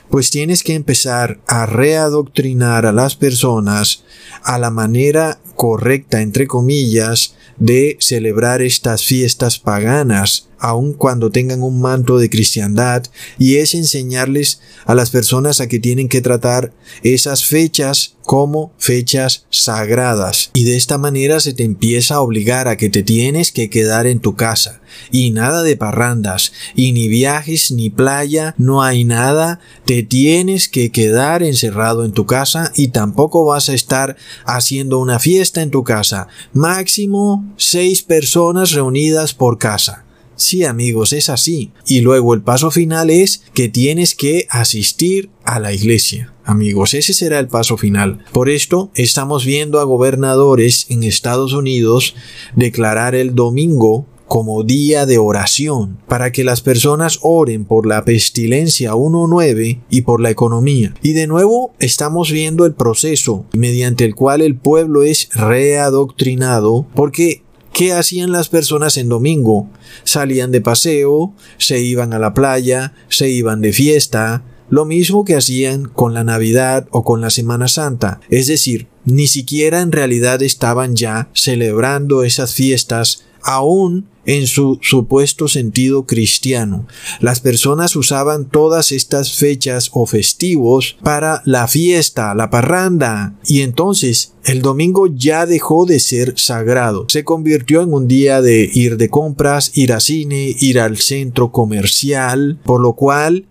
pues 0.09 0.29
tienes 0.29 0.63
que 0.63 0.73
empezar 0.73 1.39
a 1.47 1.65
readoctrinar 1.65 2.85
a 2.85 2.91
las 2.91 3.15
personas 3.15 4.03
a 4.43 4.57
la 4.59 4.69
manera 4.69 5.39
correcta, 5.55 6.21
entre 6.21 6.47
comillas, 6.47 7.35
de 7.57 7.97
celebrar 7.99 8.61
estas 8.61 9.05
fiestas 9.05 9.59
paganas, 9.59 10.49
aun 10.63 10.93
cuando 10.93 11.29
tengan 11.29 11.61
un 11.61 11.81
manto 11.81 12.17
de 12.17 12.29
cristiandad, 12.29 13.03
y 13.37 13.57
es 13.57 13.75
enseñarles 13.75 14.61
a 14.85 14.95
las 14.95 15.09
personas 15.09 15.59
a 15.59 15.67
que 15.67 15.77
tienen 15.77 16.07
que 16.07 16.21
tratar 16.21 16.73
esas 17.03 17.45
fechas 17.45 18.15
como 18.23 18.71
fechas 18.77 19.45
sagradas. 19.49 20.51
Y 20.53 20.63
de 20.63 20.77
esta 20.77 20.97
manera 20.97 21.41
se 21.41 21.53
te 21.53 21.63
empieza 21.63 22.15
a 22.15 22.21
obligar 22.21 22.69
a 22.69 22.77
que 22.77 22.89
te 22.89 23.03
tienes 23.03 23.51
que 23.51 23.69
quedar 23.69 24.07
en 24.07 24.21
tu 24.21 24.35
casa. 24.37 24.79
Y 25.11 25.31
nada 25.31 25.63
de 25.63 25.75
parrandas, 25.75 26.53
y 26.75 26.93
ni 26.93 27.09
viajes, 27.09 27.71
ni 27.71 27.89
playa, 27.89 28.55
no 28.57 28.83
hay 28.83 29.03
nada, 29.03 29.59
te 29.85 30.01
tienes 30.03 30.69
que 30.69 30.91
quedar 30.91 31.43
encerrado 31.43 32.05
en 32.05 32.13
tu 32.13 32.25
casa 32.25 32.71
y 32.77 32.89
tampoco 32.89 33.43
vas 33.43 33.67
a 33.67 33.73
estar 33.73 34.15
haciendo 34.45 34.99
una 34.99 35.19
fiesta 35.19 35.61
en 35.61 35.71
tu 35.71 35.83
casa. 35.83 36.29
Máximo 36.53 37.53
seis 37.57 38.01
personas 38.01 38.71
reunidas 38.71 39.33
por 39.33 39.57
casa. 39.57 40.05
Sí 40.35 40.63
amigos, 40.63 41.13
es 41.13 41.29
así. 41.29 41.71
Y 41.85 42.01
luego 42.01 42.33
el 42.33 42.41
paso 42.41 42.71
final 42.71 43.09
es 43.09 43.43
que 43.53 43.69
tienes 43.69 44.15
que 44.15 44.47
asistir 44.49 45.29
a 45.43 45.59
la 45.59 45.73
iglesia. 45.73 46.33
Amigos, 46.45 46.93
ese 46.93 47.13
será 47.13 47.39
el 47.39 47.47
paso 47.47 47.77
final. 47.77 48.25
Por 48.33 48.49
esto 48.49 48.91
estamos 48.95 49.45
viendo 49.45 49.79
a 49.79 49.85
gobernadores 49.85 50.87
en 50.89 51.03
Estados 51.03 51.53
Unidos 51.53 52.15
declarar 52.55 53.15
el 53.15 53.33
domingo 53.33 54.07
como 54.33 54.63
día 54.63 55.05
de 55.05 55.19
oración 55.19 55.99
para 56.07 56.31
que 56.31 56.43
las 56.43 56.61
personas 56.61 57.19
oren 57.21 57.65
por 57.65 57.85
la 57.85 58.03
pestilencia 58.03 58.93
1.9 58.93 59.81
y 59.91 60.01
por 60.01 60.21
la 60.21 60.31
economía. 60.31 60.95
Y 61.03 61.13
de 61.13 61.27
nuevo 61.27 61.73
estamos 61.77 62.31
viendo 62.31 62.65
el 62.65 62.73
proceso 62.73 63.45
mediante 63.53 64.05
el 64.05 64.15
cual 64.15 64.41
el 64.41 64.55
pueblo 64.55 65.03
es 65.03 65.29
readoctrinado 65.35 66.87
porque 66.95 67.42
¿Qué 67.73 67.91
hacían 67.91 68.31
las 68.31 68.49
personas 68.49 68.97
en 68.97 69.09
domingo? 69.09 69.67
Salían 70.03 70.51
de 70.51 70.61
paseo, 70.61 71.33
se 71.57 71.81
iban 71.81 72.13
a 72.13 72.19
la 72.19 72.35
playa, 72.35 72.93
se 73.09 73.31
iban 73.31 73.61
de 73.61 73.73
fiesta, 73.73 74.43
lo 74.69 74.85
mismo 74.85 75.25
que 75.25 75.35
hacían 75.35 75.85
con 75.85 76.13
la 76.13 76.23
Navidad 76.23 76.87
o 76.91 77.03
con 77.03 77.19
la 77.19 77.31
Semana 77.31 77.67
Santa. 77.67 78.21
Es 78.29 78.45
decir, 78.45 78.87
ni 79.05 79.25
siquiera 79.25 79.81
en 79.81 79.91
realidad 79.91 80.43
estaban 80.43 80.95
ya 80.95 81.29
celebrando 81.33 82.23
esas 82.23 82.53
fiestas 82.53 83.23
aún 83.41 84.07
en 84.25 84.47
su 84.47 84.79
supuesto 84.81 85.47
sentido 85.47 86.05
cristiano. 86.05 86.87
Las 87.19 87.39
personas 87.39 87.95
usaban 87.95 88.45
todas 88.45 88.91
estas 88.91 89.35
fechas 89.35 89.89
o 89.93 90.05
festivos 90.05 90.97
para 91.03 91.41
la 91.45 91.67
fiesta, 91.67 92.33
la 92.35 92.49
parranda, 92.49 93.35
y 93.45 93.61
entonces 93.61 94.33
el 94.45 94.61
domingo 94.61 95.07
ya 95.07 95.45
dejó 95.45 95.85
de 95.85 95.99
ser 95.99 96.33
sagrado. 96.37 97.05
Se 97.09 97.23
convirtió 97.23 97.81
en 97.81 97.93
un 97.93 98.07
día 98.07 98.41
de 98.41 98.69
ir 98.73 98.97
de 98.97 99.09
compras, 99.09 99.71
ir 99.75 99.93
a 99.93 99.99
cine, 99.99 100.55
ir 100.59 100.79
al 100.79 100.97
centro 100.97 101.51
comercial, 101.51 102.59
por 102.63 102.81
lo 102.81 102.93
cual 102.93 103.45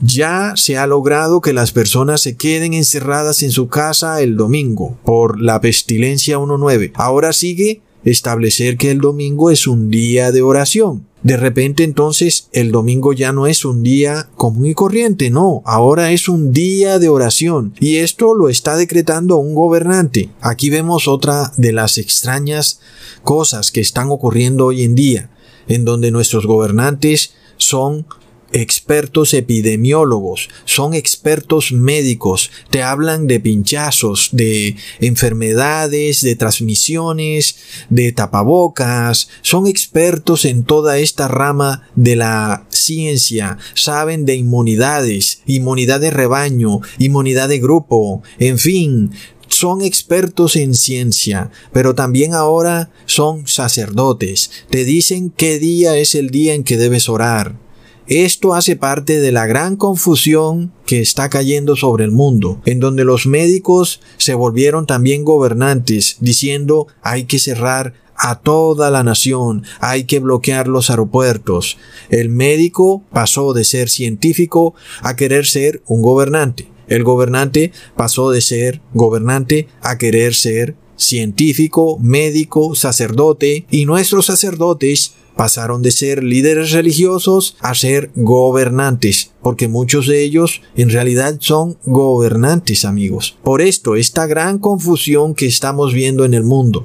ya 0.00 0.54
se 0.56 0.76
ha 0.76 0.86
logrado 0.86 1.40
que 1.40 1.52
las 1.52 1.72
personas 1.72 2.20
se 2.20 2.36
queden 2.36 2.74
encerradas 2.74 3.42
en 3.42 3.50
su 3.50 3.68
casa 3.68 4.20
el 4.20 4.36
domingo 4.36 4.98
por 5.04 5.40
la 5.40 5.60
pestilencia 5.60 6.38
1.9. 6.38 6.92
Ahora 6.94 7.32
sigue 7.32 7.80
establecer 8.04 8.76
que 8.76 8.90
el 8.90 9.00
domingo 9.00 9.50
es 9.50 9.66
un 9.66 9.90
día 9.90 10.32
de 10.32 10.42
oración. 10.42 11.06
De 11.22 11.38
repente 11.38 11.84
entonces 11.84 12.48
el 12.52 12.70
domingo 12.70 13.14
ya 13.14 13.32
no 13.32 13.46
es 13.46 13.64
un 13.64 13.82
día 13.82 14.28
común 14.36 14.66
y 14.66 14.74
corriente, 14.74 15.30
no, 15.30 15.62
ahora 15.64 16.12
es 16.12 16.28
un 16.28 16.52
día 16.52 16.98
de 16.98 17.08
oración 17.08 17.72
y 17.80 17.96
esto 17.96 18.34
lo 18.34 18.50
está 18.50 18.76
decretando 18.76 19.38
un 19.38 19.54
gobernante. 19.54 20.28
Aquí 20.42 20.68
vemos 20.68 21.08
otra 21.08 21.50
de 21.56 21.72
las 21.72 21.96
extrañas 21.96 22.80
cosas 23.22 23.70
que 23.70 23.80
están 23.80 24.10
ocurriendo 24.10 24.66
hoy 24.66 24.84
en 24.84 24.94
día, 24.94 25.30
en 25.66 25.86
donde 25.86 26.10
nuestros 26.10 26.46
gobernantes 26.46 27.32
son 27.56 28.06
expertos 28.52 29.34
epidemiólogos, 29.34 30.48
son 30.64 30.94
expertos 30.94 31.72
médicos, 31.72 32.50
te 32.70 32.82
hablan 32.82 33.26
de 33.26 33.40
pinchazos, 33.40 34.30
de 34.32 34.76
enfermedades, 35.00 36.22
de 36.22 36.36
transmisiones, 36.36 37.56
de 37.90 38.12
tapabocas, 38.12 39.28
son 39.42 39.66
expertos 39.66 40.44
en 40.44 40.64
toda 40.64 40.98
esta 40.98 41.28
rama 41.28 41.88
de 41.94 42.16
la 42.16 42.66
ciencia, 42.68 43.58
saben 43.74 44.24
de 44.24 44.36
inmunidades, 44.36 45.42
inmunidad 45.46 46.00
de 46.00 46.10
rebaño, 46.10 46.80
inmunidad 46.98 47.48
de 47.48 47.58
grupo, 47.58 48.22
en 48.38 48.58
fin, 48.58 49.10
son 49.48 49.82
expertos 49.82 50.56
en 50.56 50.74
ciencia, 50.74 51.50
pero 51.72 51.94
también 51.94 52.34
ahora 52.34 52.90
son 53.06 53.46
sacerdotes. 53.46 54.50
Te 54.68 54.84
dicen 54.84 55.30
qué 55.30 55.58
día 55.58 55.96
es 55.96 56.14
el 56.14 56.30
día 56.30 56.54
en 56.54 56.64
que 56.64 56.76
debes 56.76 57.08
orar. 57.08 57.63
Esto 58.06 58.52
hace 58.54 58.76
parte 58.76 59.20
de 59.20 59.32
la 59.32 59.46
gran 59.46 59.76
confusión 59.76 60.72
que 60.84 61.00
está 61.00 61.30
cayendo 61.30 61.74
sobre 61.74 62.04
el 62.04 62.10
mundo, 62.10 62.60
en 62.66 62.78
donde 62.78 63.04
los 63.04 63.26
médicos 63.26 64.00
se 64.18 64.34
volvieron 64.34 64.86
también 64.86 65.24
gobernantes, 65.24 66.18
diciendo 66.20 66.86
hay 67.00 67.24
que 67.24 67.38
cerrar 67.38 67.94
a 68.16 68.40
toda 68.40 68.90
la 68.90 69.02
nación, 69.04 69.64
hay 69.80 70.04
que 70.04 70.20
bloquear 70.20 70.68
los 70.68 70.90
aeropuertos. 70.90 71.78
El 72.10 72.28
médico 72.28 73.02
pasó 73.10 73.54
de 73.54 73.64
ser 73.64 73.88
científico 73.88 74.74
a 75.00 75.16
querer 75.16 75.46
ser 75.46 75.82
un 75.86 76.02
gobernante. 76.02 76.68
El 76.86 77.04
gobernante 77.04 77.72
pasó 77.96 78.30
de 78.30 78.42
ser 78.42 78.82
gobernante 78.92 79.68
a 79.80 79.96
querer 79.96 80.34
ser 80.34 80.76
científico, 80.96 81.98
médico, 81.98 82.74
sacerdote, 82.74 83.66
y 83.70 83.86
nuestros 83.86 84.26
sacerdotes 84.26 85.14
pasaron 85.36 85.82
de 85.82 85.90
ser 85.90 86.22
líderes 86.22 86.72
religiosos 86.72 87.56
a 87.60 87.74
ser 87.74 88.10
gobernantes, 88.14 89.32
porque 89.42 89.68
muchos 89.68 90.06
de 90.06 90.22
ellos 90.22 90.62
en 90.76 90.90
realidad 90.90 91.36
son 91.40 91.76
gobernantes 91.84 92.84
amigos. 92.84 93.36
Por 93.42 93.60
esto, 93.60 93.96
esta 93.96 94.26
gran 94.26 94.58
confusión 94.58 95.34
que 95.34 95.46
estamos 95.46 95.92
viendo 95.92 96.24
en 96.24 96.34
el 96.34 96.44
mundo, 96.44 96.84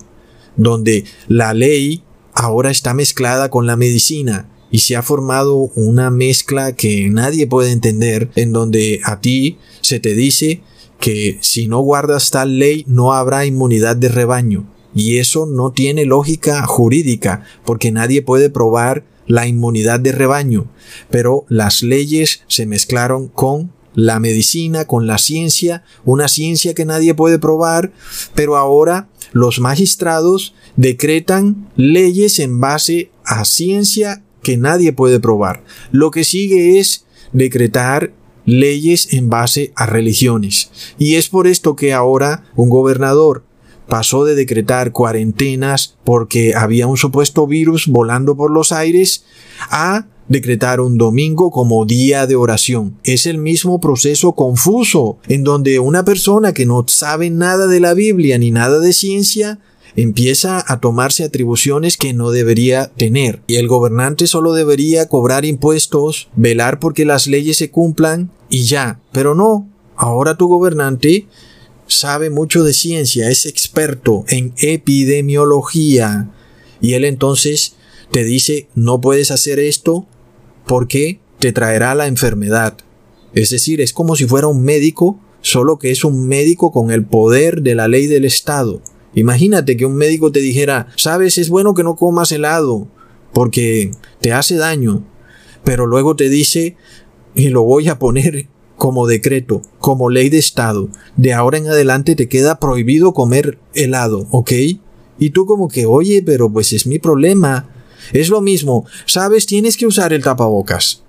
donde 0.55 1.05
la 1.27 1.53
ley 1.53 2.03
ahora 2.33 2.71
está 2.71 2.93
mezclada 2.93 3.49
con 3.49 3.67
la 3.67 3.75
medicina, 3.75 4.49
y 4.71 4.79
se 4.79 4.95
ha 4.95 5.01
formado 5.01 5.55
una 5.75 6.11
mezcla 6.11 6.75
que 6.75 7.09
nadie 7.09 7.47
puede 7.47 7.71
entender, 7.71 8.29
en 8.35 8.51
donde 8.51 9.01
a 9.03 9.19
ti 9.19 9.57
se 9.81 9.99
te 9.99 10.13
dice 10.13 10.61
que 10.99 11.39
si 11.41 11.67
no 11.67 11.79
guardas 11.79 12.29
tal 12.29 12.59
ley 12.59 12.83
no 12.87 13.13
habrá 13.13 13.45
inmunidad 13.45 13.95
de 13.95 14.09
rebaño. 14.09 14.67
Y 14.93 15.17
eso 15.17 15.45
no 15.45 15.71
tiene 15.71 16.05
lógica 16.05 16.65
jurídica, 16.65 17.43
porque 17.65 17.91
nadie 17.91 18.21
puede 18.21 18.49
probar 18.49 19.05
la 19.27 19.47
inmunidad 19.47 19.99
de 19.99 20.11
rebaño. 20.11 20.71
Pero 21.09 21.45
las 21.49 21.83
leyes 21.83 22.41
se 22.47 22.65
mezclaron 22.65 23.27
con 23.27 23.71
la 23.93 24.19
medicina, 24.19 24.85
con 24.85 25.07
la 25.07 25.17
ciencia, 25.17 25.83
una 26.05 26.27
ciencia 26.27 26.73
que 26.73 26.85
nadie 26.85 27.13
puede 27.13 27.39
probar, 27.39 27.91
pero 28.33 28.57
ahora 28.57 29.09
los 29.31 29.59
magistrados 29.59 30.55
decretan 30.75 31.69
leyes 31.75 32.39
en 32.39 32.59
base 32.59 33.11
a 33.25 33.45
ciencia 33.45 34.23
que 34.41 34.57
nadie 34.57 34.93
puede 34.93 35.19
probar. 35.19 35.63
Lo 35.91 36.11
que 36.11 36.23
sigue 36.23 36.79
es 36.79 37.05
decretar 37.33 38.13
leyes 38.45 39.13
en 39.13 39.29
base 39.29 39.73
a 39.75 39.85
religiones. 39.85 40.71
Y 40.97 41.15
es 41.15 41.29
por 41.29 41.45
esto 41.45 41.75
que 41.75 41.93
ahora 41.93 42.45
un 42.55 42.69
gobernador 42.69 43.43
pasó 43.89 44.23
de 44.23 44.35
decretar 44.35 44.91
cuarentenas 44.91 45.95
porque 46.03 46.53
había 46.55 46.87
un 46.87 46.97
supuesto 46.97 47.47
virus 47.47 47.87
volando 47.87 48.37
por 48.37 48.51
los 48.51 48.71
aires 48.71 49.25
a 49.69 50.05
decretar 50.29 50.79
un 50.79 50.97
domingo 50.97 51.51
como 51.51 51.85
día 51.85 52.27
de 52.27 52.35
oración. 52.35 52.97
Es 53.03 53.25
el 53.25 53.39
mismo 53.39 53.81
proceso 53.81 54.33
confuso 54.33 55.17
en 55.27 55.43
donde 55.43 55.79
una 55.79 56.05
persona 56.05 56.53
que 56.53 56.65
no 56.65 56.85
sabe 56.87 57.29
nada 57.29 57.67
de 57.67 57.79
la 57.79 57.93
Biblia 57.93 58.37
ni 58.37 58.51
nada 58.51 58.79
de 58.79 58.93
ciencia 58.93 59.59
empieza 59.95 60.63
a 60.65 60.79
tomarse 60.79 61.23
atribuciones 61.23 61.97
que 61.97 62.13
no 62.13 62.31
debería 62.31 62.91
tener. 62.95 63.41
Y 63.47 63.55
el 63.55 63.67
gobernante 63.67 64.27
solo 64.27 64.53
debería 64.53 65.09
cobrar 65.09 65.45
impuestos, 65.45 66.29
velar 66.35 66.79
porque 66.79 67.05
las 67.05 67.27
leyes 67.27 67.57
se 67.57 67.71
cumplan 67.71 68.31
y 68.49 68.63
ya. 68.63 68.99
Pero 69.11 69.33
no, 69.35 69.67
ahora 69.95 70.35
tu 70.35 70.47
gobernante 70.47 71.27
sabe 71.89 72.29
mucho 72.29 72.63
de 72.63 72.73
ciencia, 72.73 73.29
es 73.29 73.45
experto 73.45 74.23
en 74.29 74.53
epidemiología. 74.57 76.31
Y 76.79 76.93
él 76.93 77.03
entonces 77.03 77.75
te 78.11 78.23
dice, 78.23 78.69
no 78.75 79.01
puedes 79.01 79.31
hacer 79.31 79.59
esto 79.59 80.07
porque 80.65 81.19
te 81.39 81.51
traerá 81.51 81.95
la 81.95 82.07
enfermedad. 82.07 82.77
Es 83.33 83.49
decir, 83.49 83.81
es 83.81 83.93
como 83.93 84.15
si 84.15 84.25
fuera 84.25 84.47
un 84.47 84.63
médico, 84.63 85.19
solo 85.41 85.77
que 85.77 85.91
es 85.91 86.03
un 86.03 86.27
médico 86.27 86.71
con 86.71 86.91
el 86.91 87.05
poder 87.05 87.61
de 87.61 87.75
la 87.75 87.87
ley 87.87 88.07
del 88.07 88.25
Estado. 88.25 88.81
Imagínate 89.15 89.77
que 89.77 89.85
un 89.85 89.95
médico 89.95 90.31
te 90.31 90.39
dijera, 90.39 90.87
sabes, 90.95 91.37
es 91.37 91.49
bueno 91.49 91.73
que 91.73 91.83
no 91.83 91.95
comas 91.95 92.31
helado, 92.31 92.87
porque 93.33 93.91
te 94.21 94.31
hace 94.31 94.55
daño, 94.55 95.05
pero 95.63 95.87
luego 95.87 96.15
te 96.15 96.29
dice, 96.29 96.75
y 97.35 97.49
lo 97.49 97.63
voy 97.63 97.89
a 97.89 97.99
poner 97.99 98.47
como 98.79 99.05
decreto, 99.05 99.61
como 99.77 100.09
ley 100.09 100.29
de 100.29 100.39
Estado, 100.39 100.89
de 101.17 101.33
ahora 101.33 101.57
en 101.57 101.67
adelante 101.67 102.15
te 102.15 102.29
queda 102.29 102.59
prohibido 102.59 103.13
comer 103.13 103.59
helado, 103.75 104.25
¿ok? 104.31 104.51
Y 105.19 105.29
tú 105.31 105.45
como 105.45 105.67
que, 105.67 105.85
oye, 105.85 106.23
pero 106.25 106.51
pues 106.51 106.71
es 106.71 106.87
mi 106.87 106.97
problema. 106.97 107.69
Es 108.13 108.29
lo 108.29 108.39
mismo, 108.41 108.85
sabes, 109.05 109.45
tienes 109.45 109.75
que 109.75 109.85
usar 109.85 110.13
el 110.13 110.23
tapabocas. 110.23 111.03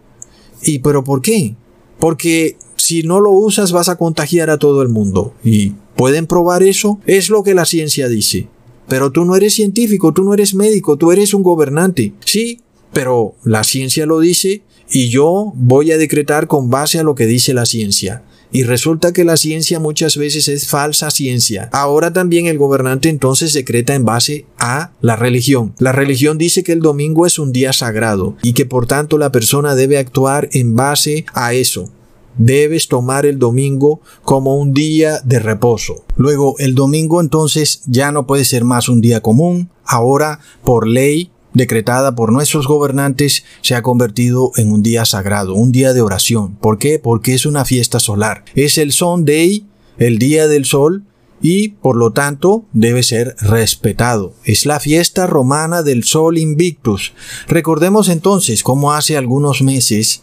¿Y 0.62 0.80
pero 0.80 1.04
por 1.04 1.22
qué? 1.22 1.54
Porque 2.00 2.56
si 2.74 3.04
no 3.04 3.20
lo 3.20 3.30
usas 3.30 3.70
vas 3.70 3.88
a 3.88 3.96
contagiar 3.96 4.50
a 4.50 4.58
todo 4.58 4.82
el 4.82 4.88
mundo. 4.88 5.32
¿Y 5.44 5.74
pueden 5.94 6.26
probar 6.26 6.64
eso? 6.64 6.98
Es 7.06 7.30
lo 7.30 7.44
que 7.44 7.54
la 7.54 7.66
ciencia 7.66 8.08
dice. 8.08 8.48
Pero 8.88 9.12
tú 9.12 9.24
no 9.24 9.36
eres 9.36 9.54
científico, 9.54 10.12
tú 10.12 10.24
no 10.24 10.34
eres 10.34 10.54
médico, 10.54 10.96
tú 10.96 11.12
eres 11.12 11.34
un 11.34 11.44
gobernante. 11.44 12.14
Sí, 12.24 12.60
pero 12.92 13.36
la 13.44 13.62
ciencia 13.62 14.06
lo 14.06 14.18
dice 14.18 14.64
y 14.90 15.08
yo 15.08 15.52
voy 15.54 15.92
a 15.92 15.98
decretar 15.98 16.46
con 16.46 16.70
base 16.70 16.98
a 16.98 17.02
lo 17.02 17.14
que 17.14 17.26
dice 17.26 17.54
la 17.54 17.66
ciencia. 17.66 18.22
Y 18.52 18.64
resulta 18.64 19.12
que 19.12 19.24
la 19.24 19.36
ciencia 19.36 19.78
muchas 19.78 20.16
veces 20.16 20.48
es 20.48 20.66
falsa 20.66 21.10
ciencia. 21.10 21.68
Ahora 21.72 22.12
también 22.12 22.46
el 22.46 22.58
gobernante 22.58 23.08
entonces 23.08 23.52
decreta 23.52 23.94
en 23.94 24.04
base 24.04 24.44
a 24.58 24.90
la 25.00 25.14
religión. 25.14 25.74
La 25.78 25.92
religión 25.92 26.36
dice 26.36 26.64
que 26.64 26.72
el 26.72 26.80
domingo 26.80 27.26
es 27.26 27.38
un 27.38 27.52
día 27.52 27.72
sagrado 27.72 28.36
y 28.42 28.52
que 28.52 28.66
por 28.66 28.86
tanto 28.86 29.18
la 29.18 29.30
persona 29.30 29.76
debe 29.76 29.98
actuar 29.98 30.48
en 30.52 30.74
base 30.74 31.26
a 31.32 31.54
eso. 31.54 31.90
Debes 32.38 32.88
tomar 32.88 33.24
el 33.26 33.38
domingo 33.38 34.00
como 34.22 34.56
un 34.56 34.72
día 34.72 35.20
de 35.24 35.38
reposo. 35.38 36.04
Luego, 36.16 36.54
el 36.58 36.74
domingo 36.74 37.20
entonces 37.20 37.82
ya 37.86 38.12
no 38.12 38.26
puede 38.26 38.44
ser 38.44 38.64
más 38.64 38.88
un 38.88 39.00
día 39.00 39.20
común. 39.20 39.68
Ahora, 39.84 40.40
por 40.64 40.88
ley, 40.88 41.30
decretada 41.54 42.14
por 42.14 42.32
nuestros 42.32 42.66
gobernantes 42.66 43.44
se 43.62 43.74
ha 43.74 43.82
convertido 43.82 44.52
en 44.56 44.72
un 44.72 44.82
día 44.82 45.04
sagrado, 45.04 45.54
un 45.54 45.72
día 45.72 45.92
de 45.92 46.00
oración. 46.00 46.56
¿Por 46.56 46.78
qué? 46.78 46.98
Porque 46.98 47.34
es 47.34 47.46
una 47.46 47.64
fiesta 47.64 48.00
solar. 48.00 48.44
Es 48.54 48.78
el 48.78 48.92
Day, 49.24 49.66
el 49.98 50.18
día 50.18 50.48
del 50.48 50.64
sol, 50.64 51.04
y 51.42 51.68
por 51.68 51.96
lo 51.96 52.12
tanto 52.12 52.66
debe 52.72 53.02
ser 53.02 53.34
respetado. 53.40 54.34
Es 54.44 54.66
la 54.66 54.78
fiesta 54.78 55.26
romana 55.26 55.82
del 55.82 56.04
Sol 56.04 56.36
Invictus. 56.36 57.14
Recordemos 57.48 58.10
entonces 58.10 58.62
cómo 58.62 58.92
hace 58.92 59.16
algunos 59.16 59.62
meses 59.62 60.22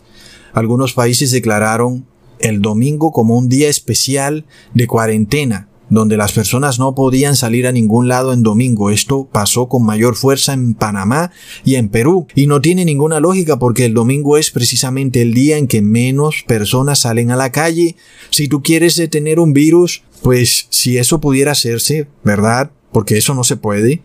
algunos 0.54 0.94
países 0.94 1.30
declararon 1.30 2.08
el 2.40 2.62
domingo 2.62 3.12
como 3.12 3.38
un 3.38 3.48
día 3.48 3.70
especial 3.70 4.46
de 4.74 4.88
cuarentena 4.88 5.67
donde 5.90 6.18
las 6.18 6.32
personas 6.32 6.80
no 6.80 6.96
podían 6.96 7.36
salir 7.36 7.68
a 7.68 7.72
ningún 7.72 8.08
lado 8.08 8.34
en 8.34 8.44
domingo. 8.44 8.90
Esto 8.90 9.28
pasó 9.32 9.68
con 9.68 9.86
mayor 9.86 10.16
fuerza 10.16 10.54
en 10.54 10.74
Panamá 10.74 11.32
y 11.64 11.76
en 11.76 11.90
Perú. 11.90 12.28
Y 12.36 12.48
no 12.48 12.62
tiene 12.62 12.86
ninguna 12.86 13.20
lógica 13.20 13.58
porque 13.60 13.86
el 13.86 13.94
domingo 13.94 14.38
es 14.38 14.52
precisamente 14.52 15.22
el 15.22 15.34
día 15.34 15.58
en 15.58 15.68
que 15.68 15.82
menos 15.82 16.44
personas 16.48 17.02
salen 17.02 17.32
a 17.32 17.36
la 17.36 17.52
calle. 17.52 17.96
Si 18.30 18.48
tú 18.48 18.62
quieres 18.62 18.96
detener 18.96 19.40
un 19.40 19.54
virus, 19.54 20.04
pues 20.22 20.68
si 20.70 20.98
eso 20.98 21.22
pudiera 21.22 21.52
hacerse, 21.52 22.08
¿verdad? 22.24 22.72
Porque 22.92 23.18
eso 23.18 23.34
no 23.34 23.44
se 23.44 23.58
puede. 23.58 24.02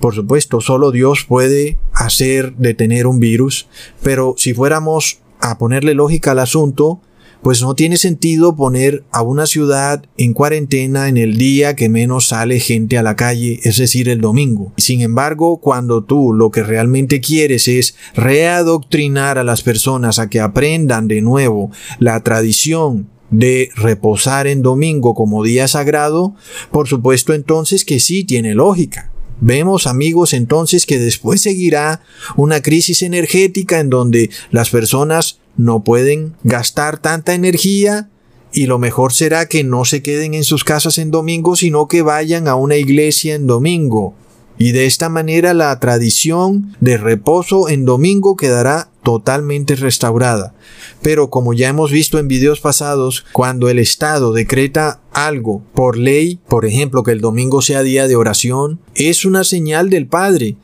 Por 0.00 0.14
supuesto, 0.14 0.60
solo 0.60 0.92
Dios 0.92 1.24
puede 1.26 1.78
hacer 1.92 2.54
detener 2.56 3.06
un 3.06 3.20
virus. 3.20 3.66
Pero 4.02 4.34
si 4.38 4.54
fuéramos 4.54 5.20
a 5.40 5.58
ponerle 5.58 5.94
lógica 5.94 6.32
al 6.32 6.38
asunto, 6.40 7.00
pues 7.42 7.62
no 7.62 7.74
tiene 7.74 7.96
sentido 7.96 8.56
poner 8.56 9.04
a 9.10 9.22
una 9.22 9.46
ciudad 9.46 10.04
en 10.16 10.32
cuarentena 10.32 11.08
en 11.08 11.16
el 11.16 11.38
día 11.38 11.76
que 11.76 11.88
menos 11.88 12.28
sale 12.28 12.60
gente 12.60 12.98
a 12.98 13.02
la 13.02 13.16
calle, 13.16 13.60
es 13.62 13.78
decir, 13.78 14.08
el 14.08 14.20
domingo. 14.20 14.72
Sin 14.76 15.00
embargo, 15.00 15.58
cuando 15.58 16.04
tú 16.04 16.32
lo 16.32 16.50
que 16.50 16.62
realmente 16.62 17.20
quieres 17.20 17.68
es 17.68 17.94
readoctrinar 18.14 19.38
a 19.38 19.44
las 19.44 19.62
personas 19.62 20.18
a 20.18 20.28
que 20.28 20.40
aprendan 20.40 21.08
de 21.08 21.20
nuevo 21.20 21.70
la 21.98 22.22
tradición 22.22 23.08
de 23.30 23.70
reposar 23.76 24.46
en 24.46 24.62
domingo 24.62 25.14
como 25.14 25.44
día 25.44 25.68
sagrado, 25.68 26.34
por 26.70 26.88
supuesto 26.88 27.34
entonces 27.34 27.84
que 27.84 28.00
sí 28.00 28.24
tiene 28.24 28.54
lógica. 28.54 29.10
Vemos 29.40 29.86
amigos 29.86 30.32
entonces 30.32 30.84
que 30.84 30.98
después 30.98 31.42
seguirá 31.42 32.00
una 32.36 32.60
crisis 32.60 33.02
energética 33.02 33.78
en 33.78 33.88
donde 33.88 34.30
las 34.50 34.70
personas 34.70 35.38
no 35.58 35.84
pueden 35.84 36.34
gastar 36.44 36.98
tanta 36.98 37.34
energía 37.34 38.08
y 38.52 38.66
lo 38.66 38.78
mejor 38.78 39.12
será 39.12 39.46
que 39.46 39.64
no 39.64 39.84
se 39.84 40.02
queden 40.02 40.32
en 40.32 40.44
sus 40.44 40.64
casas 40.64 40.96
en 40.96 41.10
domingo, 41.10 41.56
sino 41.56 41.86
que 41.88 42.00
vayan 42.00 42.48
a 42.48 42.54
una 42.54 42.76
iglesia 42.76 43.34
en 43.34 43.46
domingo. 43.46 44.14
Y 44.56 44.72
de 44.72 44.86
esta 44.86 45.08
manera 45.08 45.54
la 45.54 45.78
tradición 45.78 46.74
de 46.80 46.96
reposo 46.96 47.68
en 47.68 47.84
domingo 47.84 48.36
quedará 48.36 48.90
totalmente 49.04 49.76
restaurada. 49.76 50.54
Pero 51.02 51.30
como 51.30 51.54
ya 51.54 51.68
hemos 51.68 51.92
visto 51.92 52.18
en 52.18 52.26
videos 52.26 52.60
pasados, 52.60 53.24
cuando 53.32 53.68
el 53.68 53.78
Estado 53.78 54.32
decreta 54.32 55.00
algo 55.12 55.62
por 55.74 55.96
ley, 55.96 56.40
por 56.48 56.66
ejemplo 56.66 57.02
que 57.02 57.12
el 57.12 57.20
domingo 57.20 57.62
sea 57.62 57.82
día 57.82 58.08
de 58.08 58.16
oración, 58.16 58.80
es 58.94 59.24
una 59.24 59.44
señal 59.44 59.90
del 59.90 60.06
Padre 60.06 60.56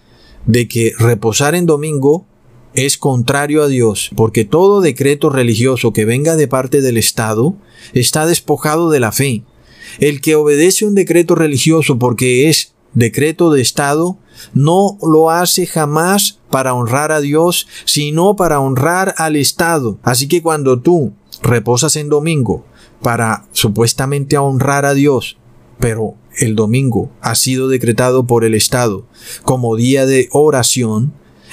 de 0.47 0.67
que 0.67 0.93
reposar 0.99 1.55
en 1.55 1.67
domingo 1.67 2.27
es 2.75 2.99
contrario 2.99 3.63
a 3.63 3.69
Dios, 3.69 4.11
porque 4.17 4.45
todo 4.45 4.81
decreto 4.81 5.31
religioso 5.31 5.93
que 5.93 6.05
venga 6.05 6.37
de 6.37 6.49
parte 6.49 6.81
del 6.81 6.97
Estado 6.97 7.55
está 7.93 8.27
despojado 8.27 8.91
de 8.91 9.01
la 9.01 9.13
fe. 9.13 9.45
El 10.01 10.21
que 10.21 10.35
obedece 10.35 10.85
un 10.85 10.95
decreto 10.95 11.35
religioso 11.35 11.99
porque 11.99 12.49
es 12.49 12.75
decreto 12.95 13.51
de 13.51 13.61
Estado, 13.61 14.19
no 14.53 14.99
lo 15.03 15.31
hace 15.31 15.67
jamás 15.67 16.41
para 16.51 16.75
honrar 16.75 17.13
a 17.13 17.21
Dios, 17.21 17.67
sino 17.85 18.37
para 18.37 18.61
honrar 18.61 19.15
al 19.19 19.37
Estado. 19.37 19.99
Así 20.03 20.27
que 20.29 20.43
cuando 20.43 20.81
tú 20.81 21.13
reposas 21.43 21.97
en 21.97 22.09
domingo 22.09 22.65
para 23.03 23.47
supuestamente 23.53 24.37
honrar 24.39 24.85
a 24.85 24.95
Dios, 24.95 25.37
pero 25.79 26.15
el 26.39 26.57
domingo 26.57 27.11
ha 27.21 27.35
sido 27.35 27.69
decretado 27.69 28.27
por 28.27 28.45
el 28.45 28.55
Estado 28.55 29.07
como 29.45 29.77
día 29.77 30.07
de 30.07 30.29
oración, 30.33 31.13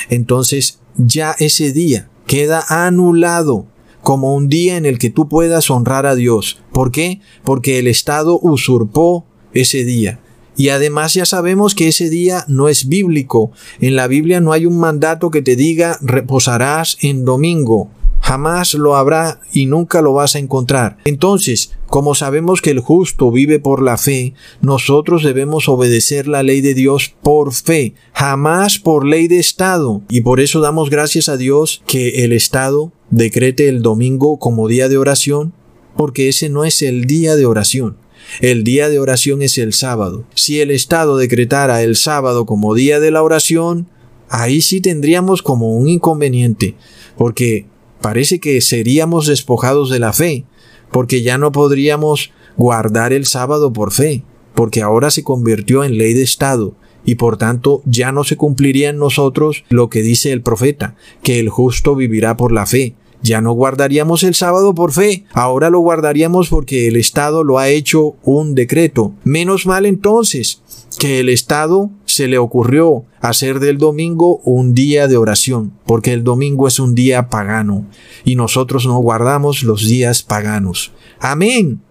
entonces 0.10 0.80
ya 0.98 1.36
ese 1.40 1.72
día 1.72 2.10
queda 2.28 2.64
anulado 2.70 3.66
como 4.02 4.36
un 4.36 4.50
día 4.50 4.78
en 4.78 4.86
el 4.86 4.98
que 4.98 5.10
tú 5.10 5.28
puedas 5.28 5.70
honrar 5.70 6.06
a 6.06 6.16
Dios. 6.16 6.60
¿Por 6.72 6.92
qué? 6.92 7.22
Porque 7.44 7.80
el 7.80 7.88
Estado 7.88 8.40
usurpó 8.42 9.26
ese 9.54 9.84
día. 9.84 10.20
Y 10.56 10.70
además 10.70 11.14
ya 11.14 11.26
sabemos 11.26 11.76
que 11.76 11.88
ese 11.88 12.10
día 12.10 12.44
no 12.48 12.68
es 12.68 12.88
bíblico. 12.88 13.52
En 13.80 13.96
la 13.96 14.08
Biblia 14.08 14.42
no 14.42 14.54
hay 14.54 14.66
un 14.66 14.78
mandato 14.78 15.32
que 15.32 15.42
te 15.42 15.56
diga 15.56 15.98
reposarás 16.02 16.98
en 17.02 17.26
domingo. 17.26 17.90
Jamás 18.20 18.76
lo 18.76 18.96
habrá 18.96 19.40
y 19.52 19.66
nunca 19.66 20.02
lo 20.02 20.14
vas 20.14 20.36
a 20.36 20.40
encontrar. 20.40 20.98
Entonces, 21.06 21.72
como 21.92 22.16
sabemos 22.16 22.62
que 22.62 22.70
el 22.70 22.80
justo 22.80 23.32
vive 23.32 23.60
por 23.60 23.84
la 23.84 23.98
fe, 23.98 24.34
nosotros 24.62 25.24
debemos 25.24 25.68
obedecer 25.68 26.26
la 26.26 26.42
ley 26.42 26.62
de 26.62 26.74
Dios 26.74 27.14
por 27.22 27.54
fe, 27.54 27.96
jamás 28.14 28.80
por 28.80 29.06
ley 29.06 29.28
de 29.28 29.40
Estado. 29.40 30.02
Y 30.10 30.22
por 30.22 30.40
eso 30.40 30.62
damos 30.62 30.90
gracias 30.90 31.28
a 31.28 31.36
Dios 31.36 31.84
que 31.88 32.24
el 32.24 32.32
Estado 32.32 32.94
decrete 33.10 33.68
el 33.68 33.82
domingo 33.82 34.40
como 34.40 34.70
día 34.70 34.88
de 34.88 34.98
oración, 34.98 35.52
porque 35.98 36.30
ese 36.30 36.48
no 36.48 36.64
es 36.64 36.82
el 36.82 37.08
día 37.08 37.36
de 37.36 37.46
oración. 37.46 37.98
El 38.40 38.64
día 38.64 38.88
de 38.88 38.98
oración 38.98 39.42
es 39.42 39.58
el 39.58 39.74
sábado. 39.74 40.24
Si 40.34 40.62
el 40.62 40.72
Estado 40.72 41.18
decretara 41.18 41.84
el 41.84 41.98
sábado 41.98 42.46
como 42.46 42.74
día 42.74 43.02
de 43.02 43.12
la 43.12 43.22
oración, 43.22 43.90
ahí 44.30 44.62
sí 44.62 44.80
tendríamos 44.80 45.42
como 45.42 45.76
un 45.76 45.90
inconveniente, 45.90 46.76
porque 47.18 47.66
parece 48.00 48.40
que 48.40 48.62
seríamos 48.62 49.28
despojados 49.28 49.90
de 49.90 50.00
la 50.00 50.14
fe, 50.14 50.46
porque 50.92 51.22
ya 51.22 51.38
no 51.38 51.52
podríamos 51.52 52.32
guardar 52.58 53.14
el 53.14 53.26
sábado 53.26 53.74
por 53.74 53.92
fe, 53.92 54.24
porque 54.56 54.82
ahora 54.82 55.12
se 55.12 55.24
convirtió 55.24 55.84
en 55.84 55.98
ley 55.98 56.14
de 56.14 56.24
Estado, 56.24 56.76
y 57.04 57.16
por 57.16 57.38
tanto 57.38 57.82
ya 57.86 58.12
no 58.12 58.24
se 58.24 58.38
cumpliría 58.38 58.90
en 58.90 58.98
nosotros 58.98 59.64
lo 59.70 59.90
que 59.90 60.02
dice 60.02 60.32
el 60.32 60.42
profeta, 60.42 60.96
que 61.24 61.40
el 61.40 61.50
justo 61.50 61.96
vivirá 61.96 62.38
por 62.38 62.52
la 62.52 62.66
fe. 62.66 62.96
Ya 63.22 63.42
no 63.42 63.54
guardaríamos 63.54 64.24
el 64.24 64.34
sábado 64.34 64.74
por 64.74 64.92
fe, 64.92 65.26
ahora 65.34 65.70
lo 65.70 65.80
guardaríamos 65.80 66.50
porque 66.50 66.88
el 66.88 66.96
Estado 66.96 67.44
lo 67.44 67.60
ha 67.60 67.70
hecho 67.70 68.16
un 68.24 68.56
decreto. 68.56 69.14
Menos 69.24 69.66
mal 69.66 69.86
entonces 69.86 70.62
que 70.98 71.20
el 71.20 71.30
Estado 71.30 71.90
se 72.06 72.28
le 72.28 72.38
ocurrió 72.38 73.06
hacer 73.22 73.60
del 73.60 73.78
domingo 73.78 74.38
un 74.44 74.74
día 74.74 75.08
de 75.08 75.18
oración, 75.18 75.72
porque 75.86 76.14
el 76.14 76.24
domingo 76.24 76.68
es 76.68 76.80
un 76.80 76.96
día 76.96 77.30
pagano 77.30 77.86
y 78.26 78.36
nosotros 78.36 78.86
no 78.86 78.98
guardamos 78.98 79.64
los 79.64 79.88
días 79.88 80.24
paganos. 80.24 80.92
Amén. 81.20 81.82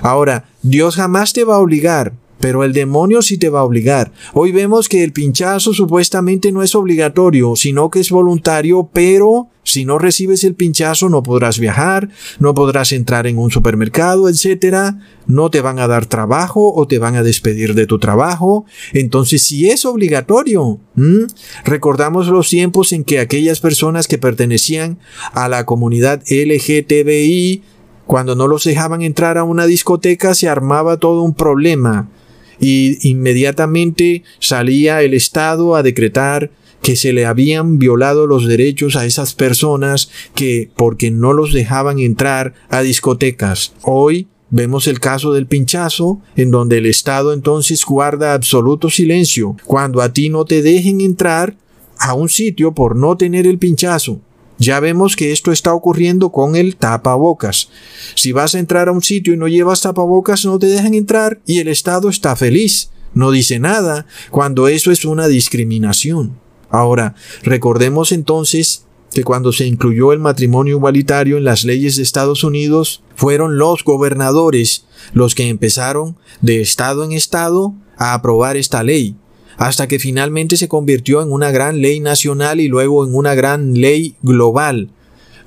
Ahora, 0.00 0.48
Dios 0.62 0.96
jamás 0.96 1.32
te 1.32 1.44
va 1.44 1.56
a 1.56 1.60
obligar 1.60 2.14
pero 2.40 2.64
el 2.64 2.72
demonio 2.72 3.22
sí 3.22 3.38
te 3.38 3.48
va 3.48 3.60
a 3.60 3.64
obligar. 3.64 4.12
Hoy 4.34 4.52
vemos 4.52 4.88
que 4.88 5.04
el 5.04 5.12
pinchazo 5.12 5.74
supuestamente 5.74 6.52
no 6.52 6.62
es 6.62 6.74
obligatorio, 6.74 7.56
sino 7.56 7.90
que 7.90 8.00
es 8.00 8.10
voluntario, 8.10 8.88
pero 8.92 9.48
si 9.68 9.84
no 9.84 9.98
recibes 9.98 10.44
el 10.44 10.54
pinchazo 10.54 11.10
no 11.10 11.22
podrás 11.22 11.58
viajar, 11.58 12.08
no 12.38 12.54
podrás 12.54 12.92
entrar 12.92 13.26
en 13.26 13.36
un 13.36 13.50
supermercado, 13.50 14.28
etc. 14.28 14.94
No 15.26 15.50
te 15.50 15.60
van 15.60 15.78
a 15.78 15.86
dar 15.86 16.06
trabajo 16.06 16.72
o 16.74 16.86
te 16.86 16.98
van 16.98 17.16
a 17.16 17.22
despedir 17.22 17.74
de 17.74 17.86
tu 17.86 17.98
trabajo. 17.98 18.64
Entonces 18.94 19.42
sí 19.42 19.68
es 19.68 19.84
obligatorio. 19.84 20.80
Recordamos 21.64 22.28
los 22.28 22.48
tiempos 22.48 22.92
en 22.92 23.04
que 23.04 23.18
aquellas 23.18 23.60
personas 23.60 24.08
que 24.08 24.16
pertenecían 24.16 24.98
a 25.32 25.48
la 25.48 25.66
comunidad 25.66 26.22
LGTBI 26.30 27.62
cuando 28.06 28.34
no 28.34 28.48
los 28.48 28.64
dejaban 28.64 29.02
entrar 29.02 29.36
a 29.36 29.44
una 29.44 29.66
discoteca 29.66 30.34
se 30.34 30.48
armaba 30.48 30.96
todo 30.96 31.22
un 31.22 31.34
problema 31.34 32.08
y 32.60 33.08
inmediatamente 33.08 34.22
salía 34.38 35.02
el 35.02 35.14
Estado 35.14 35.76
a 35.76 35.82
decretar 35.82 36.50
que 36.82 36.96
se 36.96 37.12
le 37.12 37.26
habían 37.26 37.78
violado 37.78 38.26
los 38.26 38.46
derechos 38.46 38.96
a 38.96 39.04
esas 39.04 39.34
personas 39.34 40.10
que 40.34 40.70
porque 40.76 41.10
no 41.10 41.32
los 41.32 41.52
dejaban 41.52 41.98
entrar 41.98 42.54
a 42.68 42.82
discotecas. 42.82 43.72
Hoy 43.82 44.28
Vemos 44.50 44.86
el 44.86 44.98
caso 44.98 45.34
del 45.34 45.46
pinchazo, 45.46 46.22
en 46.34 46.50
donde 46.50 46.78
el 46.78 46.86
Estado 46.86 47.34
entonces 47.34 47.84
guarda 47.84 48.32
absoluto 48.32 48.88
silencio 48.88 49.56
cuando 49.66 50.00
a 50.00 50.14
ti 50.14 50.30
no 50.30 50.46
te 50.46 50.62
dejen 50.62 51.02
entrar 51.02 51.54
a 51.98 52.14
un 52.14 52.30
sitio 52.30 52.72
por 52.72 52.96
no 52.96 53.16
tener 53.18 53.46
el 53.46 53.58
pinchazo. 53.58 54.22
Ya 54.58 54.80
vemos 54.80 55.14
que 55.14 55.32
esto 55.32 55.52
está 55.52 55.72
ocurriendo 55.72 56.30
con 56.30 56.56
el 56.56 56.76
tapabocas. 56.76 57.68
Si 58.14 58.32
vas 58.32 58.54
a 58.54 58.58
entrar 58.58 58.88
a 58.88 58.92
un 58.92 59.02
sitio 59.02 59.32
y 59.32 59.36
no 59.36 59.46
llevas 59.46 59.82
tapabocas, 59.82 60.44
no 60.44 60.58
te 60.58 60.66
dejan 60.66 60.94
entrar 60.94 61.40
y 61.46 61.60
el 61.60 61.68
Estado 61.68 62.08
está 62.08 62.34
feliz. 62.34 62.90
No 63.14 63.30
dice 63.30 63.58
nada 63.60 64.06
cuando 64.30 64.68
eso 64.68 64.90
es 64.90 65.04
una 65.04 65.28
discriminación. 65.28 66.38
Ahora, 66.70 67.14
recordemos 67.42 68.12
entonces 68.12 68.84
que 69.12 69.24
cuando 69.24 69.52
se 69.52 69.66
incluyó 69.66 70.12
el 70.12 70.18
matrimonio 70.18 70.76
igualitario 70.76 71.38
en 71.38 71.44
las 71.44 71.64
leyes 71.64 71.96
de 71.96 72.02
Estados 72.02 72.44
Unidos, 72.44 73.02
fueron 73.14 73.56
los 73.56 73.84
gobernadores 73.84 74.84
los 75.14 75.34
que 75.34 75.48
empezaron 75.48 76.16
de 76.42 76.60
estado 76.60 77.04
en 77.04 77.12
estado 77.12 77.74
a 77.96 78.12
aprobar 78.12 78.56
esta 78.56 78.82
ley 78.82 79.16
hasta 79.58 79.88
que 79.88 79.98
finalmente 79.98 80.56
se 80.56 80.68
convirtió 80.68 81.20
en 81.20 81.32
una 81.32 81.50
gran 81.50 81.82
ley 81.82 81.98
nacional 82.00 82.60
y 82.60 82.68
luego 82.68 83.04
en 83.04 83.14
una 83.14 83.34
gran 83.34 83.74
ley 83.74 84.14
global. 84.22 84.90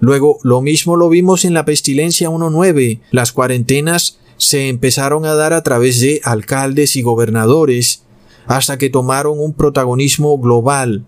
Luego, 0.02 0.38
lo 0.44 0.62
mismo 0.62 0.98
lo 0.98 1.10
vimos 1.10 1.46
en 1.46 1.54
la 1.54 1.64
pestilencia 1.64 2.30
1.9. 2.30 3.00
Las 3.12 3.32
cuarentenas 3.32 4.20
se 4.36 4.68
empezaron 4.68 5.26
a 5.26 5.34
dar 5.36 5.54
a 5.54 5.64
través 5.64 6.02
de 6.02 6.20
alcaldes 6.24 6.96
y 6.98 7.02
gobernadores, 7.02 8.04
hasta 8.48 8.78
que 8.78 8.90
tomaron 8.90 9.40
un 9.40 9.54
protagonismo 9.54 10.38
global. 10.40 11.06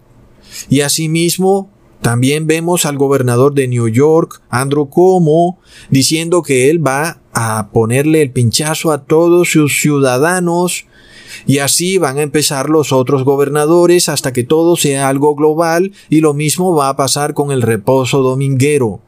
Y 0.69 0.81
asimismo, 0.81 1.69
también 2.01 2.47
vemos 2.47 2.85
al 2.85 2.97
gobernador 2.97 3.53
de 3.53 3.67
New 3.67 3.89
York, 3.89 4.41
Andrew 4.49 4.87
Cuomo, 4.87 5.59
diciendo 5.89 6.41
que 6.41 6.69
él 6.69 6.85
va 6.85 7.19
a 7.33 7.69
ponerle 7.73 8.21
el 8.21 8.31
pinchazo 8.31 8.91
a 8.91 9.03
todos 9.03 9.51
sus 9.51 9.81
ciudadanos 9.81 10.85
y 11.45 11.59
así 11.59 11.97
van 11.97 12.17
a 12.17 12.21
empezar 12.21 12.69
los 12.69 12.91
otros 12.91 13.23
gobernadores 13.23 14.09
hasta 14.09 14.33
que 14.33 14.43
todo 14.43 14.75
sea 14.75 15.09
algo 15.09 15.35
global 15.35 15.91
y 16.09 16.21
lo 16.21 16.33
mismo 16.33 16.75
va 16.75 16.89
a 16.89 16.95
pasar 16.95 17.33
con 17.33 17.51
el 17.51 17.61
reposo 17.61 18.21
dominguero. 18.21 18.99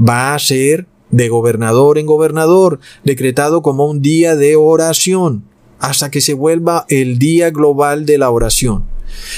Va 0.00 0.34
a 0.34 0.38
ser 0.38 0.86
de 1.10 1.28
gobernador 1.28 1.98
en 1.98 2.06
gobernador, 2.06 2.80
decretado 3.04 3.62
como 3.62 3.86
un 3.86 4.02
día 4.02 4.34
de 4.34 4.56
oración, 4.56 5.44
hasta 5.78 6.10
que 6.10 6.20
se 6.20 6.34
vuelva 6.34 6.86
el 6.88 7.18
día 7.18 7.50
global 7.50 8.04
de 8.06 8.18
la 8.18 8.30
oración. 8.30 8.93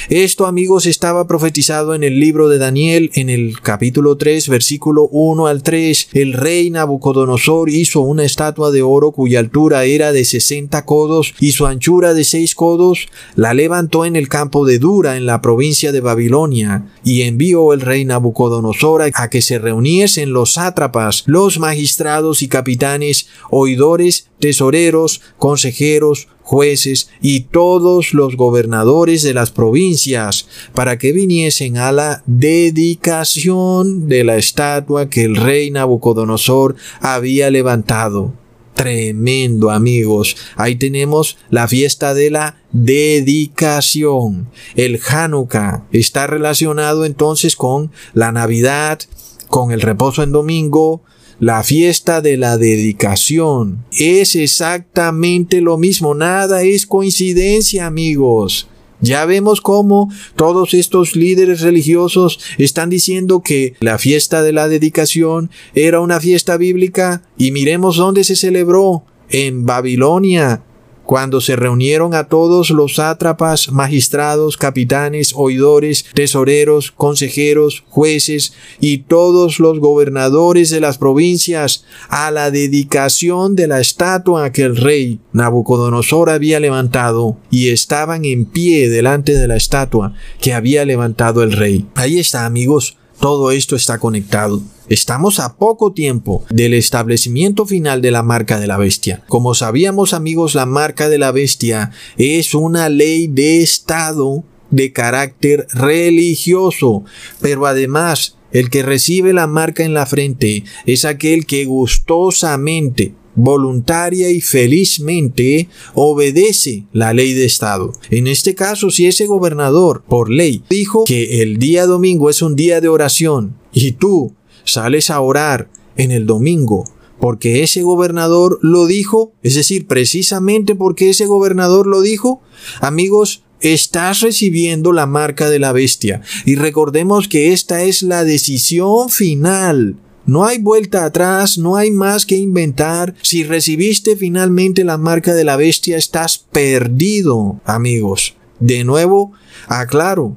Esto, 0.09 0.47
amigos, 0.47 0.87
estaba 0.87 1.27
profetizado 1.27 1.95
en 1.95 2.05
el 2.05 2.21
libro 2.21 2.49
de 2.49 2.59
Daniel, 2.59 3.11
en 3.15 3.31
el 3.31 3.61
capítulo 3.61 4.17
3, 4.17 4.49
versículo 4.49 5.09
1 5.11 5.47
al 5.47 5.63
3. 5.63 6.09
El 6.13 6.33
rey 6.33 6.71
Nabucodonosor 6.71 7.71
hizo 7.71 8.01
una 8.01 8.25
estatua 8.25 8.71
de 8.71 8.83
oro 8.83 9.13
cuya 9.13 9.41
altura 9.41 9.85
era 9.85 10.13
de 10.13 10.25
60 10.25 10.85
codos 10.85 11.35
y 11.41 11.53
su 11.53 11.67
anchura 11.67 12.15
de 12.15 12.25
6 12.25 12.55
codos. 12.55 13.09
La 13.35 13.55
levantó 13.55 14.05
en 14.05 14.17
el 14.17 14.29
campo 14.29 14.65
de 14.65 14.79
Dura, 14.79 15.17
en 15.17 15.27
la 15.27 15.43
provincia 15.43 15.93
de 15.93 16.01
Babilonia, 16.01 16.87
y 17.05 17.23
envió 17.23 17.73
el 17.73 17.81
rey 17.81 18.05
Nabucodonosor 18.05 19.03
a 19.03 19.31
que 19.31 19.43
se 19.43 19.59
reuniesen 19.59 20.33
los 20.33 20.53
sátrapas, 20.53 21.25
los 21.27 21.59
magistrados 21.59 22.43
y 22.43 22.49
capitanes, 22.49 23.29
oidores, 23.51 24.29
tesoreros, 24.47 25.23
consejeros, 25.39 26.29
jueces 26.41 27.11
y 27.21 27.41
todos 27.41 28.15
los 28.15 28.37
gobernadores 28.37 29.25
de 29.25 29.35
las 29.35 29.51
provincias, 29.51 30.47
para 30.73 30.99
que 30.99 31.11
viniesen 31.11 31.79
a 31.79 31.91
la 31.91 32.23
dedicación 32.27 34.07
de 34.07 34.23
la 34.23 34.37
estatua 34.37 35.11
que 35.11 35.25
el 35.25 35.35
rey 35.35 35.73
Nabucodonosor 35.73 36.77
había 37.01 37.51
levantado. 37.51 38.35
Tremendo 38.75 39.73
amigos. 39.73 40.37
Ahí 40.55 40.77
tenemos 40.77 41.39
la 41.51 41.67
fiesta 41.67 42.15
de 42.15 42.31
la 42.31 42.63
dedicación. 42.71 44.49
El 44.77 45.01
Hanukkah 45.09 45.89
está 45.91 46.29
relacionado 46.29 47.05
entonces 47.05 47.57
con 47.57 47.91
la 48.15 48.31
Navidad, 48.31 49.01
con 49.49 49.73
el 49.73 49.81
reposo 49.81 50.23
en 50.23 50.31
domingo, 50.31 51.03
la 51.39 51.63
fiesta 51.63 52.21
de 52.21 52.37
la 52.37 52.57
dedicación. 52.57 53.85
Es 53.99 54.35
exactamente 54.35 55.61
lo 55.61 55.79
mismo, 55.79 56.15
nada 56.15 56.63
es 56.63 56.87
coincidencia 56.87 57.87
amigos. 57.87 58.69
Ya 59.01 59.27
vemos 59.27 59.61
cómo 59.61 60.11
todos 60.37 60.73
estos 60.73 61.17
líderes 61.17 61.61
religiosos 61.61 62.41
están 62.57 62.89
diciendo 62.89 63.43
que 63.43 63.75
la 63.81 63.99
fiesta 63.99 64.43
de 64.43 64.53
la 64.53 64.69
dedicación 64.69 65.51
era 65.75 66.01
una 66.01 66.19
fiesta 66.19 66.57
bíblica 66.57 67.23
y 67.37 67.51
miremos 67.51 67.97
dónde 67.97 68.25
se 68.25 68.37
celebró, 68.37 69.05
en 69.29 69.67
Babilonia, 69.67 70.63
cuando 71.07 71.41
se 71.41 71.57
reunieron 71.57 72.15
a 72.15 72.25
todos 72.25 72.71
los 72.71 72.97
sátrapas, 72.97 73.71
magistrados, 73.71 74.57
capitanes, 74.57 75.33
oidores, 75.35 76.05
tesoreros, 76.13 76.91
consejeros, 76.91 77.85
jueces 77.89 78.53
y 78.81 78.99
todos 78.99 79.61
los 79.61 79.79
gobernadores 79.79 80.71
de 80.71 80.81
las 80.81 80.99
provincias 80.99 81.85
a 82.09 82.31
la 82.31 82.51
dedicación 82.51 83.55
de 83.55 83.69
la 83.69 83.81
estatua 83.81 84.51
que 84.51 84.63
el 84.63 84.77
rey 84.77 85.21
Nabucodonosor 85.33 86.31
había 86.31 86.61
levantado 86.61 87.39
y 87.51 87.69
estaban 87.71 88.25
en 88.25 88.45
pie 88.45 88.89
delante 88.89 89.37
de 89.37 89.49
la 89.49 89.57
estatua 89.57 90.15
que 90.41 90.55
había 90.55 90.85
levantado 90.85 91.43
el 91.43 91.53
rey. 91.53 91.87
Ahí 91.95 92.19
está 92.19 92.47
amigos, 92.47 92.97
todo 93.21 93.53
esto 93.53 93.77
está 93.77 93.99
conectado. 93.99 94.61
Estamos 94.89 95.41
a 95.41 95.57
poco 95.57 95.93
tiempo 95.93 96.45
del 96.49 96.73
establecimiento 96.73 97.67
final 97.67 98.03
de 98.03 98.13
la 98.13 98.23
marca 98.23 98.61
de 98.61 98.69
la 98.69 98.77
bestia. 98.77 99.25
Como 99.27 99.55
sabíamos 99.55 100.15
amigos, 100.15 100.55
la 100.55 100.65
marca 100.65 101.09
de 101.09 101.19
la 101.19 101.33
bestia 101.33 101.91
es 102.19 102.55
una 102.55 102.89
ley 102.89 103.27
de 103.27 103.63
Estado 103.63 104.45
de 104.71 104.93
carácter 104.93 105.67
religioso, 105.73 107.05
pero 107.41 107.67
además 107.67 108.37
el 108.53 108.71
que 108.71 108.85
recibe 108.85 109.33
la 109.33 109.49
marca 109.49 109.83
en 109.83 109.93
la 109.93 110.07
frente 110.07 110.63
es 110.87 111.05
aquel 111.05 111.47
que 111.47 111.65
gustosamente 111.65 113.13
voluntaria 113.35 114.31
y 114.31 114.41
felizmente 114.41 115.69
obedece 115.95 116.85
la 116.93 117.13
ley 117.13 117.35
de 117.35 117.45
Estado. 117.45 117.93
En 118.11 118.29
este 118.29 118.55
caso, 118.55 118.91
si 118.91 119.07
ese 119.07 119.27
gobernador, 119.27 120.05
por 120.09 120.31
ley, 120.31 120.63
dijo 120.71 121.05
que 121.05 121.43
el 121.43 121.59
día 121.59 121.87
domingo 121.87 122.31
es 122.31 122.41
un 122.41 122.55
día 122.55 122.81
de 122.81 122.89
oración 122.89 123.57
y 123.73 123.93
tú 123.93 124.33
sales 124.67 125.09
a 125.11 125.21
orar 125.21 125.71
en 125.97 126.11
el 126.11 126.27
domingo 126.27 126.85
porque 127.21 127.63
ese 127.63 127.83
gobernador 127.83 128.59
lo 128.63 128.87
dijo, 128.87 129.33
es 129.43 129.55
decir, 129.55 129.87
precisamente 129.87 130.75
porque 130.75 131.11
ese 131.11 131.27
gobernador 131.27 131.87
lo 131.87 132.03
dijo, 132.03 132.43
amigos, 132.81 133.43
estás 133.61 134.21
recibiendo 134.21 134.93
la 134.93 135.07
marca 135.07 135.49
de 135.49 135.59
la 135.59 135.73
bestia. 135.73 136.21
Y 136.45 136.57
recordemos 136.57 137.29
que 137.29 137.53
esta 137.53 137.83
es 137.83 138.03
la 138.03 138.25
decisión 138.25 139.09
final. 139.09 139.97
No 140.27 140.45
hay 140.45 140.59
vuelta 140.59 141.05
atrás, 141.05 141.57
no 141.57 141.77
hay 141.77 141.91
más 141.91 142.27
que 142.27 142.37
inventar. 142.37 143.15
Si 143.23 143.45
recibiste 143.45 144.17
finalmente 144.17 144.85
la 144.85 144.99
marca 144.99 145.35
de 145.35 145.45
la 145.45 145.57
bestia, 145.57 145.97
estás 145.97 146.39
perdido, 146.39 147.61
amigos. 147.65 148.35
De 148.59 148.85
nuevo, 148.85 149.33
aclaro, 149.69 150.37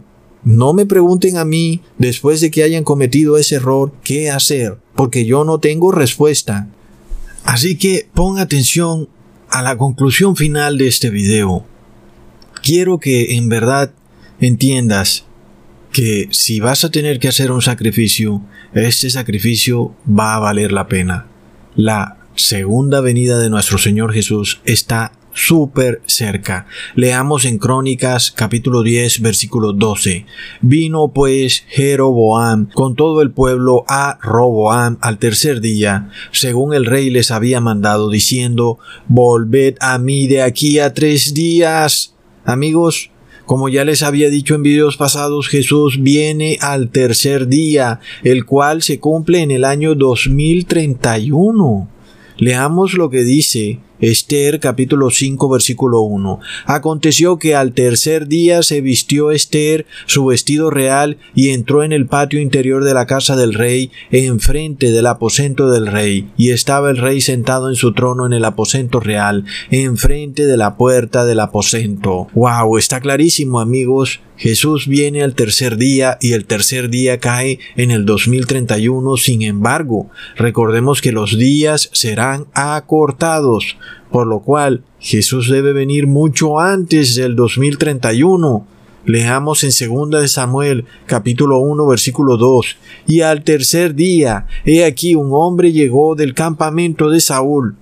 no 0.50 0.74
me 0.74 0.88
pregunten 0.88 1.38
a 1.38 1.46
mí, 1.46 1.82
después 2.00 2.42
de 2.42 2.50
que 2.50 2.64
hayan 2.64 2.84
cometido 2.84 3.38
ese 3.38 3.58
error, 3.58 3.94
qué 4.04 4.32
hacer, 4.32 4.78
porque 4.96 5.24
yo 5.24 5.44
no 5.44 5.60
tengo 5.60 5.92
respuesta. 5.92 6.68
Así 7.44 7.78
que 7.78 8.10
pon 8.16 8.40
atención 8.40 9.10
a 9.52 9.62
la 9.62 9.78
conclusión 9.78 10.36
final 10.36 10.80
de 10.80 10.88
este 10.88 11.12
video. 11.12 11.68
Quiero 12.64 12.98
que 12.98 13.36
en 13.36 13.48
verdad 13.48 13.92
entiendas 14.40 15.26
que 15.92 16.30
si 16.32 16.60
vas 16.60 16.84
a 16.84 16.90
tener 16.90 17.20
que 17.20 17.28
hacer 17.28 17.52
un 17.52 17.62
sacrificio, 17.62 18.42
este 18.74 19.12
sacrificio 19.12 19.94
va 20.10 20.34
a 20.34 20.40
valer 20.40 20.72
la 20.72 20.88
pena. 20.88 21.28
La 21.76 22.18
segunda 22.34 23.02
venida 23.02 23.38
de 23.38 23.52
nuestro 23.52 23.78
Señor 23.78 24.14
Jesús 24.14 24.62
está 24.66 25.12
súper 25.34 26.02
cerca. 26.06 26.68
Leamos 26.96 27.46
en 27.46 27.58
Crónicas 27.58 28.32
capítulo 28.32 28.84
10 28.84 29.22
versículo 29.22 29.74
12. 29.74 30.26
Vino 30.62 31.10
pues 31.10 31.66
Jeroboam 31.70 32.70
con 32.74 32.96
todo 32.96 33.22
el 33.22 33.32
pueblo 33.32 33.86
a 33.88 34.18
Roboam 34.22 34.98
al 35.02 35.18
tercer 35.18 35.62
día, 35.62 36.10
según 36.32 36.74
el 36.74 36.86
rey 36.86 37.10
les 37.10 37.32
había 37.32 37.62
mandado, 37.62 38.10
diciendo, 38.10 38.80
Volved 39.08 39.76
a 39.80 39.98
mí 39.98 40.28
de 40.28 40.42
aquí 40.42 40.80
a 40.80 40.94
tres 40.94 41.34
días. 41.34 42.16
Amigos, 42.46 43.12
como 43.46 43.68
ya 43.68 43.84
les 43.84 44.04
había 44.04 44.30
dicho 44.30 44.54
en 44.54 44.64
videos 44.64 44.96
pasados, 44.96 45.48
Jesús 45.48 46.02
viene 46.02 46.58
al 46.62 46.90
tercer 46.90 47.48
día, 47.48 48.00
el 48.24 48.46
cual 48.46 48.84
se 48.84 49.00
cumple 49.00 49.42
en 49.42 49.52
el 49.52 49.66
año 49.66 49.96
2031. 49.96 51.90
Leamos 52.38 52.94
lo 52.94 53.10
que 53.10 53.24
dice 53.24 53.80
Esther 54.02 54.60
capítulo 54.60 55.10
5 55.10 55.50
versículo 55.50 56.02
1. 56.02 56.40
Aconteció 56.66 57.38
que 57.38 57.56
al 57.56 57.74
tercer 57.74 58.28
día 58.28 58.64
se 58.64 58.82
vistió 58.82 59.32
Esther 59.32 59.86
su 60.06 60.26
vestido 60.26 60.70
real 60.70 61.18
y 61.36 61.50
entró 61.50 61.84
en 61.84 61.92
el 61.92 62.06
patio 62.06 62.40
interior 62.40 62.84
de 62.84 62.94
la 62.94 63.06
casa 63.06 63.36
del 63.36 63.54
rey 63.54 63.92
enfrente 64.12 64.92
del 64.92 65.08
aposento 65.08 65.70
del 65.70 65.88
rey 65.88 66.30
y 66.38 66.52
estaba 66.52 66.90
el 66.90 66.98
rey 66.98 67.22
sentado 67.22 67.70
en 67.70 67.76
su 67.76 67.94
trono 67.94 68.26
en 68.26 68.34
el 68.34 68.46
aposento 68.46 69.00
real 69.00 69.46
enfrente 69.70 70.46
de 70.46 70.58
la 70.58 70.78
puerta 70.78 71.26
del 71.26 71.40
aposento. 71.40 72.28
Wow, 72.34 72.78
está 72.78 73.02
clarísimo 73.02 73.60
amigos. 73.60 74.22
Jesús 74.38 74.88
viene 74.88 75.22
al 75.22 75.36
tercer 75.36 75.76
día 75.76 76.18
y 76.22 76.32
el 76.32 76.46
tercer 76.46 76.90
día 76.90 77.20
cae 77.20 77.60
en 77.76 77.92
el 77.92 78.06
2031. 78.06 79.18
Sin 79.18 79.42
embargo, 79.42 80.10
recordemos 80.38 81.02
que 81.02 81.12
los 81.12 81.38
días 81.38 81.90
serán 81.92 82.46
acortados 82.54 83.76
por 84.12 84.28
lo 84.28 84.40
cual 84.40 84.84
Jesús 85.00 85.50
debe 85.50 85.74
venir 85.74 86.08
mucho 86.08 86.60
antes 86.60 87.16
del 87.16 87.36
2031. 87.36 88.66
Leamos 89.06 89.64
en 89.64 89.72
2 89.72 90.10
de 90.22 90.28
Samuel 90.28 90.86
capítulo 91.06 91.60
1 91.60 91.88
versículo 91.88 92.38
2. 92.38 92.78
Y 93.08 93.22
al 93.22 93.44
tercer 93.44 93.96
día, 93.96 94.46
he 94.66 94.86
aquí 94.86 95.16
un 95.16 95.30
hombre 95.32 95.72
llegó 95.72 96.16
del 96.16 96.34
campamento 96.34 97.10
de 97.10 97.22
Saúl 97.22 97.76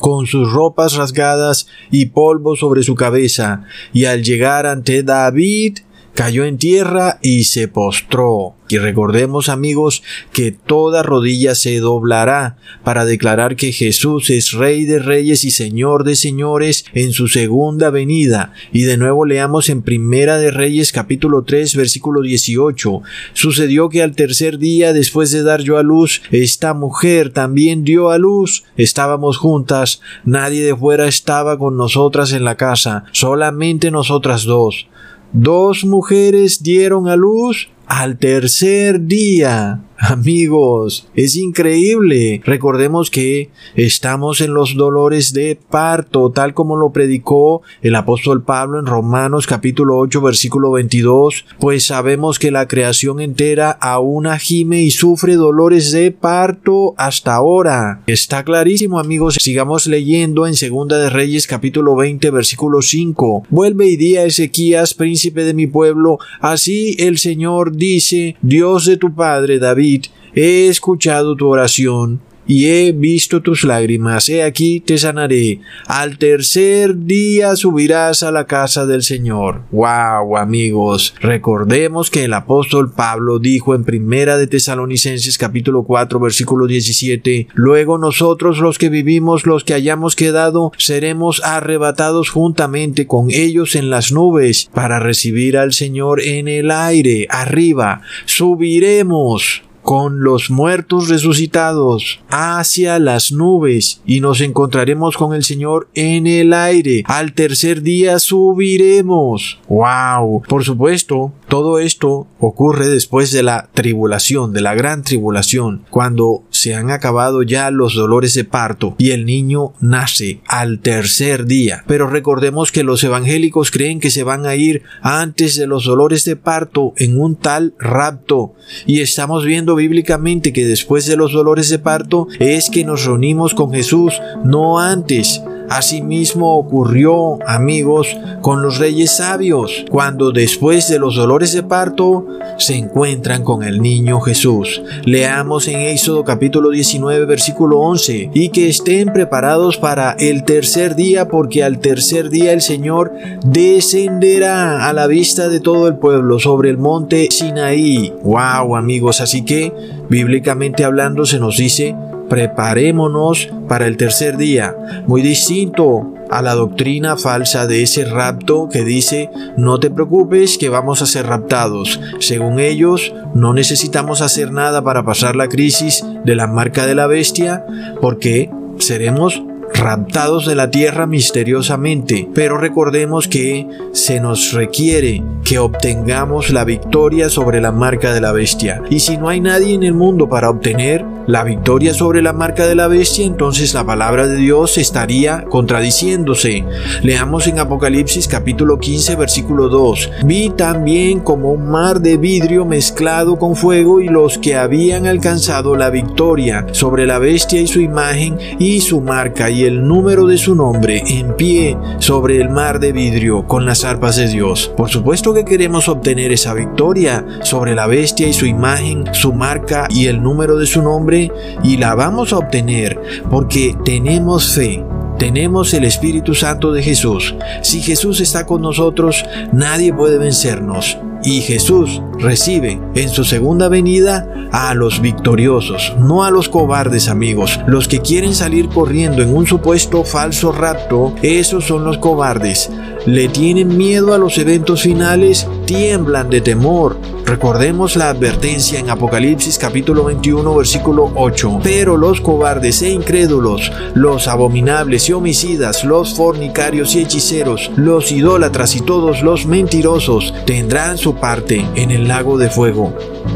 con 0.00 0.26
sus 0.26 0.50
ropas 0.50 0.94
rasgadas 0.94 1.68
y 1.90 2.06
polvo 2.06 2.56
sobre 2.56 2.82
su 2.82 2.94
cabeza, 2.94 3.64
y 3.92 4.06
al 4.06 4.24
llegar 4.24 4.66
ante 4.66 5.02
David, 5.02 5.78
cayó 6.14 6.44
en 6.44 6.58
tierra 6.58 7.18
y 7.22 7.44
se 7.44 7.68
postró. 7.68 8.54
Y 8.70 8.78
recordemos 8.78 9.48
amigos 9.48 10.04
que 10.32 10.52
toda 10.52 11.02
rodilla 11.02 11.56
se 11.56 11.80
doblará 11.80 12.56
para 12.84 13.04
declarar 13.04 13.56
que 13.56 13.72
Jesús 13.72 14.30
es 14.30 14.52
Rey 14.52 14.84
de 14.84 15.00
Reyes 15.00 15.44
y 15.44 15.50
Señor 15.50 16.04
de 16.04 16.14
Señores 16.14 16.84
en 16.94 17.12
su 17.12 17.26
segunda 17.26 17.90
venida. 17.90 18.52
Y 18.72 18.82
de 18.82 18.96
nuevo 18.96 19.24
leamos 19.24 19.68
en 19.70 19.82
Primera 19.82 20.38
de 20.38 20.52
Reyes 20.52 20.92
capítulo 20.92 21.42
3 21.42 21.74
versículo 21.74 22.22
18. 22.22 23.02
Sucedió 23.32 23.88
que 23.88 24.02
al 24.02 24.14
tercer 24.14 24.58
día 24.58 24.92
después 24.92 25.32
de 25.32 25.42
dar 25.42 25.62
yo 25.62 25.76
a 25.76 25.82
luz, 25.82 26.22
esta 26.30 26.72
mujer 26.72 27.30
también 27.30 27.82
dio 27.82 28.10
a 28.10 28.18
luz. 28.18 28.62
Estábamos 28.76 29.36
juntas, 29.36 30.00
nadie 30.24 30.62
de 30.62 30.76
fuera 30.76 31.08
estaba 31.08 31.58
con 31.58 31.76
nosotras 31.76 32.32
en 32.32 32.44
la 32.44 32.56
casa, 32.56 33.04
solamente 33.10 33.90
nosotras 33.90 34.44
dos. 34.44 34.86
Dos 35.32 35.84
mujeres 35.84 36.62
dieron 36.62 37.08
a 37.08 37.16
luz 37.16 37.68
al 37.90 38.18
tercer 38.18 39.00
día. 39.02 39.80
Amigos, 40.02 41.08
es 41.14 41.36
increíble. 41.36 42.40
Recordemos 42.46 43.10
que 43.10 43.50
estamos 43.76 44.40
en 44.40 44.54
los 44.54 44.74
dolores 44.74 45.34
de 45.34 45.58
parto, 45.68 46.30
tal 46.30 46.54
como 46.54 46.76
lo 46.76 46.90
predicó 46.90 47.60
el 47.82 47.94
apóstol 47.94 48.42
Pablo 48.42 48.78
en 48.78 48.86
Romanos 48.86 49.46
capítulo 49.46 49.98
8 49.98 50.22
versículo 50.22 50.70
22, 50.70 51.44
pues 51.58 51.84
sabemos 51.84 52.38
que 52.38 52.50
la 52.50 52.66
creación 52.66 53.20
entera 53.20 53.70
aún 53.72 54.26
gime 54.38 54.80
y 54.80 54.90
sufre 54.90 55.34
dolores 55.34 55.92
de 55.92 56.12
parto 56.12 56.94
hasta 56.96 57.34
ahora. 57.34 58.02
Está 58.06 58.42
clarísimo, 58.42 58.98
amigos. 58.98 59.36
Sigamos 59.38 59.86
leyendo 59.86 60.46
en 60.46 60.54
Segunda 60.54 60.96
de 60.96 61.10
Reyes 61.10 61.46
capítulo 61.46 61.94
20 61.94 62.30
versículo 62.30 62.80
5. 62.80 63.48
Vuelve 63.50 63.88
y 63.88 63.96
di 63.96 64.16
a 64.16 64.24
Ezequías, 64.24 64.94
príncipe 64.94 65.44
de 65.44 65.52
mi 65.52 65.66
pueblo, 65.66 66.18
así 66.40 66.96
el 66.98 67.18
Señor 67.18 67.76
dice, 67.76 68.36
Dios 68.40 68.86
de 68.86 68.96
tu 68.96 69.14
padre 69.14 69.58
David, 69.58 69.89
he 70.34 70.68
escuchado 70.68 71.36
tu 71.36 71.48
oración 71.48 72.20
y 72.50 72.66
he 72.66 72.90
visto 72.90 73.42
tus 73.42 73.62
lágrimas, 73.62 74.28
he 74.28 74.42
aquí 74.42 74.80
te 74.80 74.98
sanaré. 74.98 75.60
Al 75.86 76.18
tercer 76.18 76.96
día 76.96 77.54
subirás 77.54 78.24
a 78.24 78.32
la 78.32 78.48
casa 78.48 78.86
del 78.86 79.04
Señor. 79.04 79.62
Wow, 79.70 80.36
amigos, 80.36 81.14
recordemos 81.20 82.10
que 82.10 82.24
el 82.24 82.34
apóstol 82.34 82.92
Pablo 82.92 83.38
dijo 83.38 83.76
en 83.76 83.84
Primera 83.84 84.36
de 84.36 84.48
Tesalonicenses 84.48 85.38
capítulo 85.38 85.84
4 85.84 86.18
versículo 86.18 86.66
17, 86.66 87.46
luego 87.54 87.98
nosotros 87.98 88.58
los 88.58 88.78
que 88.78 88.88
vivimos, 88.88 89.46
los 89.46 89.62
que 89.62 89.74
hayamos 89.74 90.16
quedado, 90.16 90.72
seremos 90.76 91.40
arrebatados 91.44 92.30
juntamente 92.30 93.06
con 93.06 93.30
ellos 93.30 93.76
en 93.76 93.90
las 93.90 94.10
nubes 94.10 94.68
para 94.74 94.98
recibir 94.98 95.56
al 95.56 95.72
Señor 95.72 96.20
en 96.20 96.48
el 96.48 96.72
aire, 96.72 97.28
arriba, 97.30 98.02
subiremos 98.24 99.62
con 99.82 100.22
los 100.22 100.50
muertos 100.50 101.08
resucitados 101.08 102.20
hacia 102.28 102.98
las 102.98 103.32
nubes 103.32 104.00
y 104.06 104.20
nos 104.20 104.40
encontraremos 104.40 105.16
con 105.16 105.34
el 105.34 105.44
Señor 105.44 105.88
en 105.94 106.26
el 106.26 106.52
aire. 106.52 107.02
Al 107.06 107.32
tercer 107.32 107.82
día 107.82 108.18
subiremos. 108.18 109.60
¡Wow! 109.68 110.42
Por 110.48 110.64
supuesto, 110.64 111.32
todo 111.48 111.78
esto 111.78 112.26
ocurre 112.38 112.88
después 112.88 113.32
de 113.32 113.42
la 113.42 113.68
tribulación, 113.74 114.52
de 114.52 114.60
la 114.60 114.74
gran 114.74 115.02
tribulación, 115.02 115.84
cuando 115.90 116.44
se 116.50 116.74
han 116.74 116.90
acabado 116.90 117.42
ya 117.42 117.70
los 117.70 117.94
dolores 117.94 118.34
de 118.34 118.44
parto 118.44 118.94
y 118.98 119.10
el 119.10 119.26
niño 119.26 119.72
nace 119.80 120.40
al 120.46 120.80
tercer 120.80 121.46
día. 121.46 121.84
Pero 121.86 122.08
recordemos 122.08 122.72
que 122.72 122.84
los 122.84 123.02
evangélicos 123.02 123.70
creen 123.70 124.00
que 124.00 124.10
se 124.10 124.22
van 124.22 124.46
a 124.46 124.54
ir 124.54 124.82
antes 125.02 125.56
de 125.56 125.66
los 125.66 125.84
dolores 125.84 126.24
de 126.24 126.36
parto 126.36 126.92
en 126.96 127.20
un 127.20 127.36
tal 127.36 127.74
rapto 127.78 128.54
y 128.86 129.00
estamos 129.00 129.44
viendo 129.44 129.69
bíblicamente 129.74 130.52
que 130.52 130.66
después 130.66 131.06
de 131.06 131.16
los 131.16 131.32
dolores 131.32 131.68
de 131.68 131.78
parto 131.78 132.28
es 132.38 132.70
que 132.70 132.84
nos 132.84 133.04
reunimos 133.04 133.54
con 133.54 133.72
Jesús, 133.72 134.20
no 134.44 134.78
antes. 134.78 135.42
Asimismo 135.70 136.58
ocurrió, 136.58 137.38
amigos, 137.46 138.08
con 138.40 138.60
los 138.60 138.78
reyes 138.78 139.12
sabios, 139.18 139.84
cuando 139.88 140.32
después 140.32 140.88
de 140.88 140.98
los 140.98 141.14
dolores 141.14 141.52
de 141.52 141.62
parto 141.62 142.26
se 142.58 142.74
encuentran 142.74 143.44
con 143.44 143.62
el 143.62 143.80
niño 143.80 144.20
Jesús. 144.20 144.82
Leamos 145.04 145.68
en 145.68 145.78
Éxodo 145.78 146.24
capítulo 146.24 146.70
19 146.70 147.24
versículo 147.24 147.78
11, 147.78 148.30
y 148.34 148.48
que 148.48 148.68
estén 148.68 149.12
preparados 149.12 149.76
para 149.76 150.16
el 150.18 150.42
tercer 150.42 150.96
día, 150.96 151.28
porque 151.28 151.62
al 151.62 151.78
tercer 151.78 152.30
día 152.30 152.52
el 152.52 152.62
Señor 152.62 153.12
descenderá 153.46 154.88
a 154.88 154.92
la 154.92 155.06
vista 155.06 155.48
de 155.48 155.60
todo 155.60 155.86
el 155.86 155.94
pueblo 155.94 156.40
sobre 156.40 156.70
el 156.70 156.78
monte 156.78 157.28
Sinaí. 157.30 158.12
Wow, 158.24 158.74
amigos, 158.74 159.20
así 159.20 159.44
que 159.44 159.72
bíblicamente 160.08 160.84
hablando 160.84 161.26
se 161.26 161.38
nos 161.38 161.58
dice 161.58 161.94
preparémonos 162.30 163.50
para 163.68 163.86
el 163.86 163.98
tercer 163.98 164.38
día, 164.38 164.74
muy 165.06 165.20
distinto 165.20 166.14
a 166.30 166.40
la 166.42 166.54
doctrina 166.54 167.16
falsa 167.16 167.66
de 167.66 167.82
ese 167.82 168.04
rapto 168.04 168.68
que 168.70 168.84
dice 168.84 169.30
no 169.56 169.80
te 169.80 169.90
preocupes 169.90 170.56
que 170.56 170.68
vamos 170.68 171.02
a 171.02 171.06
ser 171.06 171.26
raptados. 171.26 172.00
Según 172.20 172.60
ellos, 172.60 173.12
no 173.34 173.52
necesitamos 173.52 174.22
hacer 174.22 174.52
nada 174.52 174.82
para 174.82 175.04
pasar 175.04 175.34
la 175.36 175.48
crisis 175.48 176.04
de 176.24 176.36
la 176.36 176.46
marca 176.46 176.86
de 176.86 176.94
la 176.94 177.08
bestia 177.08 177.66
porque 178.00 178.48
seremos 178.78 179.42
raptados 179.74 180.46
de 180.46 180.54
la 180.54 180.70
tierra 180.70 181.06
misteriosamente, 181.06 182.28
pero 182.34 182.58
recordemos 182.58 183.28
que 183.28 183.66
se 183.92 184.20
nos 184.20 184.52
requiere 184.52 185.22
que 185.44 185.58
obtengamos 185.58 186.50
la 186.50 186.64
victoria 186.64 187.28
sobre 187.28 187.60
la 187.60 187.72
marca 187.72 188.12
de 188.12 188.20
la 188.20 188.32
bestia. 188.32 188.82
Y 188.90 189.00
si 189.00 189.16
no 189.16 189.28
hay 189.28 189.40
nadie 189.40 189.74
en 189.74 189.82
el 189.82 189.94
mundo 189.94 190.28
para 190.28 190.50
obtener 190.50 191.04
la 191.26 191.44
victoria 191.44 191.94
sobre 191.94 192.22
la 192.22 192.32
marca 192.32 192.66
de 192.66 192.74
la 192.74 192.88
bestia, 192.88 193.24
entonces 193.24 193.72
la 193.74 193.84
palabra 193.84 194.26
de 194.26 194.36
Dios 194.36 194.78
estaría 194.78 195.44
contradiciéndose. 195.44 196.64
Leamos 197.02 197.46
en 197.46 197.58
Apocalipsis 197.58 198.26
capítulo 198.28 198.78
15 198.78 199.16
versículo 199.16 199.68
2. 199.68 200.10
Vi 200.24 200.50
también 200.50 201.20
como 201.20 201.52
un 201.52 201.70
mar 201.70 202.00
de 202.00 202.16
vidrio 202.16 202.64
mezclado 202.64 203.36
con 203.38 203.56
fuego 203.56 204.00
y 204.00 204.08
los 204.08 204.38
que 204.38 204.56
habían 204.56 205.06
alcanzado 205.06 205.76
la 205.76 205.90
victoria 205.90 206.66
sobre 206.72 207.06
la 207.06 207.18
bestia 207.18 207.60
y 207.60 207.66
su 207.66 207.80
imagen 207.80 208.38
y 208.58 208.80
su 208.80 209.00
marca 209.00 209.50
el 209.64 209.86
número 209.86 210.26
de 210.26 210.38
su 210.38 210.54
nombre 210.54 211.02
en 211.06 211.36
pie 211.36 211.76
sobre 211.98 212.38
el 212.38 212.50
mar 212.50 212.80
de 212.80 212.92
vidrio 212.92 213.46
con 213.46 213.66
las 213.66 213.84
arpas 213.84 214.16
de 214.16 214.28
Dios. 214.28 214.72
Por 214.76 214.88
supuesto 214.88 215.34
que 215.34 215.44
queremos 215.44 215.88
obtener 215.88 216.32
esa 216.32 216.54
victoria 216.54 217.24
sobre 217.42 217.74
la 217.74 217.86
bestia 217.86 218.28
y 218.28 218.32
su 218.32 218.46
imagen, 218.46 219.04
su 219.12 219.32
marca 219.32 219.86
y 219.90 220.06
el 220.06 220.22
número 220.22 220.56
de 220.56 220.66
su 220.66 220.82
nombre 220.82 221.30
y 221.62 221.76
la 221.76 221.94
vamos 221.94 222.32
a 222.32 222.38
obtener 222.38 223.00
porque 223.30 223.76
tenemos 223.84 224.54
fe 224.54 224.84
tenemos 225.20 225.74
el 225.74 225.84
Espíritu 225.84 226.34
Santo 226.34 226.72
de 226.72 226.82
Jesús. 226.82 227.34
Si 227.60 227.82
Jesús 227.82 228.20
está 228.20 228.46
con 228.46 228.62
nosotros, 228.62 229.22
nadie 229.52 229.92
puede 229.92 230.16
vencernos. 230.16 230.96
Y 231.22 231.42
Jesús 231.42 232.02
recibe 232.18 232.80
en 232.94 233.08
su 233.10 233.24
segunda 233.24 233.68
venida 233.68 234.26
a 234.52 234.74
los 234.74 235.00
victoriosos, 235.00 235.94
no 235.98 236.24
a 236.24 236.30
los 236.30 236.48
cobardes 236.48 237.08
amigos. 237.08 237.60
Los 237.66 237.88
que 237.88 238.00
quieren 238.00 238.34
salir 238.34 238.68
corriendo 238.68 239.22
en 239.22 239.34
un 239.34 239.46
supuesto 239.46 240.04
falso 240.04 240.50
rapto, 240.52 241.14
esos 241.22 241.64
son 241.66 241.84
los 241.84 241.98
cobardes. 241.98 242.70
Le 243.06 243.28
tienen 243.28 243.76
miedo 243.76 244.14
a 244.14 244.18
los 244.18 244.38
eventos 244.38 244.82
finales, 244.82 245.46
tiemblan 245.70 246.28
de 246.28 246.40
temor. 246.40 246.96
Recordemos 247.24 247.94
la 247.94 248.08
advertencia 248.08 248.80
en 248.80 248.90
Apocalipsis 248.90 249.56
capítulo 249.56 250.02
21 250.02 250.56
versículo 250.56 251.12
8. 251.14 251.60
Pero 251.62 251.96
los 251.96 252.20
cobardes 252.20 252.82
e 252.82 252.90
incrédulos, 252.90 253.70
los 253.94 254.26
abominables 254.26 255.08
y 255.08 255.12
homicidas, 255.12 255.84
los 255.84 256.14
fornicarios 256.16 256.96
y 256.96 257.02
hechiceros, 257.02 257.70
los 257.76 258.10
idólatras 258.10 258.74
y 258.74 258.80
todos 258.80 259.22
los 259.22 259.46
mentirosos 259.46 260.34
tendrán 260.44 260.98
su 260.98 261.14
parte 261.14 261.64
en 261.76 261.92
el 261.92 262.08
lago 262.08 262.36
de 262.36 262.50
fuego. 262.50 262.92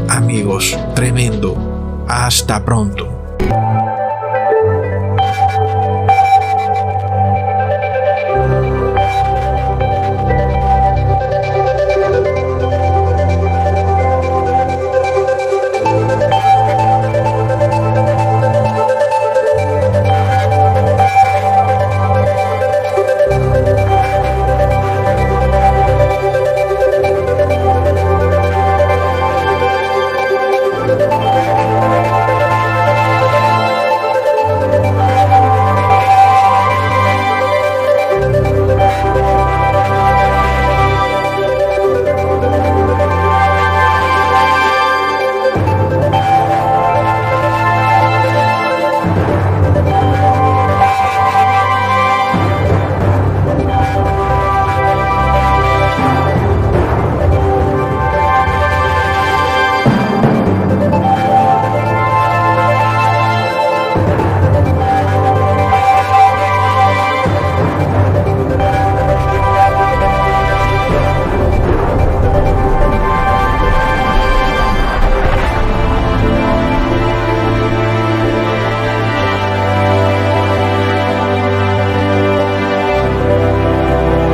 Amigos, 0.09 0.77
tremendo. 0.93 1.55
Hasta 2.05 2.65
pronto. 2.65 3.14